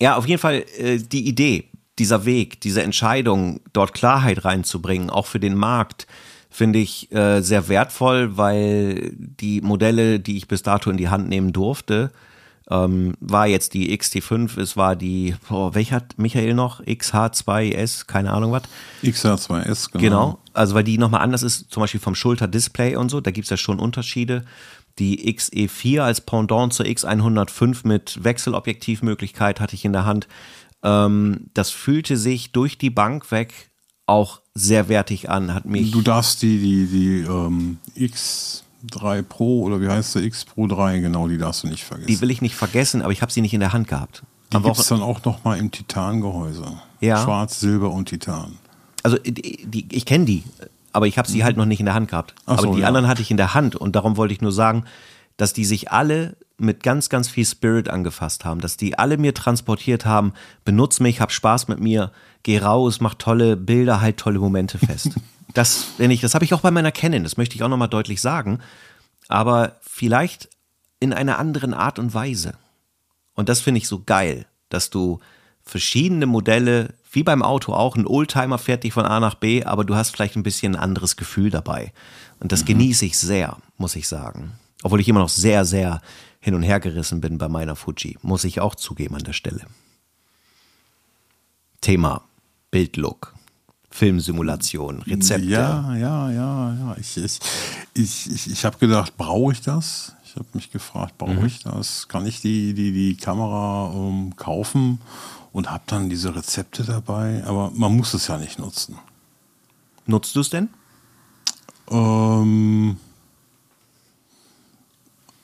[0.03, 5.27] ja, auf jeden Fall äh, die Idee dieser Weg, diese Entscheidung, dort Klarheit reinzubringen, auch
[5.27, 6.07] für den Markt,
[6.49, 11.29] finde ich äh, sehr wertvoll, weil die Modelle, die ich bis dato in die Hand
[11.29, 12.11] nehmen durfte,
[12.69, 16.81] ähm, war jetzt die XT5, es war die, oh, welcher hat Michael noch?
[16.81, 18.63] XH2S, keine Ahnung was.
[19.03, 20.01] XH2S, genau.
[20.01, 23.45] Genau, also weil die nochmal anders ist, zum Beispiel vom Schulterdisplay und so, da gibt
[23.45, 24.43] es ja schon Unterschiede.
[24.99, 30.27] Die XE4 als Pendant zur X105 mit Wechselobjektivmöglichkeit hatte ich in der Hand.
[30.83, 33.71] Ähm, das fühlte sich durch die Bank weg
[34.05, 35.91] auch sehr wertig an, hat mich.
[35.91, 40.99] Du darfst die, die, die ähm, X3 Pro oder wie heißt der X Pro 3,
[40.99, 42.07] genau, die darfst du nicht vergessen.
[42.07, 44.23] Die will ich nicht vergessen, aber ich habe sie nicht in der Hand gehabt.
[44.51, 46.79] Die gibt es dann auch noch mal im Titangehäuse.
[46.99, 47.23] Ja.
[47.23, 48.59] Schwarz, Silber und Titan.
[49.01, 50.43] Also die, die ich kenne die,
[50.93, 51.43] aber ich habe sie mhm.
[51.43, 52.33] halt noch nicht in der Hand gehabt.
[52.45, 52.87] Ach aber so, die ja.
[52.87, 54.85] anderen hatte ich in der Hand und darum wollte ich nur sagen,
[55.35, 59.33] dass die sich alle mit ganz, ganz viel Spirit angefasst haben, dass die alle mir
[59.33, 60.33] transportiert haben,
[60.63, 62.11] benutz mich, hab Spaß mit mir,
[62.43, 65.11] geh raus, mach tolle Bilder, halt tolle Momente fest.
[65.53, 67.89] das, wenn ich, das habe ich auch bei meiner Canon, das möchte ich auch nochmal
[67.89, 68.59] deutlich sagen,
[69.27, 70.49] aber vielleicht
[70.99, 72.53] in einer anderen Art und Weise.
[73.33, 75.19] Und das finde ich so geil, dass du
[75.63, 79.85] verschiedene Modelle, wie beim Auto auch, ein Oldtimer fährt dich von A nach B, aber
[79.85, 81.93] du hast vielleicht ein bisschen ein anderes Gefühl dabei.
[82.39, 82.67] Und das mhm.
[82.67, 84.53] genieße ich sehr, muss ich sagen.
[84.81, 86.01] Obwohl ich immer noch sehr, sehr
[86.39, 89.61] hin und her gerissen bin bei meiner Fuji, muss ich auch zugeben an der Stelle.
[91.81, 92.23] Thema
[92.71, 93.35] Bildlook.
[93.91, 95.45] Filmsimulation, Rezepte.
[95.45, 96.95] Ja, ja, ja, ja.
[96.99, 97.39] Ich, ich,
[97.93, 100.15] ich, ich, habe gedacht, brauche ich das?
[100.25, 101.45] Ich habe mich gefragt, brauche mhm.
[101.45, 102.07] ich das?
[102.07, 104.99] Kann ich die, die, die Kamera um, kaufen
[105.53, 107.43] und habe dann diese Rezepte dabei?
[107.45, 108.97] Aber man muss es ja nicht nutzen.
[110.05, 110.67] Nutzt du es denn?
[111.89, 112.97] Ähm,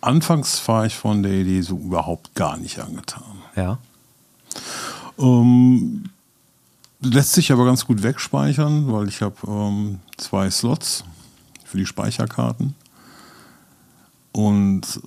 [0.01, 3.23] anfangs war ich von der Idee so überhaupt gar nicht angetan.
[3.55, 3.77] Ja.
[5.17, 6.09] Ähm,
[7.01, 11.03] lässt sich aber ganz gut wegspeichern, weil ich habe ähm, zwei Slots
[11.63, 12.75] für die Speicherkarten.
[14.31, 15.01] Und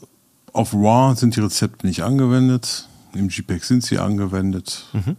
[0.53, 2.88] auf RAW sind die Rezepte nicht angewendet.
[3.14, 4.86] Im JPEG sind sie angewendet.
[4.92, 5.16] Mhm.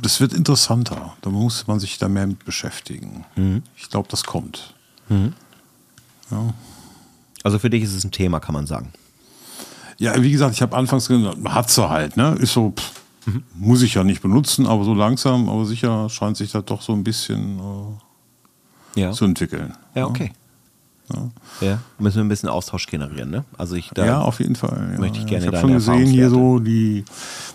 [0.00, 1.16] Das wird interessanter.
[1.22, 3.24] Da muss man sich da mehr mit beschäftigen.
[3.36, 3.62] Mhm.
[3.76, 4.74] Ich glaube, das kommt.
[5.08, 5.34] Mhm.
[6.30, 6.54] Ja.
[7.42, 8.92] Also für dich ist es ein Thema, kann man sagen.
[9.98, 12.36] Ja, wie gesagt, ich habe anfangs gesagt, hat sie halt, ne?
[12.38, 12.92] Ist so, pff,
[13.26, 13.42] mhm.
[13.54, 16.92] muss ich ja nicht benutzen, aber so langsam, aber sicher scheint sich das doch so
[16.92, 17.58] ein bisschen
[18.94, 19.12] äh, ja.
[19.12, 19.74] zu entwickeln.
[19.94, 20.32] Ja, okay.
[20.32, 20.47] Ja.
[21.60, 21.78] Ja.
[21.98, 23.44] müssen wir ein bisschen Austausch generieren, ne?
[23.56, 24.90] Also ich da ja, auf jeden Fall.
[24.92, 25.00] Ja.
[25.00, 25.44] Möchte ich gerne.
[25.44, 27.04] Ich habe schon gesehen hier so die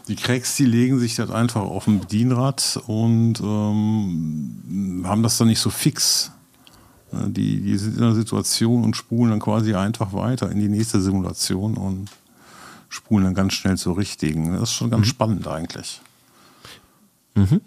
[0.08, 5.48] die Cracks, die legen sich das einfach auf ein Bedienrad und ähm, haben das dann
[5.48, 6.32] nicht so fix
[7.28, 11.02] die, die sind in einer Situation und spulen dann quasi einfach weiter in die nächste
[11.02, 12.10] Simulation und
[12.90, 14.54] spulen dann ganz schnell zur richtigen.
[14.54, 15.10] Das ist schon ganz mhm.
[15.10, 16.02] spannend eigentlich.
[17.36, 17.62] Mhm.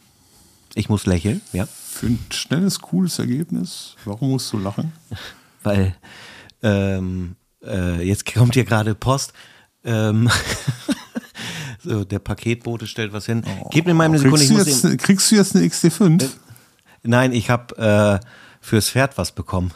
[0.75, 1.67] Ich muss lächeln, ja.
[1.67, 3.97] Für ein schnelles, cooles Ergebnis.
[4.05, 4.93] Warum musst du lachen?
[5.67, 5.97] Weil
[6.63, 9.33] ähm, äh, jetzt kommt hier gerade Post.
[9.85, 10.31] Ähm,
[11.83, 13.43] so, der Paketbote stellt was hin.
[13.45, 14.47] Oh, Gib mir mal eine Sekunde.
[14.47, 16.23] Kriegst, du jetzt, kriegst du jetzt eine XT5?
[16.23, 16.29] Äh,
[17.03, 18.27] nein, ich habe äh,
[18.61, 19.73] fürs Pferd was bekommen.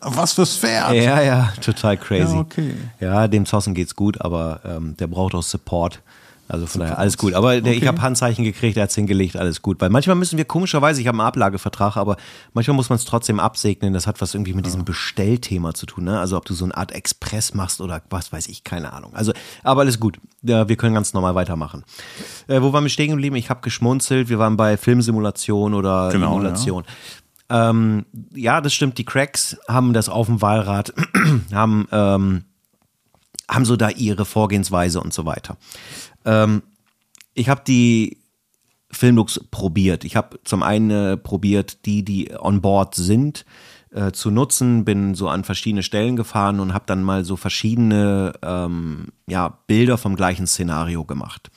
[0.00, 0.94] Was fürs Pferd?
[0.94, 2.34] Ja, ja, total crazy.
[2.34, 2.74] Ja, okay.
[3.00, 6.00] Ja, dem Zossen geht's gut, aber ähm, der braucht auch Support.
[6.48, 7.34] Also von daher alles gut.
[7.34, 7.72] Aber okay.
[7.72, 9.80] ich habe Handzeichen gekriegt, er hat es hingelegt, alles gut.
[9.80, 12.16] Weil manchmal müssen wir komischerweise, ich habe einen Ablagevertrag, aber
[12.54, 13.92] manchmal muss man es trotzdem absegnen.
[13.92, 16.04] Das hat was irgendwie mit diesem Bestellthema zu tun.
[16.04, 16.18] Ne?
[16.18, 19.14] Also ob du so eine Art Express machst oder was weiß ich, keine Ahnung.
[19.14, 19.32] Also,
[19.62, 20.18] aber alles gut.
[20.42, 21.84] Ja, wir können ganz normal weitermachen.
[22.46, 23.36] Äh, wo waren wir stehen geblieben?
[23.36, 24.28] Ich habe geschmunzelt.
[24.28, 26.84] Wir waren bei Filmsimulation oder genau, Simulation.
[26.86, 26.90] Ja.
[27.48, 28.98] Ähm, ja, das stimmt.
[28.98, 30.92] Die Cracks haben das auf dem Wahlrad,
[31.52, 32.44] haben, ähm,
[33.48, 35.56] haben so da ihre Vorgehensweise und so weiter.
[36.26, 36.62] Ähm,
[37.32, 38.18] ich habe die
[38.90, 40.04] Filmlooks probiert.
[40.04, 43.44] Ich habe zum einen äh, probiert, die, die on board sind,
[43.90, 48.32] äh, zu nutzen, bin so an verschiedene Stellen gefahren und habe dann mal so verschiedene
[48.42, 51.50] ähm, ja, Bilder vom gleichen Szenario gemacht.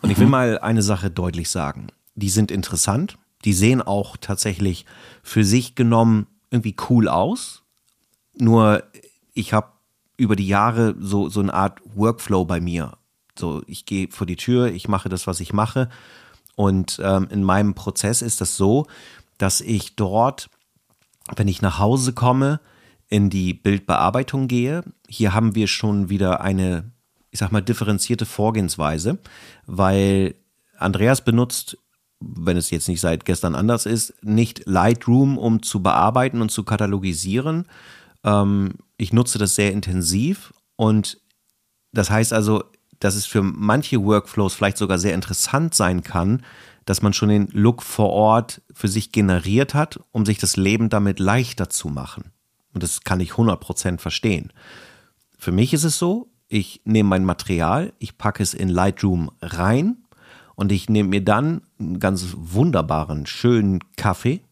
[0.00, 0.12] Und mhm.
[0.12, 0.32] ich will mhm.
[0.32, 1.88] mal eine Sache deutlich sagen.
[2.14, 4.86] Die sind interessant, die sehen auch tatsächlich
[5.22, 7.62] für sich genommen irgendwie cool aus.
[8.38, 8.84] Nur
[9.34, 9.68] ich habe
[10.16, 12.92] über die Jahre so, so eine Art Workflow bei mir
[13.38, 15.88] so, ich gehe vor die Tür, ich mache das, was ich mache.
[16.54, 18.86] Und ähm, in meinem Prozess ist das so,
[19.38, 20.50] dass ich dort,
[21.34, 22.60] wenn ich nach Hause komme,
[23.08, 24.82] in die Bildbearbeitung gehe.
[25.08, 26.92] Hier haben wir schon wieder eine,
[27.30, 29.18] ich sag mal, differenzierte Vorgehensweise,
[29.66, 30.34] weil
[30.78, 31.76] Andreas benutzt,
[32.20, 36.64] wenn es jetzt nicht seit gestern anders ist, nicht Lightroom, um zu bearbeiten und zu
[36.64, 37.66] katalogisieren.
[38.24, 41.18] Ähm, ich nutze das sehr intensiv und
[41.92, 42.64] das heißt also,
[43.04, 46.42] dass es für manche Workflows vielleicht sogar sehr interessant sein kann,
[46.84, 50.88] dass man schon den Look vor Ort für sich generiert hat, um sich das Leben
[50.88, 52.32] damit leichter zu machen.
[52.72, 54.52] Und das kann ich 100% verstehen.
[55.36, 60.04] Für mich ist es so, ich nehme mein Material, ich packe es in Lightroom rein
[60.54, 64.42] und ich nehme mir dann einen ganz wunderbaren, schönen Kaffee,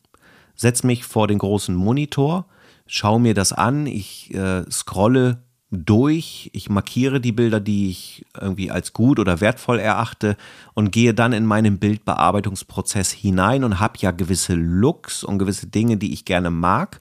[0.56, 2.46] setze mich vor den großen Monitor,
[2.86, 8.70] schaue mir das an, ich äh, scrolle durch, ich markiere die Bilder, die ich irgendwie
[8.70, 10.36] als gut oder wertvoll erachte
[10.74, 15.96] und gehe dann in meinen Bildbearbeitungsprozess hinein und habe ja gewisse Looks und gewisse Dinge,
[15.96, 17.00] die ich gerne mag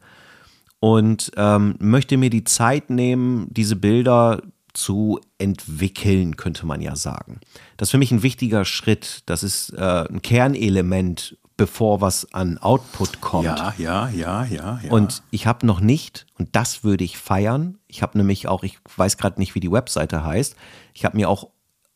[0.80, 4.42] und ähm, möchte mir die Zeit nehmen, diese Bilder
[4.74, 7.40] zu entwickeln, könnte man ja sagen.
[7.78, 9.24] Das ist für mich ein wichtiger Schritt.
[9.26, 13.44] Das ist äh, ein Kernelement bevor was an Output kommt.
[13.44, 14.80] Ja, ja, ja, ja.
[14.82, 14.92] ja.
[14.92, 18.80] Und ich habe noch nicht, und das würde ich feiern, ich habe nämlich auch, ich
[18.96, 20.56] weiß gerade nicht, wie die Webseite heißt,
[20.94, 21.50] ich habe mir auch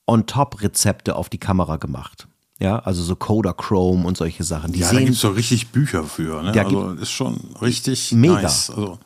[0.05, 2.28] on-top-Rezepte auf die Kamera gemacht.
[2.59, 4.74] Ja, also so Coda Chrome und solche Sachen.
[4.74, 6.43] Die ja, sehen, da gibt es doch richtig Bücher für.
[6.43, 6.51] Ne?
[6.51, 8.41] Also ist schon richtig mega.
[8.41, 8.70] Nice.
[8.70, 8.99] Also,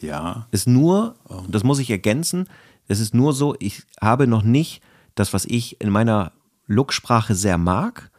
[0.00, 0.46] ja.
[0.50, 1.16] Ist nur,
[1.48, 2.48] das muss ich ergänzen,
[2.88, 4.80] es ist nur so, ich habe noch nicht
[5.14, 6.32] das, was ich in meiner
[6.66, 8.10] Looksprache sehr mag,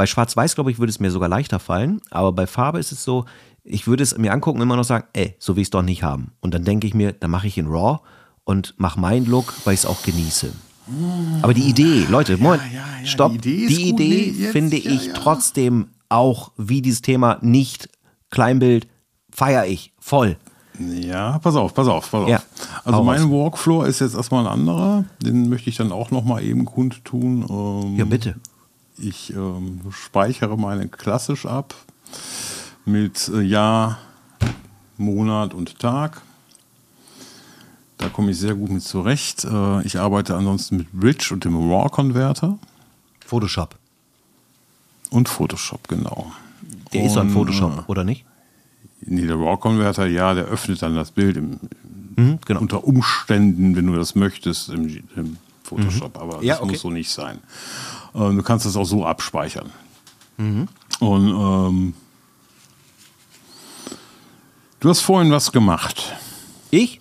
[0.00, 3.04] bei Schwarz-Weiß, glaube ich, würde es mir sogar leichter fallen, aber bei Farbe ist es
[3.04, 3.26] so,
[3.64, 5.82] ich würde es mir angucken und immer noch sagen, ey, so will ich es doch
[5.82, 6.32] nicht haben.
[6.40, 7.98] Und dann denke ich mir, dann mache ich in RAW
[8.44, 10.54] und mache meinen Look, weil ich es auch genieße.
[11.42, 13.42] Aber die Idee, Leute, Moment, ja, ja, ja, stopp.
[13.42, 17.90] Die Idee, die Idee nee, finde ich trotzdem auch wie dieses Thema nicht
[18.30, 18.88] Kleinbild
[19.30, 20.38] feiere ich voll.
[20.78, 22.46] Ja, pass auf, pass auf, pass auf.
[22.86, 23.28] also mein.
[23.28, 25.04] Workflow ist jetzt erstmal ein anderer.
[25.20, 27.44] Den möchte ich dann auch nochmal eben kundtun.
[27.50, 28.36] Ähm, ja, bitte.
[29.00, 31.74] Ich ähm, speichere meine klassisch ab
[32.84, 33.98] mit äh, Jahr,
[34.98, 36.20] Monat und Tag.
[37.96, 39.44] Da komme ich sehr gut mit zurecht.
[39.44, 42.58] Äh, ich arbeite ansonsten mit Bridge und dem RAW-Converter.
[43.24, 43.76] Photoshop.
[45.10, 46.32] Und Photoshop, genau.
[46.92, 48.24] Der und, ist ein Photoshop, äh, oder nicht?
[49.00, 51.58] Nee, der RAW-Converter, ja, der öffnet dann das Bild im,
[52.16, 52.60] mhm, genau.
[52.60, 56.16] unter Umständen, wenn du das möchtest, im, im Photoshop.
[56.16, 56.20] Mhm.
[56.20, 56.72] Aber ja, das okay.
[56.72, 57.38] muss so nicht sein.
[58.14, 59.70] Ähm, du kannst das auch so abspeichern.
[60.36, 60.68] Mhm.
[61.00, 61.94] Und ähm,
[64.80, 66.14] du hast vorhin was gemacht.
[66.70, 67.00] Ich?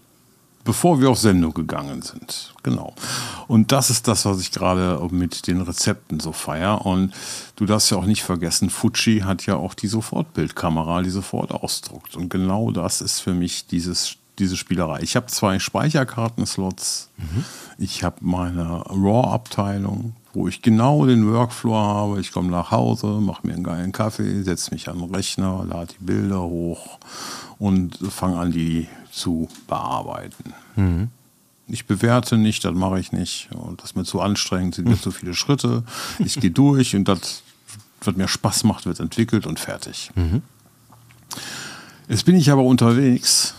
[0.65, 2.53] Bevor wir auf Sendung gegangen sind.
[2.63, 2.93] Genau.
[3.47, 6.85] Und das ist das, was ich gerade mit den Rezepten so feier.
[6.85, 7.13] Und
[7.55, 12.15] du darfst ja auch nicht vergessen, Fuji hat ja auch die Sofortbildkamera, die sofort ausdruckt.
[12.15, 15.01] Und genau das ist für mich dieses diese Spielerei.
[15.01, 17.09] Ich habe zwei Speicherkartenslots.
[17.17, 17.43] Mhm.
[17.77, 22.21] Ich habe meine RAW-Abteilung, wo ich genau den Workflow habe.
[22.21, 25.93] Ich komme nach Hause, mache mir einen geilen Kaffee, setze mich an den Rechner, lade
[25.99, 26.97] die Bilder hoch
[27.57, 30.53] und fange an, die zu bearbeiten.
[30.77, 31.09] Mhm.
[31.67, 33.49] Ich bewerte nicht, das mache ich nicht.
[33.51, 35.01] Und das ist mir zu anstrengend, sind mir mhm.
[35.01, 35.83] zu viele Schritte.
[36.19, 37.43] Ich gehe durch und das,
[38.01, 40.09] was mir Spaß macht, wird entwickelt und fertig.
[40.15, 40.41] Mhm.
[42.07, 43.55] Jetzt bin ich aber unterwegs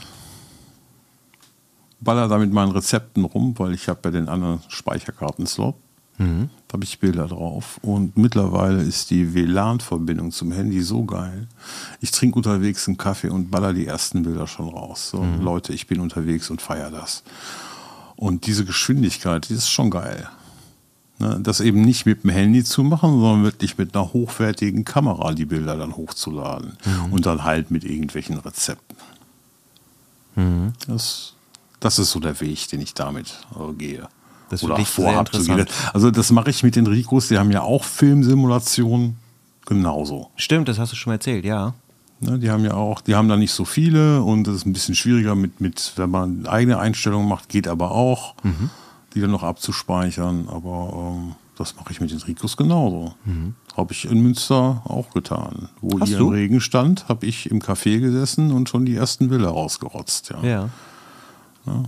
[2.01, 5.77] baller da mit meinen Rezepten rum, weil ich habe bei den anderen Speicherkarten-Slot.
[6.17, 6.49] Mhm.
[6.73, 7.79] Habe ich Bilder drauf.
[7.83, 11.49] Und mittlerweile ist die WLAN-Verbindung zum Handy so geil.
[12.01, 15.11] Ich trinke unterwegs einen Kaffee und baller die ersten Bilder schon raus.
[15.11, 15.41] So, mhm.
[15.41, 17.25] Leute, ich bin unterwegs und feiere das.
[18.15, 20.29] Und diese Geschwindigkeit, die ist schon geil.
[21.19, 25.35] Ne, das eben nicht mit dem Handy zu machen, sondern wirklich mit einer hochwertigen Kamera
[25.35, 26.79] die Bilder dann hochzuladen.
[26.85, 27.13] Mhm.
[27.13, 28.97] Und dann halt mit irgendwelchen Rezepten.
[30.37, 30.73] Mhm.
[30.87, 31.35] Das,
[31.81, 34.09] das ist so der Weg, den ich damit äh, gehe.
[34.51, 35.67] Das Oder vorhabe zu gehen.
[35.95, 39.17] Also das mache ich mit den Ricos, die haben ja auch Filmsimulationen
[39.65, 40.31] genauso.
[40.37, 41.73] Stimmt, das hast du schon erzählt, ja.
[42.19, 44.75] Ne, die haben ja auch, die haben da nicht so viele und das ist ein
[44.75, 48.69] bisschen schwieriger mit, mit wenn man eigene Einstellungen macht, geht aber auch, mhm.
[49.15, 50.49] die dann noch abzuspeichern.
[50.49, 53.15] Aber ähm, das mache ich mit den Ricos genauso.
[53.25, 53.55] Mhm.
[53.77, 55.69] Habe ich in Münster auch getan.
[55.81, 59.29] Wo Hast ihr im Regen stand, habe ich im Café gesessen und schon die ersten
[59.29, 60.31] Bilder rausgerotzt.
[60.31, 60.43] Ja.
[60.43, 60.69] ja.
[61.67, 61.83] Ja.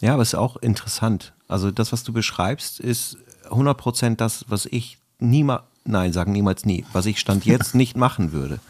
[0.00, 1.32] Ja, aber es ist auch interessant.
[1.48, 6.84] Also das, was du beschreibst, ist 100% das, was ich niemals, nein, sagen niemals nie,
[6.92, 8.60] was ich Stand jetzt nicht machen würde.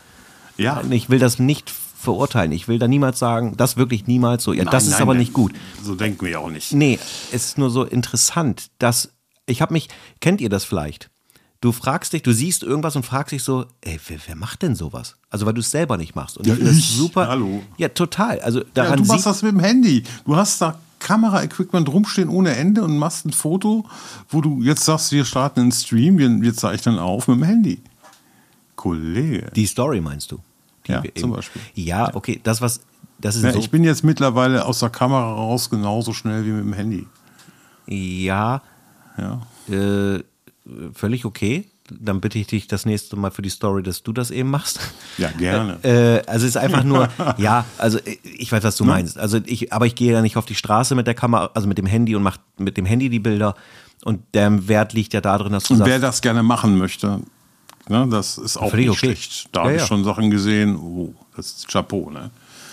[0.56, 0.82] Ja.
[0.90, 2.52] Ich will das nicht verurteilen.
[2.52, 4.52] Ich will da niemals sagen, das wirklich niemals so.
[4.52, 5.20] Ja, nein, das ist nein, aber nein.
[5.20, 5.52] nicht gut.
[5.82, 6.72] So denken wir auch nicht.
[6.72, 6.98] Nee,
[7.32, 9.10] es ist nur so interessant, dass
[9.46, 9.88] ich habe mich,
[10.20, 11.10] kennt ihr das vielleicht?
[11.60, 14.74] Du fragst dich, du siehst irgendwas und fragst dich so, ey, wer, wer macht denn
[14.74, 15.16] sowas?
[15.28, 16.38] Also weil du es selber nicht machst.
[16.38, 17.28] Und ja, ich das super.
[17.28, 17.62] Hallo.
[17.76, 18.40] Ja, total.
[18.40, 20.04] Also daran ja, du machst das mit dem Handy.
[20.24, 20.78] Du hast da
[21.10, 23.84] Kamera-Equipment rumstehen ohne Ende und machst ein Foto,
[24.28, 27.80] wo du jetzt sagst, wir starten einen Stream, wir, wir zeichnen auf mit dem Handy.
[28.76, 29.50] Kollege.
[29.56, 30.38] Die Story meinst du?
[30.86, 31.62] ja, zum Beispiel.
[31.74, 32.80] Ja, okay, das was,
[33.18, 36.50] das ist ja, so Ich bin jetzt mittlerweile aus der Kamera raus genauso schnell wie
[36.50, 37.06] mit dem Handy.
[37.86, 38.62] Ja.
[39.18, 39.42] Ja.
[39.68, 40.22] Äh,
[40.94, 41.68] völlig okay.
[41.98, 44.80] Dann bitte ich dich das nächste Mal für die Story, dass du das eben machst.
[45.18, 45.78] Ja, gerne.
[45.90, 49.18] Äh, also es ist einfach nur, ja, also ich weiß, was du meinst.
[49.18, 51.78] Also ich, aber ich gehe ja nicht auf die Straße mit der Kamera, also mit
[51.78, 53.54] dem Handy und mache mit dem Handy die Bilder.
[54.04, 57.20] Und der Wert liegt ja darin, dass du und sagst, wer das gerne machen möchte,
[57.90, 58.06] Ne?
[58.08, 58.98] Das ist auch nicht okay.
[58.98, 59.48] schlecht.
[59.52, 59.86] Da ja, habe ich ja.
[59.86, 62.30] schon Sachen gesehen, oh, das ist Chapeau, ne?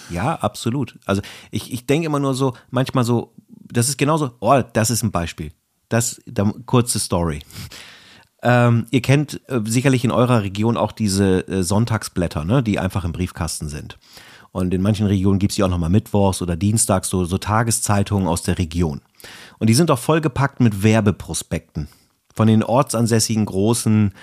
[0.09, 0.97] Ja, absolut.
[1.05, 5.03] Also ich, ich denke immer nur so, manchmal so, das ist genauso, oh, das ist
[5.03, 5.51] ein Beispiel.
[5.89, 7.39] Das, da, kurze Story.
[8.43, 13.03] Ähm, ihr kennt äh, sicherlich in eurer Region auch diese äh, Sonntagsblätter, ne, die einfach
[13.03, 13.97] im Briefkasten sind.
[14.51, 18.27] Und in manchen Regionen gibt es die auch nochmal mittwochs oder dienstags, so, so Tageszeitungen
[18.27, 19.01] aus der Region.
[19.59, 21.87] Und die sind auch vollgepackt mit Werbeprospekten
[22.33, 24.13] von den ortsansässigen großen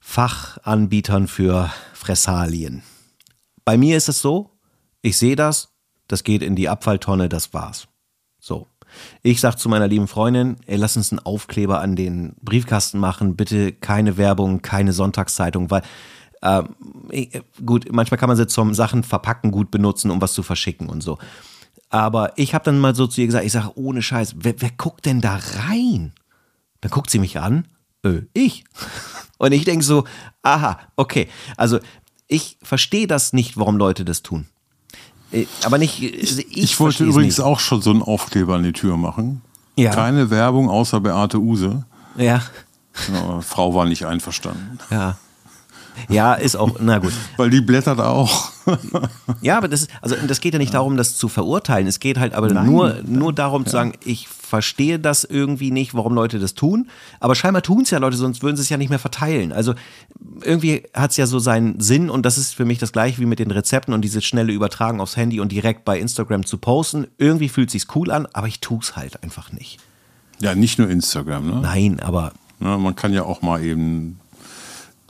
[0.00, 2.82] Fachanbietern für Fressalien.
[3.64, 4.50] Bei mir ist es so,
[5.00, 5.72] ich sehe das,
[6.08, 7.88] das geht in die Abfalltonne, das war's.
[8.38, 8.66] So.
[9.22, 13.36] Ich sag zu meiner lieben Freundin, ey, lass uns einen Aufkleber an den Briefkasten machen,
[13.36, 15.82] bitte keine Werbung, keine Sonntagszeitung, weil
[16.42, 16.62] äh,
[17.64, 21.02] gut, manchmal kann man sie zum Sachen verpacken gut benutzen, um was zu verschicken und
[21.02, 21.18] so.
[21.88, 24.70] Aber ich habe dann mal so zu ihr gesagt, ich sage, ohne Scheiß, wer, wer
[24.70, 25.38] guckt denn da
[25.68, 26.12] rein?
[26.80, 27.68] Dann guckt sie mich an,
[28.04, 28.64] äh, ich.
[29.38, 30.04] Und ich denke so,
[30.42, 31.28] aha, okay.
[31.56, 31.80] Also
[32.28, 34.46] ich verstehe das nicht, warum Leute das tun.
[35.32, 36.02] Äh, aber nicht.
[36.02, 37.46] Ich, ich, ich wollte übrigens nicht.
[37.46, 39.42] auch schon so einen Aufkleber an die Tür machen.
[39.76, 39.90] Ja.
[39.90, 41.84] Keine Werbung außer Beate Use.
[42.16, 42.42] Ja.
[43.12, 44.78] ja Frau war nicht einverstanden.
[44.90, 45.16] Ja.
[46.08, 47.12] Ja, ist auch, na gut.
[47.36, 48.52] Weil die blättert auch.
[49.42, 51.86] ja, aber das ist, also das geht ja nicht darum, das zu verurteilen.
[51.86, 53.66] Es geht halt aber Nein, nur, nur darum ja.
[53.66, 56.88] zu sagen, ich verstehe das irgendwie nicht, warum Leute das tun.
[57.20, 59.52] Aber scheinbar tun es ja Leute, sonst würden sie es ja nicht mehr verteilen.
[59.52, 59.74] Also
[60.42, 63.26] irgendwie hat es ja so seinen Sinn und das ist für mich das gleiche wie
[63.26, 67.06] mit den Rezepten und diese schnelle Übertragen aufs Handy und direkt bei Instagram zu posten.
[67.16, 69.78] Irgendwie fühlt es sich cool an, aber ich tue es halt einfach nicht.
[70.40, 71.60] Ja, nicht nur Instagram, ne?
[71.62, 72.32] Nein, aber.
[72.60, 74.20] Ja, man kann ja auch mal eben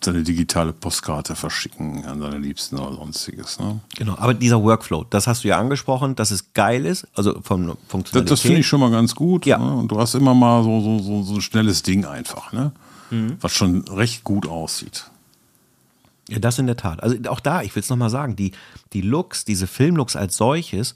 [0.04, 3.58] seine digitale Postkarte verschicken an seine Liebsten oder sonstiges.
[3.58, 3.80] Ne?
[3.96, 7.76] Genau, aber dieser Workflow, das hast du ja angesprochen, dass es geil ist, also vom
[7.88, 8.14] Funktionalität.
[8.14, 9.46] Das, das finde ich schon mal ganz gut.
[9.46, 9.58] Ja.
[9.58, 9.72] Ne?
[9.74, 12.72] Und du hast immer mal so, so, so, so ein schnelles Ding einfach, ne?
[13.10, 13.36] Mhm.
[13.40, 15.10] was schon recht gut aussieht.
[16.28, 17.02] Ja, das in der Tat.
[17.02, 18.52] Also auch da, ich will es nochmal sagen, die,
[18.92, 20.94] die Looks, diese Filmlooks als solches,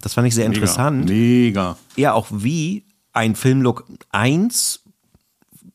[0.00, 1.04] das fand ich sehr mega, interessant.
[1.06, 1.76] Mega.
[1.96, 4.80] Ja, auch wie ein Filmlook 1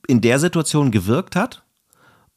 [0.07, 1.62] in der Situation gewirkt hat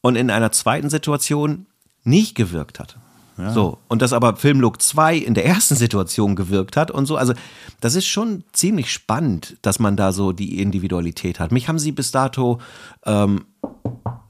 [0.01, 1.65] und in einer zweiten Situation
[2.03, 2.97] nicht gewirkt hat.
[3.37, 3.51] Ja.
[3.51, 7.17] So, und das aber Filmlook 2 in der ersten Situation gewirkt hat und so.
[7.17, 7.33] Also,
[7.81, 11.51] das ist schon ziemlich spannend, dass man da so die Individualität hat.
[11.51, 12.59] Mich haben sie bis dato,
[13.05, 13.45] ähm,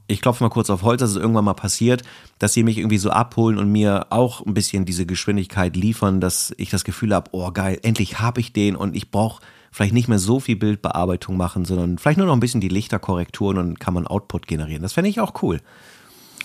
[0.08, 2.04] ich klopfe mal kurz auf Holz, dass es irgendwann mal passiert,
[2.40, 6.54] dass sie mich irgendwie so abholen und mir auch ein bisschen diese Geschwindigkeit liefern, dass
[6.58, 9.42] ich das Gefühl habe, oh geil, endlich habe ich den und ich brauche
[9.72, 13.58] vielleicht nicht mehr so viel Bildbearbeitung machen, sondern vielleicht nur noch ein bisschen die Lichterkorrekturen
[13.58, 14.82] und kann man Output generieren.
[14.82, 15.62] Das fände ich auch cool.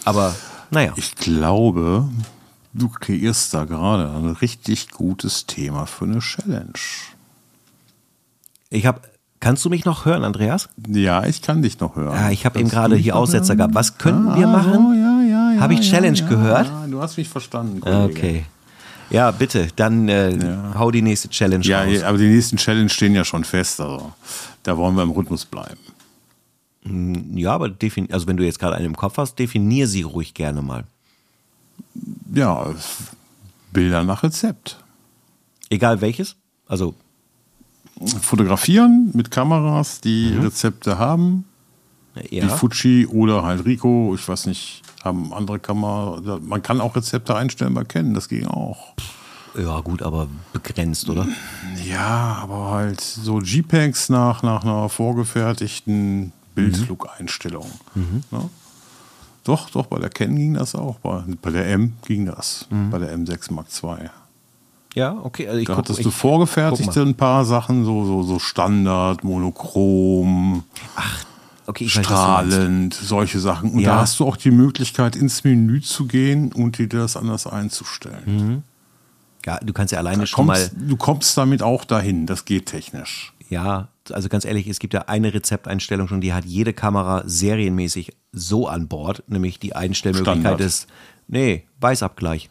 [0.04, 0.34] Aber
[0.70, 0.92] naja.
[0.96, 2.08] Ich glaube,
[2.72, 6.72] du kreierst da gerade ein richtig gutes Thema für eine Challenge.
[8.70, 9.02] Ich habe
[9.42, 10.68] Kannst du mich noch hören, Andreas?
[10.86, 12.14] Ja, ich kann dich noch hören.
[12.14, 13.56] Ja, ich habe eben gerade hier Aussetzer hören?
[13.56, 13.74] gehabt.
[13.74, 14.86] Was könnten ah, wir machen?
[14.86, 16.68] Oh, ja, ja, ja, habe ich Challenge gehört?
[16.68, 17.80] Ja, du hast mich verstanden.
[17.80, 18.04] Kollege.
[18.04, 18.44] Okay.
[19.12, 20.74] Ja, bitte, dann äh, ja.
[20.78, 22.00] hau die nächste Challenge ja, raus.
[22.00, 23.78] Ja, aber die nächsten Challenge stehen ja schon fest.
[23.80, 24.10] Also
[24.62, 25.78] da wollen wir im Rhythmus bleiben.
[26.84, 27.70] Hm, ja, aber
[28.10, 30.84] also wenn du jetzt gerade einen im Kopf hast, definier sie ruhig gerne mal.
[32.34, 32.74] Ja,
[33.72, 34.78] Bilder nach Rezept.
[35.68, 36.36] Egal welches?
[36.66, 36.94] Also
[38.22, 40.40] fotografieren mit Kameras, die mhm.
[40.40, 41.44] Rezepte haben.
[42.30, 42.44] Ja.
[42.44, 46.38] Die Fuji oder halt Rico, ich weiß nicht, haben andere Kamera.
[46.40, 48.94] Man kann auch Rezepte einstellen bei Canon, das ging auch.
[49.59, 51.26] Ja, gut, aber begrenzt, oder?
[51.84, 57.70] Ja, aber halt so JPEGs nach, nach einer vorgefertigten Bildflugeinstellung.
[57.94, 58.22] Mhm.
[58.30, 58.48] Ja?
[59.44, 60.98] Doch, doch, bei der Canon ging das auch.
[61.00, 62.66] Bei, bei der M ging das.
[62.70, 62.90] Mhm.
[62.90, 64.09] Bei der M6 Mark II.
[64.94, 65.48] Ja, okay.
[65.48, 69.24] Also ich da guck, hattest ich, du vorgefertigte ein paar Sachen, so, so, so Standard,
[69.24, 70.64] Monochrom.
[70.96, 71.24] Ach,
[71.66, 73.72] okay, ich strahlend, weiß, solche Sachen.
[73.72, 73.94] Und ja.
[73.94, 78.22] da hast du auch die Möglichkeit, ins Menü zu gehen und dir das anders einzustellen.
[78.26, 78.62] Mhm.
[79.44, 80.86] Ja, du kannst ja alleine da schon kommst, mal.
[80.86, 83.32] Du kommst damit auch dahin, das geht technisch.
[83.48, 88.16] Ja, also ganz ehrlich, es gibt ja eine Rezepteinstellung schon, die hat jede Kamera serienmäßig
[88.32, 90.60] so an Bord, nämlich die Einstellmöglichkeit Standard.
[90.60, 90.86] des,
[91.28, 92.50] nee, Weißabgleich.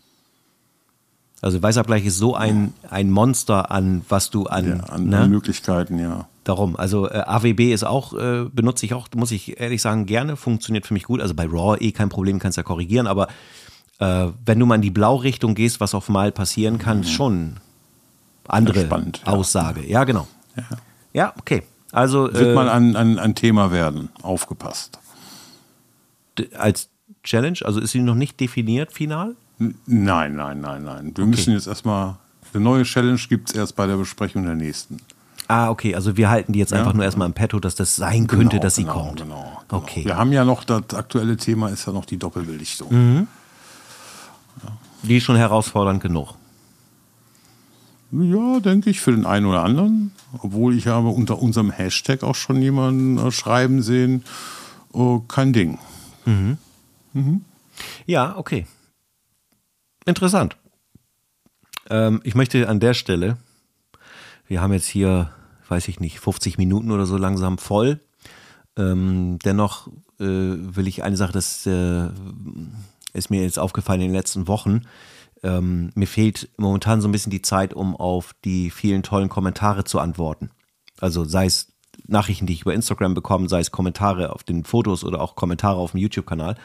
[1.41, 5.27] Also Weißabgleich ist so ein, ein Monster an, was du an, ja, an, ne?
[5.27, 6.27] Möglichkeiten, ja.
[6.43, 10.35] Darum, also äh, AWB ist auch, äh, benutze ich auch, muss ich ehrlich sagen, gerne,
[10.35, 11.21] funktioniert für mich gut.
[11.21, 13.27] Also bei RAW eh kein Problem, kannst ja korrigieren, aber
[13.99, 17.03] äh, wenn du mal in die Blaurichtung gehst, was auf Mal passieren kann, mhm.
[17.03, 17.57] schon
[18.47, 19.81] andere spannend, Aussage.
[19.81, 20.27] Ja, ja genau.
[20.55, 20.63] Ja.
[21.13, 21.33] ja.
[21.37, 21.63] okay.
[21.91, 24.97] Also, Wird äh, mal ein, ein, ein Thema werden, aufgepasst.
[26.57, 26.89] Als
[27.23, 29.35] Challenge, also ist sie noch nicht definiert final?
[29.59, 31.11] Nein, nein, nein, nein.
[31.15, 31.25] Wir okay.
[31.25, 32.15] müssen jetzt erstmal,
[32.53, 34.97] eine neue Challenge gibt es erst bei der Besprechung der nächsten.
[35.51, 36.79] Ah, okay, also wir halten die jetzt ja.
[36.79, 39.19] einfach nur erstmal im Petto, dass das sein könnte, genau, dass sie genau, kommt.
[39.21, 40.05] Genau, genau, Okay.
[40.05, 42.87] Wir haben ja noch, das aktuelle Thema ist ja noch die Doppelbelichtung.
[42.89, 43.27] Mhm.
[44.63, 44.69] Ja.
[45.03, 46.35] Die ist schon herausfordernd genug.
[48.11, 50.13] Ja, denke ich, für den einen oder anderen.
[50.39, 54.23] Obwohl ich habe unter unserem Hashtag auch schon jemanden äh, schreiben sehen,
[54.93, 55.79] oh, kein Ding.
[56.25, 56.57] Mhm.
[57.11, 57.45] Mhm.
[58.05, 58.67] Ja, okay.
[60.05, 60.55] Interessant.
[61.89, 63.37] Ähm, ich möchte an der Stelle,
[64.47, 65.29] wir haben jetzt hier,
[65.71, 68.01] weiß ich nicht, 50 Minuten oder so langsam voll.
[68.77, 69.87] Ähm, dennoch
[70.19, 72.09] äh, will ich eine Sache, das äh,
[73.13, 74.83] ist mir jetzt aufgefallen in den letzten Wochen.
[75.43, 79.83] Ähm, mir fehlt momentan so ein bisschen die Zeit, um auf die vielen tollen Kommentare
[79.83, 80.51] zu antworten.
[80.99, 81.73] Also sei es
[82.07, 85.77] Nachrichten, die ich über Instagram bekomme, sei es Kommentare auf den Fotos oder auch Kommentare
[85.77, 86.55] auf dem YouTube-Kanal.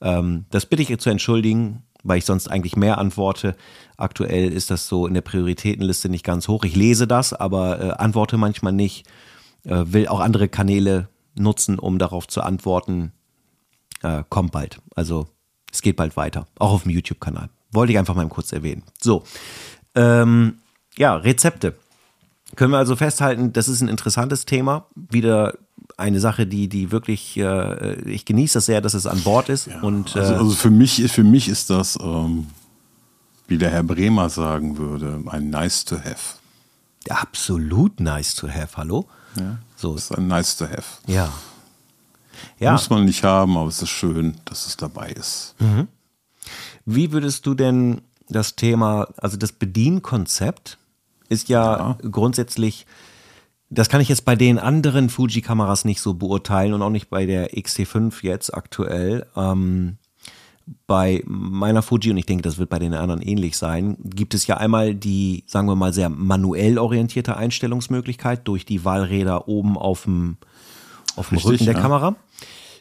[0.00, 3.56] Ähm, das bitte ich zu entschuldigen weil ich sonst eigentlich mehr antworte.
[3.96, 6.64] Aktuell ist das so in der Prioritätenliste nicht ganz hoch.
[6.64, 9.06] Ich lese das, aber äh, antworte manchmal nicht.
[9.64, 13.12] Äh, will auch andere Kanäle nutzen, um darauf zu antworten.
[14.02, 14.80] Äh, kommt bald.
[14.94, 15.26] Also
[15.72, 16.46] es geht bald weiter.
[16.58, 17.48] Auch auf dem YouTube-Kanal.
[17.72, 18.84] Wollte ich einfach mal kurz erwähnen.
[19.00, 19.24] So.
[19.94, 20.58] Ähm,
[20.96, 21.74] ja, Rezepte.
[22.54, 24.86] Können wir also festhalten, das ist ein interessantes Thema.
[24.94, 25.54] Wieder
[25.96, 29.66] eine Sache, die, die wirklich, äh, ich genieße das sehr, dass es an Bord ist.
[29.66, 32.46] Ja, und, äh, also, also, für, mich, für mich ist das, ähm,
[33.46, 36.38] wie der Herr Bremer sagen würde, ein nice to have.
[37.08, 39.06] Absolut nice to have, hallo?
[39.36, 39.94] Ja, so.
[39.94, 40.84] Das ist ein nice to have.
[41.06, 41.32] Ja.
[42.58, 42.72] ja.
[42.72, 45.54] Muss man nicht haben, aber es ist schön, dass es dabei ist.
[45.58, 45.88] Mhm.
[46.86, 50.78] Wie würdest du denn das Thema, also das Bedienkonzept
[51.28, 51.98] ist ja, ja.
[52.10, 52.86] grundsätzlich
[53.70, 57.26] das kann ich jetzt bei den anderen Fuji-Kameras nicht so beurteilen und auch nicht bei
[57.26, 59.26] der XT5 jetzt aktuell.
[59.36, 59.98] Ähm,
[60.86, 64.46] bei meiner Fuji, und ich denke, das wird bei den anderen ähnlich sein, gibt es
[64.46, 70.04] ja einmal die, sagen wir mal, sehr manuell orientierte Einstellungsmöglichkeit durch die Wahlräder oben auf
[70.04, 70.38] dem,
[71.16, 71.80] auf dem Richtig, Rücken der ja.
[71.80, 72.16] Kamera.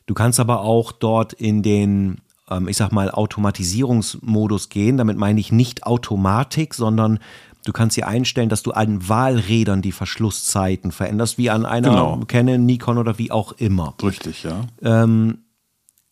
[0.05, 4.97] Du kannst aber auch dort in den, ähm, ich sag mal, Automatisierungsmodus gehen.
[4.97, 7.19] Damit meine ich nicht Automatik, sondern
[7.65, 12.19] Du kannst hier einstellen, dass du an Wahlrädern die Verschlusszeiten veränderst, wie an einer genau.
[12.27, 13.95] Canon, Nikon oder wie auch immer.
[14.03, 14.65] Richtig, ja.
[14.81, 15.39] Ähm,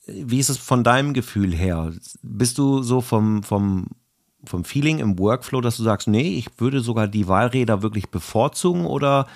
[0.07, 1.91] wie ist es von deinem Gefühl her?
[2.21, 3.87] Bist du so vom, vom,
[4.45, 8.85] vom Feeling im Workflow, dass du sagst, nee, ich würde sogar die Wahlräder wirklich bevorzugen
[8.85, 9.27] oder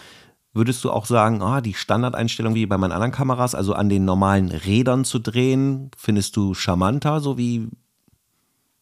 [0.53, 4.05] würdest du auch sagen, ah, die Standardeinstellung wie bei meinen anderen Kameras, also an den
[4.05, 7.68] normalen Rädern zu drehen, findest du charmanter, so wie,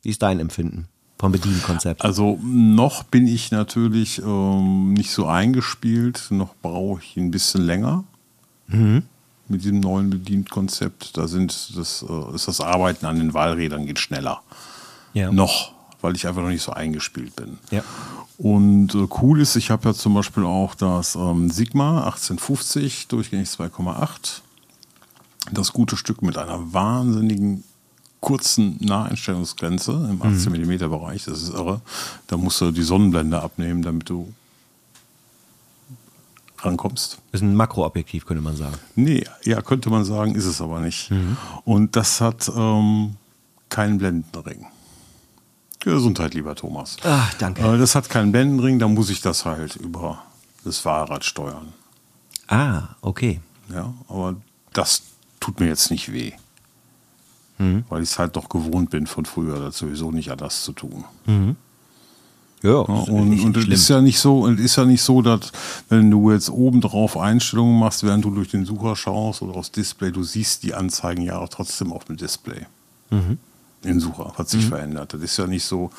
[0.04, 0.88] wie ist dein Empfinden?
[1.24, 2.04] Vom Bedienkonzept?
[2.04, 8.04] Also noch bin ich natürlich ähm, nicht so eingespielt, noch brauche ich ein bisschen länger
[8.68, 9.04] mhm.
[9.48, 11.16] mit diesem neuen Bedienkonzept.
[11.16, 14.42] Da sind das, äh, ist das Arbeiten an den Wahlrädern geht schneller.
[15.14, 15.32] Ja.
[15.32, 15.72] Noch,
[16.02, 17.58] weil ich einfach noch nicht so eingespielt bin.
[17.72, 17.84] Ja.
[18.38, 23.48] Und äh, cool ist, ich habe ja zum Beispiel auch das ähm, Sigma 1850 durchgängig
[23.48, 24.42] 2,8.
[25.54, 27.64] Das gute Stück mit einer wahnsinnigen
[28.24, 31.82] kurzen Naheinstellungsgrenze im 18 mm Bereich, das ist irre.
[32.28, 34.34] Da musst du die Sonnenblende abnehmen, damit du
[36.60, 37.20] rankommst.
[37.34, 38.76] Ist ein Makroobjektiv, könnte man sagen.
[38.96, 41.12] Nee, ja, könnte man sagen, ist es aber nicht.
[41.12, 41.38] Mhm.
[41.66, 43.18] Und das hat ähm,
[43.68, 44.68] keinen Blendenring.
[45.82, 46.96] Gesundheit, lieber Thomas.
[47.04, 47.62] Ach, danke.
[47.62, 50.24] Äh, das hat keinen Blendenring, da muss ich das halt über
[50.64, 51.74] das Fahrrad steuern.
[52.48, 53.42] Ah, okay.
[53.70, 54.38] Ja, aber
[54.72, 55.04] das
[55.42, 56.32] tut mir jetzt nicht weh.
[57.58, 57.84] Mhm.
[57.90, 61.04] Weil ich es halt doch gewohnt bin von früher, das sowieso nicht anders zu tun.
[61.26, 61.56] Mhm.
[62.64, 65.52] Ja, und, und es ist ja nicht so, ist ja nicht so, dass
[65.90, 69.72] wenn du jetzt oben drauf Einstellungen machst, während du durch den Sucher schaust oder aufs
[69.72, 72.66] Display, du siehst die Anzeigen ja auch trotzdem auf dem Display.
[73.10, 73.38] Mhm.
[73.84, 74.70] Den Sucher hat sich mhm.
[74.70, 75.14] verändert.
[75.14, 75.92] Das ist ja nicht so,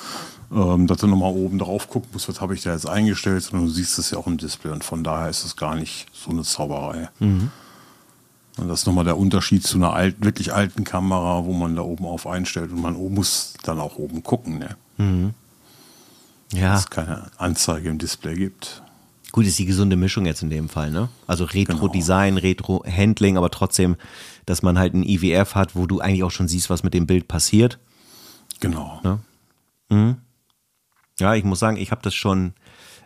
[0.50, 3.68] ähm, dass du nochmal oben drauf gucken musst, was habe ich da jetzt eingestellt, sondern
[3.68, 6.30] du siehst es ja auch im Display und von daher ist es gar nicht so
[6.30, 7.10] eine Zauberei.
[7.18, 7.50] Mhm.
[8.56, 11.82] Und das ist nochmal der Unterschied zu einer alten, wirklich alten Kamera, wo man da
[11.82, 14.58] oben auf einstellt und man muss dann auch oben gucken.
[14.58, 14.76] Ne?
[14.98, 15.34] Mhm.
[16.52, 16.72] Ja.
[16.72, 18.82] Dass es keine Anzeige im Display gibt.
[19.32, 21.08] Gut, ist die gesunde Mischung jetzt in dem Fall, ne?
[21.26, 22.46] Also Retro-Design, genau.
[22.46, 23.96] Retro-Handling, aber trotzdem,
[24.46, 27.08] dass man halt ein IWF hat, wo du eigentlich auch schon siehst, was mit dem
[27.08, 27.80] Bild passiert.
[28.60, 29.00] Genau.
[29.02, 29.18] Ne?
[29.88, 30.16] Mhm.
[31.18, 32.52] Ja, ich muss sagen, ich habe das schon,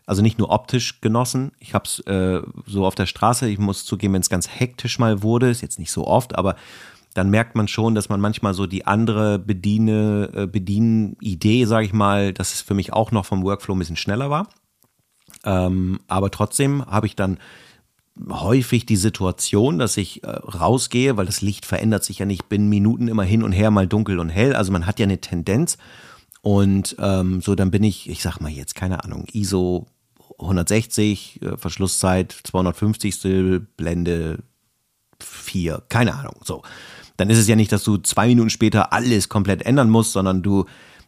[0.09, 3.85] also nicht nur optisch genossen, ich habe es äh, so auf der Straße, ich muss
[3.85, 6.57] zugeben, wenn es ganz hektisch mal wurde, ist jetzt nicht so oft, aber
[7.13, 11.93] dann merkt man schon, dass man manchmal so die andere Bediene, äh, Bedienidee, sage ich
[11.93, 14.49] mal, dass es für mich auch noch vom Workflow ein bisschen schneller war.
[15.45, 17.39] Ähm, aber trotzdem habe ich dann
[18.31, 22.71] häufig die Situation, dass ich äh, rausgehe, weil das Licht verändert sich ja nicht binnen
[22.71, 24.55] Minuten immer hin und her, mal dunkel und hell.
[24.55, 25.77] Also man hat ja eine Tendenz.
[26.41, 29.87] Und ähm, so, dann bin ich, ich sag mal jetzt, keine Ahnung, ISO
[30.39, 33.61] 160, äh, Verschlusszeit 250.
[33.77, 34.39] Blende
[35.21, 36.41] 4, keine Ahnung.
[36.45, 36.63] So
[37.19, 40.43] dann ist es ja nicht, dass du zwei Minuten später alles komplett ändern musst, sondern
[40.43, 40.65] du,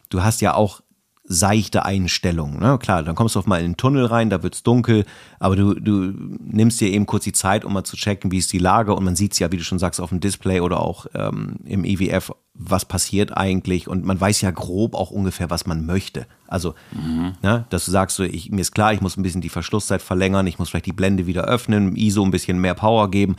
[0.09, 0.81] du hast ja auch
[1.23, 2.59] seichte Einstellungen.
[2.59, 2.77] Ne?
[2.79, 5.05] Klar, dann kommst du auf mal in den Tunnel rein, da wird's dunkel,
[5.39, 8.51] aber du, du nimmst dir eben kurz die Zeit, um mal zu checken, wie ist
[8.51, 11.05] die Lage und man sieht's ja, wie du schon sagst, auf dem Display oder auch
[11.13, 15.85] ähm, im EWF, was passiert eigentlich und man weiß ja grob auch ungefähr, was man
[15.85, 16.25] möchte.
[16.47, 17.33] Also, mhm.
[17.41, 20.01] ne, dass du sagst, so, ich, mir ist klar, ich muss ein bisschen die Verschlusszeit
[20.01, 23.35] verlängern, ich muss vielleicht die Blende wieder öffnen, ISO ein bisschen mehr Power geben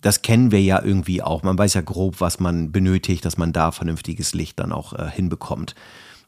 [0.00, 1.42] das kennen wir ja irgendwie auch.
[1.42, 5.10] Man weiß ja grob, was man benötigt, dass man da vernünftiges Licht dann auch äh,
[5.10, 5.74] hinbekommt.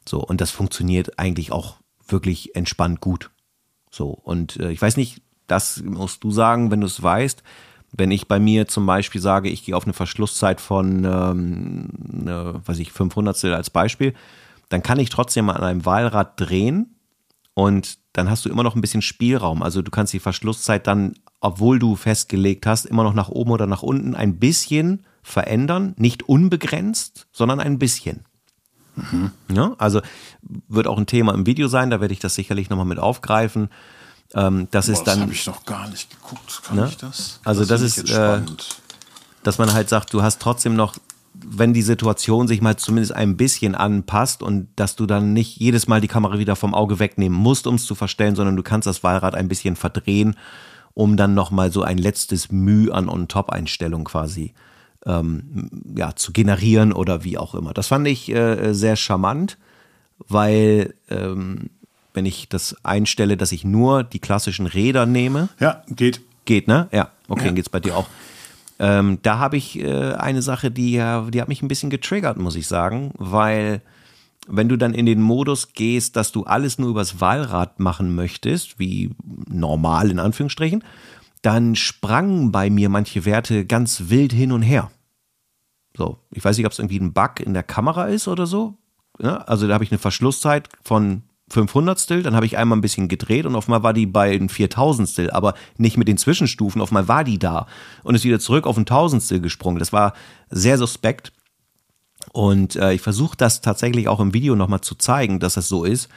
[0.07, 1.77] So, und das funktioniert eigentlich auch
[2.07, 3.31] wirklich entspannt gut.
[3.89, 7.43] So, und äh, ich weiß nicht, das musst du sagen, wenn du es weißt.
[7.91, 12.61] Wenn ich bei mir zum Beispiel sage, ich gehe auf eine Verschlusszeit von, ähm, ne,
[12.65, 14.13] weiß ich, 500 als Beispiel,
[14.69, 16.95] dann kann ich trotzdem an einem Wahlrad drehen
[17.53, 19.61] und dann hast du immer noch ein bisschen Spielraum.
[19.61, 23.65] Also du kannst die Verschlusszeit dann obwohl du festgelegt hast, immer noch nach oben oder
[23.65, 25.95] nach unten ein bisschen verändern.
[25.97, 28.23] Nicht unbegrenzt, sondern ein bisschen.
[29.11, 29.31] Mhm.
[29.49, 30.01] Ja, also
[30.67, 33.69] wird auch ein Thema im Video sein, da werde ich das sicherlich nochmal mit aufgreifen.
[34.33, 35.19] Ähm, das Boah, ist dann.
[35.19, 36.61] Das habe ich noch gar nicht geguckt.
[36.63, 36.87] Kann ne?
[36.89, 37.39] ich das?
[37.43, 38.41] Also, das, das ist, äh,
[39.43, 40.95] dass man halt sagt, du hast trotzdem noch,
[41.33, 45.87] wenn die Situation sich mal zumindest ein bisschen anpasst und dass du dann nicht jedes
[45.87, 48.85] Mal die Kamera wieder vom Auge wegnehmen musst, um es zu verstellen, sondern du kannst
[48.85, 50.35] das Wahlrad ein bisschen verdrehen
[50.93, 54.53] um dann nochmal so ein letztes Mühe an On-Top-Einstellung quasi
[55.05, 57.73] ähm, ja, zu generieren oder wie auch immer.
[57.73, 59.57] Das fand ich äh, sehr charmant,
[60.27, 61.69] weil ähm,
[62.13, 65.49] wenn ich das einstelle, dass ich nur die klassischen Räder nehme.
[65.59, 66.21] Ja, geht.
[66.45, 66.87] Geht, ne?
[66.91, 67.45] Ja, okay, ja.
[67.47, 68.07] dann geht's bei dir auch.
[68.79, 72.55] Ähm, da habe ich äh, eine Sache, die, die hat mich ein bisschen getriggert, muss
[72.55, 73.81] ich sagen, weil
[74.47, 78.79] wenn du dann in den Modus gehst, dass du alles nur übers Wahlrad machen möchtest,
[78.79, 79.11] wie
[79.47, 80.83] normal in Anführungsstrichen,
[81.41, 84.91] dann sprangen bei mir manche Werte ganz wild hin und her.
[85.97, 88.77] So, ich weiß nicht, ob es irgendwie ein Bug in der Kamera ist oder so.
[89.19, 93.09] Ja, also da habe ich eine Verschlusszeit von 500 dann habe ich einmal ein bisschen
[93.09, 96.91] gedreht und auf einmal war die bei ein 4000 aber nicht mit den Zwischenstufen, auf
[96.91, 97.67] einmal war die da
[98.03, 99.79] und ist wieder zurück auf ein Tausendstel gesprungen.
[99.79, 100.13] Das war
[100.49, 101.33] sehr suspekt
[102.31, 105.83] und äh, ich versuche das tatsächlich auch im Video nochmal zu zeigen, dass das so
[105.83, 106.09] ist.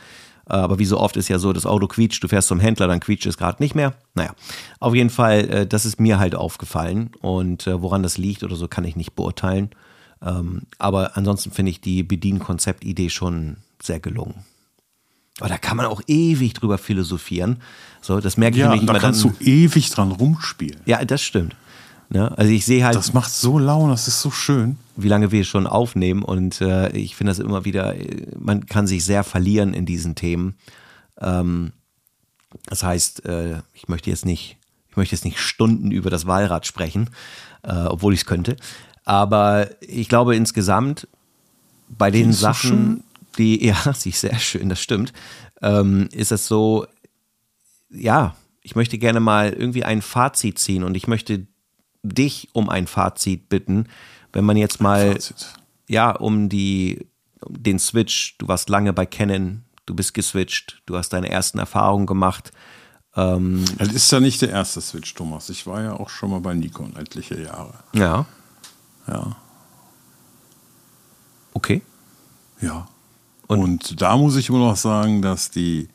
[0.48, 2.86] Äh, aber wie so oft ist ja so, das Auto quietscht, du fährst zum Händler,
[2.86, 3.94] dann quietscht es gerade nicht mehr.
[4.14, 4.34] Naja,
[4.80, 7.10] auf jeden Fall, äh, das ist mir halt aufgefallen.
[7.20, 9.70] Und äh, woran das liegt oder so, kann ich nicht beurteilen.
[10.22, 14.44] Ähm, aber ansonsten finde ich die Bedienkonzeptidee schon sehr gelungen.
[15.40, 17.60] Aber da kann man auch ewig drüber philosophieren.
[18.00, 19.34] So, das merke ich ja, nämlich da immer kannst dann.
[19.38, 20.80] du ewig dran rumspielen.
[20.86, 21.56] Ja, das stimmt.
[22.14, 22.32] Ne?
[22.38, 22.94] Also ich sehe halt.
[22.94, 24.78] Das macht so Laune, das ist so schön.
[24.96, 27.94] Wie lange wir schon aufnehmen und äh, ich finde das immer wieder,
[28.38, 30.54] man kann sich sehr verlieren in diesen Themen.
[31.20, 31.72] Ähm,
[32.66, 34.56] das heißt, äh, ich möchte jetzt nicht,
[34.88, 37.10] ich möchte jetzt nicht Stunden über das Wahlrad sprechen,
[37.64, 38.56] äh, obwohl ich es könnte.
[39.04, 41.08] Aber ich glaube insgesamt
[41.88, 43.02] bei den Sachen, so
[43.38, 45.12] die, ja, sie ist sehr schön, das stimmt,
[45.62, 46.86] ähm, ist es so,
[47.90, 51.48] ja, ich möchte gerne mal irgendwie ein Fazit ziehen und ich möchte
[52.04, 53.88] dich um ein Fazit bitten,
[54.32, 55.18] wenn man jetzt mal,
[55.88, 57.06] ja, um die,
[57.40, 61.58] um den Switch, du warst lange bei Canon, du bist geswitcht, du hast deine ersten
[61.58, 62.52] Erfahrungen gemacht.
[63.16, 65.48] Ähm, das ist ja nicht der erste Switch, Thomas.
[65.48, 67.74] Ich war ja auch schon mal bei Nikon etliche Jahre.
[67.92, 68.26] Ja.
[69.06, 69.36] Ja.
[71.52, 71.82] Okay.
[72.60, 72.88] Ja.
[73.46, 75.88] Und, Und da muss ich immer noch sagen, dass die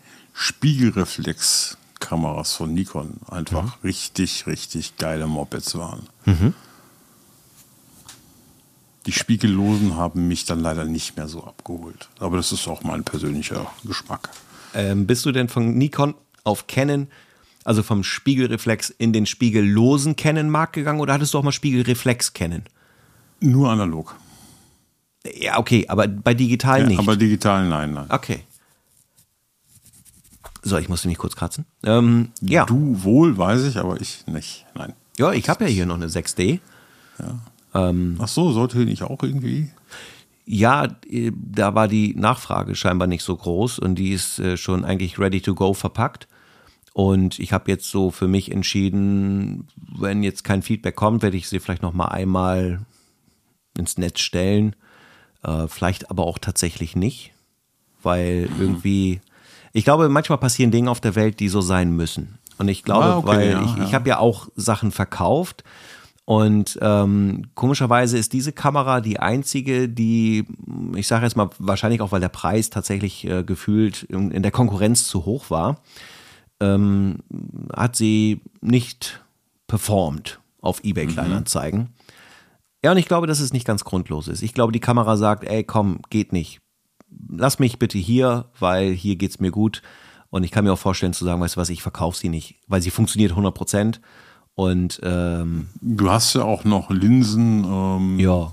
[1.99, 3.71] Spiegelreflexkameras von Nikon einfach mhm.
[3.83, 6.07] richtig, richtig geile Mopeds waren.
[6.25, 6.53] Mhm.
[9.05, 12.09] Die Spiegellosen haben mich dann leider nicht mehr so abgeholt.
[12.19, 14.29] Aber das ist auch mein persönlicher Geschmack.
[14.73, 17.07] Ähm, bist du denn von Nikon auf Canon,
[17.63, 22.63] also vom Spiegelreflex in den spiegellosen Canon-Markt gegangen oder hattest du auch mal Spiegelreflex Canon?
[23.39, 24.15] Nur analog.
[25.35, 26.99] Ja, okay, aber bei digital ja, nicht.
[26.99, 28.05] Aber digital nein, nein.
[28.09, 28.43] Okay.
[30.61, 31.65] So, ich musste mich kurz kratzen.
[31.83, 32.65] Ähm, ja.
[32.65, 34.65] Du wohl, weiß ich, aber ich nicht.
[34.75, 34.93] Nein.
[35.17, 36.59] Ja, ich habe ja hier noch eine 6D.
[37.19, 37.89] Ja.
[37.89, 39.69] Ähm, Ach so, sollte nicht auch irgendwie?
[40.45, 44.83] Ja, äh, da war die Nachfrage scheinbar nicht so groß und die ist äh, schon
[44.83, 46.27] eigentlich ready to go verpackt.
[46.93, 51.47] Und ich habe jetzt so für mich entschieden, wenn jetzt kein Feedback kommt, werde ich
[51.47, 52.81] sie vielleicht noch mal einmal
[53.77, 54.75] ins Netz stellen.
[55.43, 57.31] Äh, vielleicht aber auch tatsächlich nicht,
[58.01, 58.61] weil mhm.
[58.61, 59.21] irgendwie,
[59.73, 62.39] ich glaube, manchmal passieren Dinge auf der Welt, die so sein müssen.
[62.57, 63.83] Und ich glaube, ah, okay, weil ja, ich, ja.
[63.85, 65.63] ich habe ja auch Sachen verkauft
[66.29, 70.45] und ähm, komischerweise ist diese Kamera die einzige, die,
[70.95, 74.51] ich sage jetzt mal, wahrscheinlich auch, weil der Preis tatsächlich äh, gefühlt in, in, der
[74.51, 75.81] Konkurrenz zu hoch war,
[76.59, 77.23] ähm,
[77.75, 79.23] hat sie nicht
[79.65, 81.13] performt auf eBay mhm.
[81.13, 81.79] Kleinanzeigen.
[81.79, 81.87] Mhm.
[82.85, 84.43] Ja, und ich glaube, dass es nicht ganz grundlos ist.
[84.43, 86.61] Ich glaube, die Kamera sagt, ey, komm, geht nicht.
[87.29, 89.81] Lass mich bitte hier, weil hier geht's mir gut.
[90.29, 92.55] Und ich kann mir auch vorstellen zu sagen, weißt du was, ich verkaufe sie nicht,
[92.67, 94.01] weil sie funktioniert 100 Prozent
[94.59, 98.51] und ähm, du hast ja auch noch Linsen, ähm, ja.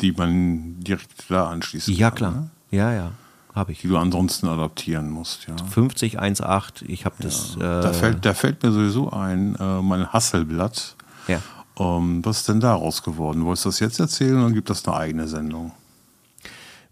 [0.00, 2.22] die man direkt da anschließen ja, kann.
[2.22, 2.32] Ja, klar.
[2.32, 2.50] Ne?
[2.70, 3.12] Ja, ja.
[3.54, 3.80] Habe ich.
[3.82, 5.54] Die du ansonsten adaptieren musst, ja.
[5.70, 7.58] 50, 1,8, ich habe das.
[7.60, 7.80] Ja.
[7.80, 10.96] Äh, da, fällt, da fällt mir sowieso ein, äh, mein Hasselblatt.
[11.26, 11.42] Ja.
[11.78, 13.44] Ähm, was ist denn daraus geworden?
[13.44, 15.72] Wolltest du das jetzt erzählen oder gibt das eine eigene Sendung?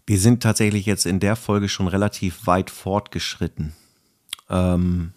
[0.07, 3.73] Wir sind tatsächlich jetzt in der Folge schon relativ weit fortgeschritten.
[4.49, 5.11] Ähm,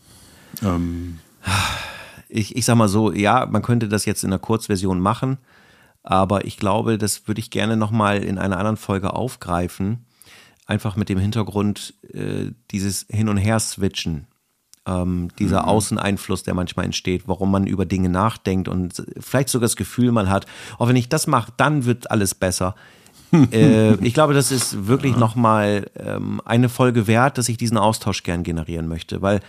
[0.63, 1.21] ähm
[2.29, 5.39] ich, ich sag mal so, ja, man könnte das jetzt in einer Kurzversion machen,
[6.03, 10.07] aber ich glaube, das würde ich gerne nochmal in einer anderen Folge aufgreifen.
[10.67, 14.27] Einfach mit dem Hintergrund äh, dieses Hin- und Her-Switchen.
[14.87, 15.69] Ähm, dieser mhm.
[15.69, 20.31] Außeneinfluss, der manchmal entsteht, warum man über Dinge nachdenkt und vielleicht sogar das Gefühl man
[20.31, 20.47] hat,
[20.79, 22.75] auch oh, wenn ich das mache, dann wird alles besser.
[23.53, 25.19] äh, ich glaube, das ist wirklich ja.
[25.19, 29.41] nochmal ähm, eine Folge wert, dass ich diesen Austausch gern generieren möchte, weil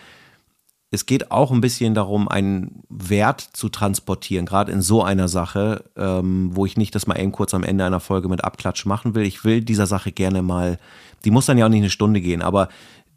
[0.93, 5.85] es geht auch ein bisschen darum, einen Wert zu transportieren, gerade in so einer Sache,
[5.95, 9.15] ähm, wo ich nicht das mal eben kurz am Ende einer Folge mit Abklatsch machen
[9.15, 9.23] will.
[9.23, 10.79] Ich will dieser Sache gerne mal,
[11.23, 12.67] die muss dann ja auch nicht eine Stunde gehen, aber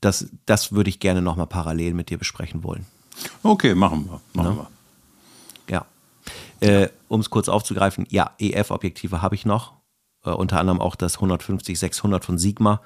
[0.01, 2.87] das, das würde ich gerne nochmal parallel mit dir besprechen wollen.
[3.43, 4.21] Okay, machen wir.
[4.35, 4.67] Machen ja.
[5.67, 5.87] wir.
[6.71, 6.83] Ja.
[6.83, 9.73] Äh, um es kurz aufzugreifen, ja, EF-Objektive habe ich noch.
[10.25, 12.81] Äh, unter anderem auch das 150-600 von Sigma,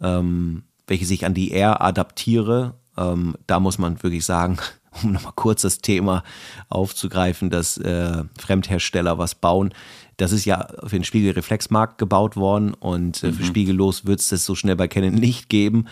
[0.00, 4.58] ähm, welche sich an die R adaptiere ähm, da muss man wirklich sagen,
[5.02, 6.22] um nochmal kurz das Thema
[6.68, 9.72] aufzugreifen, dass äh, Fremdhersteller was bauen.
[10.18, 13.34] Das ist ja für den Spiegelreflexmarkt gebaut worden und äh, mhm.
[13.34, 15.86] für Spiegellos wird es das so schnell bei Canon nicht geben.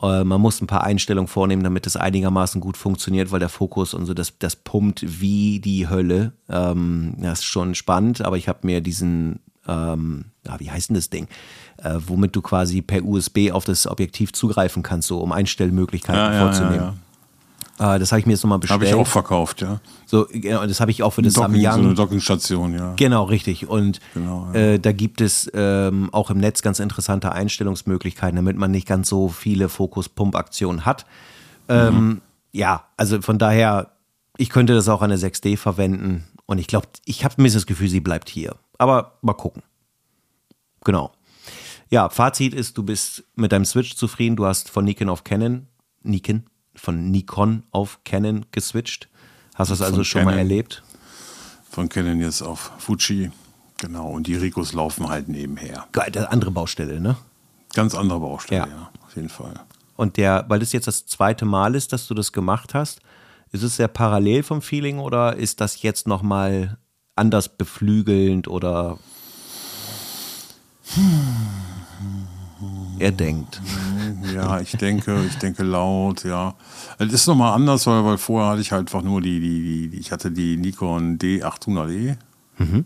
[0.00, 3.92] Äh, man muss ein paar Einstellungen vornehmen, damit es einigermaßen gut funktioniert, weil der Fokus
[3.92, 6.32] und so, das, das pumpt wie die Hölle.
[6.48, 10.96] Ähm, das ist schon spannend, aber ich habe mir diesen, ähm, ja, wie heißt denn
[10.96, 11.28] das Ding?
[11.84, 16.40] äh, womit du quasi per USB auf das Objektiv zugreifen kannst, so um Einstellmöglichkeiten ja,
[16.40, 16.94] vorzunehmen.
[17.78, 17.96] Ja.
[17.96, 18.80] Äh, das habe ich mir jetzt nochmal bestellt.
[18.80, 19.80] Habe ich auch verkauft, ja.
[20.06, 21.74] So, genau, das habe ich auch für das Docking, Samyang.
[21.74, 22.94] So eine Dockingstation, ja.
[22.96, 23.68] Genau, richtig.
[23.68, 28.70] Und genau, äh, da gibt es ähm, auch im Netz ganz interessante Einstellungsmöglichkeiten, damit man
[28.70, 31.04] nicht ganz so viele Fokus-Pump-Aktionen hat.
[31.68, 32.20] Ähm, mhm.
[32.52, 33.90] Ja, also von daher,
[34.36, 36.24] ich könnte das auch an der 6D verwenden.
[36.46, 38.54] Und ich glaube, ich habe ein bisschen das Gefühl, sie bleibt hier.
[38.84, 39.62] Aber mal gucken.
[40.84, 41.10] Genau.
[41.88, 44.36] Ja, Fazit ist, du bist mit deinem Switch zufrieden.
[44.36, 45.68] Du hast von Nikon auf Canon,
[46.02, 46.44] Nikon,
[46.74, 49.08] von Nikon auf Canon geswitcht.
[49.54, 50.82] Hast du das also schon Canon, mal erlebt?
[51.70, 53.30] Von Canon jetzt auf Fuji.
[53.78, 55.86] Genau, und die Ricos laufen halt nebenher.
[55.92, 57.16] Geil, andere Baustelle, ne?
[57.72, 58.66] Ganz andere Baustelle, ja.
[58.66, 59.54] ja, auf jeden Fall.
[59.96, 63.00] Und der, weil das jetzt das zweite Mal ist, dass du das gemacht hast,
[63.50, 66.76] ist es sehr parallel vom Feeling oder ist das jetzt nochmal
[67.16, 68.98] anders beflügelnd oder?
[72.98, 73.60] Er denkt.
[74.34, 76.54] Ja, ich denke, ich denke laut, ja.
[76.98, 79.98] Es ist nochmal anders, weil, weil vorher hatte ich halt einfach nur die, die, die
[79.98, 82.16] ich hatte die Nikon D800E.
[82.58, 82.84] Mhm.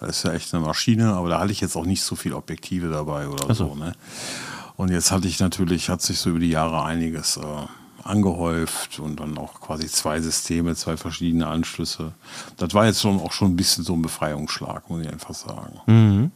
[0.00, 2.36] Das ist ja echt eine Maschine, aber da hatte ich jetzt auch nicht so viele
[2.36, 3.68] Objektive dabei oder so.
[3.68, 3.94] so ne?
[4.76, 7.40] Und jetzt hatte ich natürlich, hat sich so über die Jahre einiges äh,
[8.08, 12.12] angehäuft und dann auch quasi zwei Systeme, zwei verschiedene Anschlüsse.
[12.56, 15.80] Das war jetzt schon auch schon ein bisschen so ein Befreiungsschlag, muss ich einfach sagen.
[15.86, 16.30] Mhm.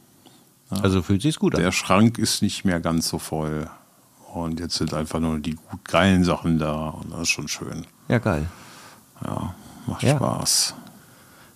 [0.69, 1.61] Also fühlt sich gut an.
[1.61, 3.69] Der Schrank ist nicht mehr ganz so voll.
[4.33, 7.85] Und jetzt sind einfach nur die gut geilen Sachen da und das ist schon schön.
[8.07, 8.47] Ja, geil.
[9.23, 9.53] Ja,
[9.85, 10.15] macht ja.
[10.15, 10.73] Spaß.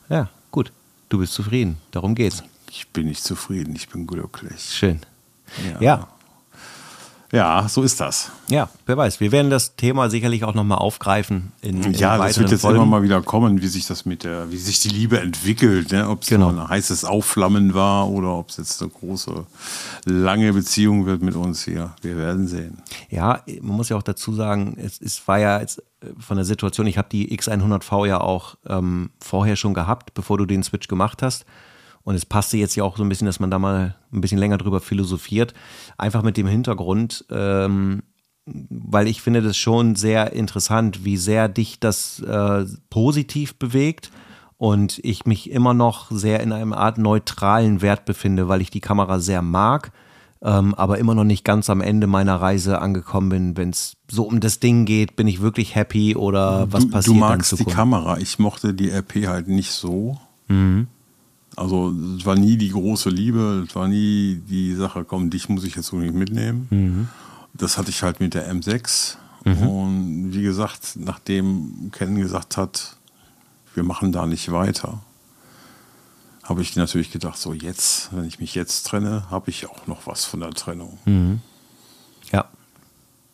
[0.09, 0.71] Ja, gut.
[1.09, 1.77] Du bist zufrieden.
[1.91, 2.43] Darum geht's.
[2.69, 4.61] Ich bin nicht zufrieden, ich bin glücklich.
[4.61, 4.99] Schön.
[5.71, 5.81] Ja.
[5.81, 6.07] ja.
[7.31, 8.31] Ja, so ist das.
[8.49, 9.19] Ja, wer weiß.
[9.19, 11.51] Wir werden das Thema sicherlich auch nochmal aufgreifen.
[11.61, 12.77] In, in ja, das wird jetzt Folgen.
[12.77, 16.07] immer mal wieder kommen, wie sich das mit der, wie sich die Liebe entwickelt, ne?
[16.07, 16.49] ob es genau.
[16.49, 19.45] ein heißes Aufflammen war oder ob es jetzt eine große,
[20.05, 21.93] lange Beziehung wird mit uns hier.
[22.01, 22.77] Wir werden sehen.
[23.09, 26.45] Ja, man muss ja auch dazu sagen, es, es war ja jetzt äh, von der
[26.45, 30.87] Situation, ich habe die X100V ja auch ähm, vorher schon gehabt, bevor du den Switch
[30.87, 31.45] gemacht hast.
[32.07, 34.37] Und es passte jetzt ja auch so ein bisschen, dass man da mal ein bisschen
[34.37, 35.53] länger drüber philosophiert.
[35.97, 38.01] Einfach mit dem Hintergrund, ähm,
[38.45, 44.09] weil ich finde das schon sehr interessant, wie sehr dich das äh, positiv bewegt
[44.55, 48.79] und ich mich immer noch sehr in einem Art neutralen Wert befinde, weil ich die
[48.79, 49.91] Kamera sehr mag,
[50.41, 53.57] ähm, aber immer noch nicht ganz am Ende meiner Reise angekommen bin.
[53.57, 57.15] Wenn es so um das Ding geht, bin ich wirklich happy oder was du, passiert?
[57.17, 58.17] Du magst die Kamera.
[58.17, 60.17] Ich mochte die RP halt nicht so.
[60.47, 60.87] Mhm.
[61.57, 65.63] Also es war nie die große Liebe, es war nie die Sache, komm, dich muss
[65.63, 66.67] ich jetzt so nicht mitnehmen.
[66.69, 67.07] Mhm.
[67.55, 69.15] Das hatte ich halt mit der M6.
[69.43, 69.67] Mhm.
[69.67, 72.95] Und wie gesagt, nachdem Ken gesagt hat,
[73.73, 75.01] wir machen da nicht weiter,
[76.43, 80.05] habe ich natürlich gedacht, so jetzt, wenn ich mich jetzt trenne, habe ich auch noch
[80.05, 80.99] was von der Trennung.
[81.05, 81.41] Mhm.
[82.31, 82.45] Ja.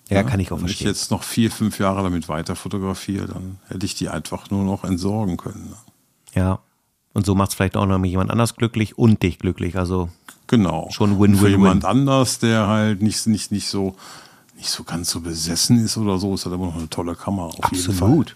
[0.08, 0.16] ja.
[0.16, 0.86] Ja, kann ich auch verstehen.
[0.86, 4.50] Wenn ich jetzt noch vier, fünf Jahre damit weiter fotografiere, dann hätte ich die einfach
[4.50, 5.72] nur noch entsorgen können.
[5.72, 5.76] Ne?
[6.36, 6.60] Ja,
[7.14, 9.77] und so macht es vielleicht auch noch jemand anders glücklich und dich glücklich.
[9.77, 10.10] Also
[10.48, 10.90] genau.
[10.91, 11.35] schon Win-Win.
[11.38, 13.95] Für jemand anders, der halt nicht, nicht, nicht, so,
[14.57, 17.48] nicht so ganz so besessen ist oder so, ist halt aber noch eine tolle Kamera.
[17.48, 18.35] Auf absolut.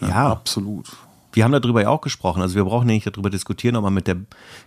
[0.00, 0.86] Ja, ja, absolut.
[1.32, 2.42] Wir haben darüber ja auch gesprochen.
[2.42, 4.16] Also wir brauchen ja nicht darüber diskutieren, ob man mit der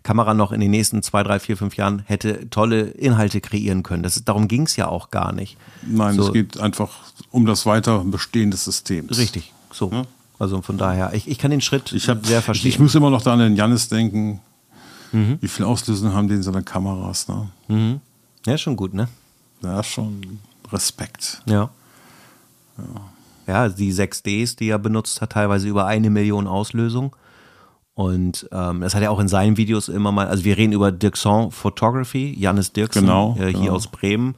[0.03, 4.03] Kamera noch in den nächsten zwei, drei, vier, fünf Jahren hätte tolle Inhalte kreieren können.
[4.03, 5.57] Das darum ging es ja auch gar nicht.
[5.85, 6.27] Nein, so.
[6.27, 6.91] es geht einfach
[7.31, 9.17] um das Weiterbestehen des Systems.
[9.17, 9.91] Richtig, so.
[9.91, 10.03] Ja?
[10.43, 12.69] Also von daher, ich, ich kann den Schritt ich hab, sehr verstehen.
[12.69, 14.41] Ich, muss immer noch da an den Jannis denken.
[15.13, 15.37] Mhm.
[15.39, 17.27] Wie viel Auslösungen haben die in seinen Kameras?
[17.27, 17.49] Ne?
[17.69, 18.01] Mhm.
[18.45, 19.07] Ja, schon gut, ne?
[19.61, 20.39] Ja, schon
[20.71, 21.41] Respekt.
[21.45, 21.69] Ja.
[22.77, 22.83] Ja,
[23.47, 27.11] ja die 6Ds, die er benutzt hat, teilweise über eine Million Auslösungen.
[27.95, 30.91] Und ähm, das hat er auch in seinen Videos immer mal, also wir reden über
[30.91, 33.73] Dirkson Photography, Jannis Dirksen, genau, äh, hier genau.
[33.73, 34.35] aus Bremen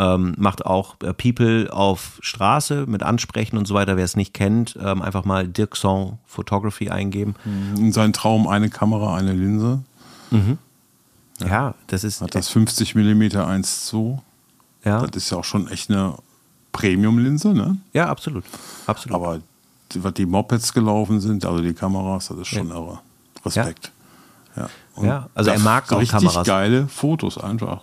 [0.00, 3.96] ähm, macht auch äh, People auf Straße mit Ansprechen und so weiter.
[3.96, 7.34] Wer es nicht kennt, ähm, einfach mal Dirkson Photography eingeben.
[7.76, 9.80] In seinem Traum eine Kamera, eine Linse.
[10.30, 10.58] Mhm.
[11.40, 12.22] Ja, ja, das ist.
[12.22, 14.18] Hat das 50 mm 1.2.
[14.84, 15.06] Ja.
[15.06, 16.14] Das ist ja auch schon echt eine
[16.72, 17.76] Premium-Linse, ne?
[17.92, 18.44] Ja, absolut.
[18.86, 19.14] absolut.
[19.14, 19.40] Aber
[19.96, 22.74] was die Mopeds gelaufen sind, also die Kameras, das ist schon ja.
[22.74, 23.00] irre.
[23.44, 23.92] Respekt.
[24.56, 25.04] Ja, ja.
[25.04, 26.46] ja also er mag auch richtig Kameras.
[26.46, 27.82] geile Fotos einfach.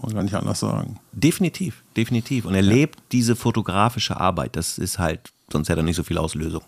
[0.00, 0.98] Kann man gar nicht anders sagen.
[1.12, 2.44] Definitiv, definitiv.
[2.44, 2.70] Und er ja.
[2.70, 4.56] lebt diese fotografische Arbeit.
[4.56, 6.62] Das ist halt, sonst hätte er nicht so viel Auslösung.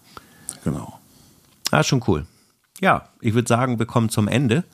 [0.64, 0.98] Genau.
[1.70, 2.26] Ah, schon cool.
[2.80, 4.64] Ja, ich würde sagen, wir kommen zum Ende.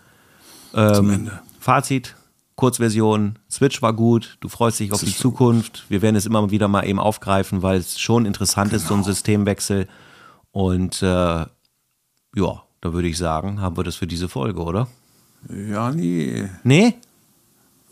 [0.75, 1.41] Ähm, zum Ende.
[1.61, 2.15] Fazit,
[2.57, 5.85] Kurzversion, Switch war gut, du freust dich auf die Zukunft.
[5.89, 8.83] Wir werden es immer wieder mal eben aufgreifen, weil es schon interessant genau.
[8.83, 9.13] ist, so ein genau.
[9.13, 9.89] Systemwechsel.
[10.53, 11.49] Und äh, ja,
[12.81, 14.89] da würde ich sagen, haben wir das für diese Folge, oder?
[15.49, 16.49] Ja, nee.
[16.63, 16.95] Nee?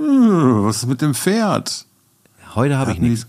[0.03, 1.87] Hm, was ist mit dem Pferd?
[2.57, 3.27] Heute habe ich nichts.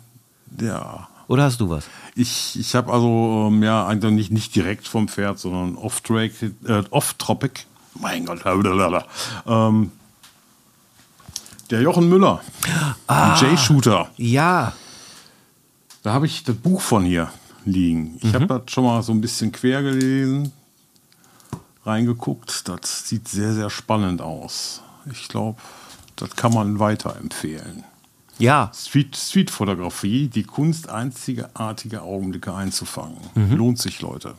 [0.59, 1.07] Ja.
[1.27, 1.85] Oder hast du was?
[2.15, 6.55] Ich, ich habe also, ähm, ja, eigentlich nicht, nicht direkt vom Pferd, sondern off-tropic.
[6.65, 7.15] Äh, off
[7.99, 8.43] mein Gott.
[9.45, 9.91] Ähm,
[11.69, 12.41] der Jochen Müller.
[13.07, 14.09] Ah, J-Shooter.
[14.17, 14.73] Ja.
[16.01, 17.31] Da habe ich das Buch von hier
[17.65, 18.17] liegen.
[18.17, 18.33] Ich mhm.
[18.33, 20.51] habe das schon mal so ein bisschen quer gelesen,
[21.85, 22.67] reingeguckt.
[22.67, 24.81] Das sieht sehr, sehr spannend aus.
[25.11, 25.59] Ich glaube,
[26.15, 27.83] das kann man weiterempfehlen.
[28.39, 28.71] Ja.
[28.73, 33.17] Street, Street-Fotografie, die Kunst, einzigartige Augenblicke einzufangen.
[33.35, 33.55] Mhm.
[33.55, 34.33] Lohnt sich, Leute.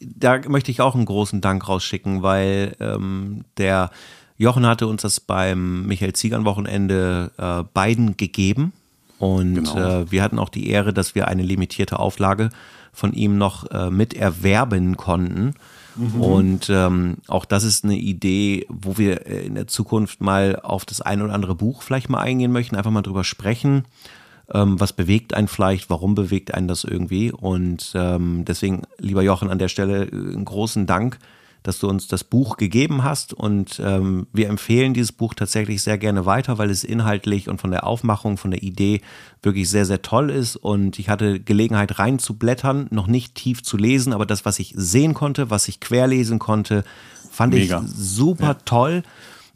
[0.00, 3.90] Da möchte ich auch einen großen Dank rausschicken, weil ähm, der
[4.36, 8.72] Jochen hatte uns das beim Michael Ziegern Wochenende äh, beiden gegeben.
[9.18, 10.00] Und genau.
[10.00, 12.50] äh, wir hatten auch die Ehre, dass wir eine limitierte Auflage
[12.92, 15.54] von ihm noch äh, mit erwerben konnten.
[15.96, 16.20] Mhm.
[16.20, 20.84] Und ähm, auch das ist eine Idee, wo wir äh, in der Zukunft mal auf
[20.84, 23.84] das ein oder andere Buch vielleicht mal eingehen möchten, einfach mal drüber sprechen.
[24.52, 25.90] Ähm, was bewegt einen vielleicht?
[25.90, 27.32] Warum bewegt einen das irgendwie?
[27.32, 31.18] Und ähm, deswegen, lieber Jochen, an der Stelle äh, einen großen Dank
[31.62, 33.32] dass du uns das Buch gegeben hast.
[33.32, 37.70] Und ähm, wir empfehlen dieses Buch tatsächlich sehr gerne weiter, weil es inhaltlich und von
[37.70, 39.00] der Aufmachung, von der Idee
[39.42, 40.56] wirklich sehr, sehr toll ist.
[40.56, 45.14] Und ich hatte Gelegenheit reinzublättern, noch nicht tief zu lesen, aber das, was ich sehen
[45.14, 46.84] konnte, was ich querlesen konnte,
[47.30, 47.82] fand Mega.
[47.84, 48.54] ich super ja.
[48.54, 49.02] toll.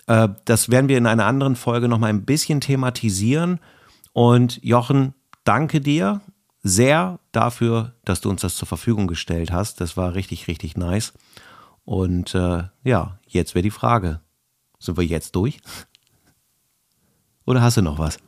[0.06, 3.60] Äh, das werden wir in einer anderen Folge noch mal ein bisschen thematisieren.
[4.12, 5.14] Und Jochen,
[5.44, 6.20] danke dir
[6.62, 9.80] sehr dafür, dass du uns das zur Verfügung gestellt hast.
[9.80, 11.12] Das war richtig, richtig nice.
[11.86, 14.20] Und äh, ja, jetzt wäre die Frage,
[14.78, 15.60] sind wir jetzt durch?
[17.46, 18.18] Oder hast du noch was?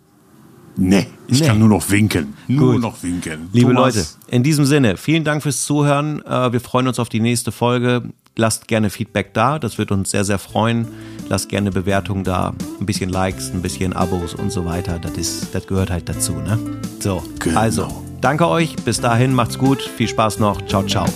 [0.77, 1.47] Nee, ich nee.
[1.49, 2.35] kann nur noch winken.
[2.47, 2.83] Nur Gut.
[2.83, 3.49] noch winken.
[3.53, 3.97] Liebe Thomas.
[3.97, 6.25] Leute, in diesem Sinne, vielen Dank fürs Zuhören.
[6.25, 8.05] Äh, wir freuen uns auf die nächste Folge.
[8.37, 10.87] Lasst gerne Feedback da, das wird uns sehr, sehr freuen.
[11.29, 15.01] Lasst gerne Bewertungen da, ein bisschen Likes, ein bisschen Abos und so weiter.
[15.01, 16.35] Das, ist, das gehört halt dazu.
[16.35, 16.57] Ne?
[17.01, 17.59] So, genau.
[17.59, 18.77] also, danke euch.
[18.77, 19.83] Bis dahin, macht's gut.
[19.83, 20.65] Viel Spaß noch.
[20.67, 21.07] Ciao, ciao.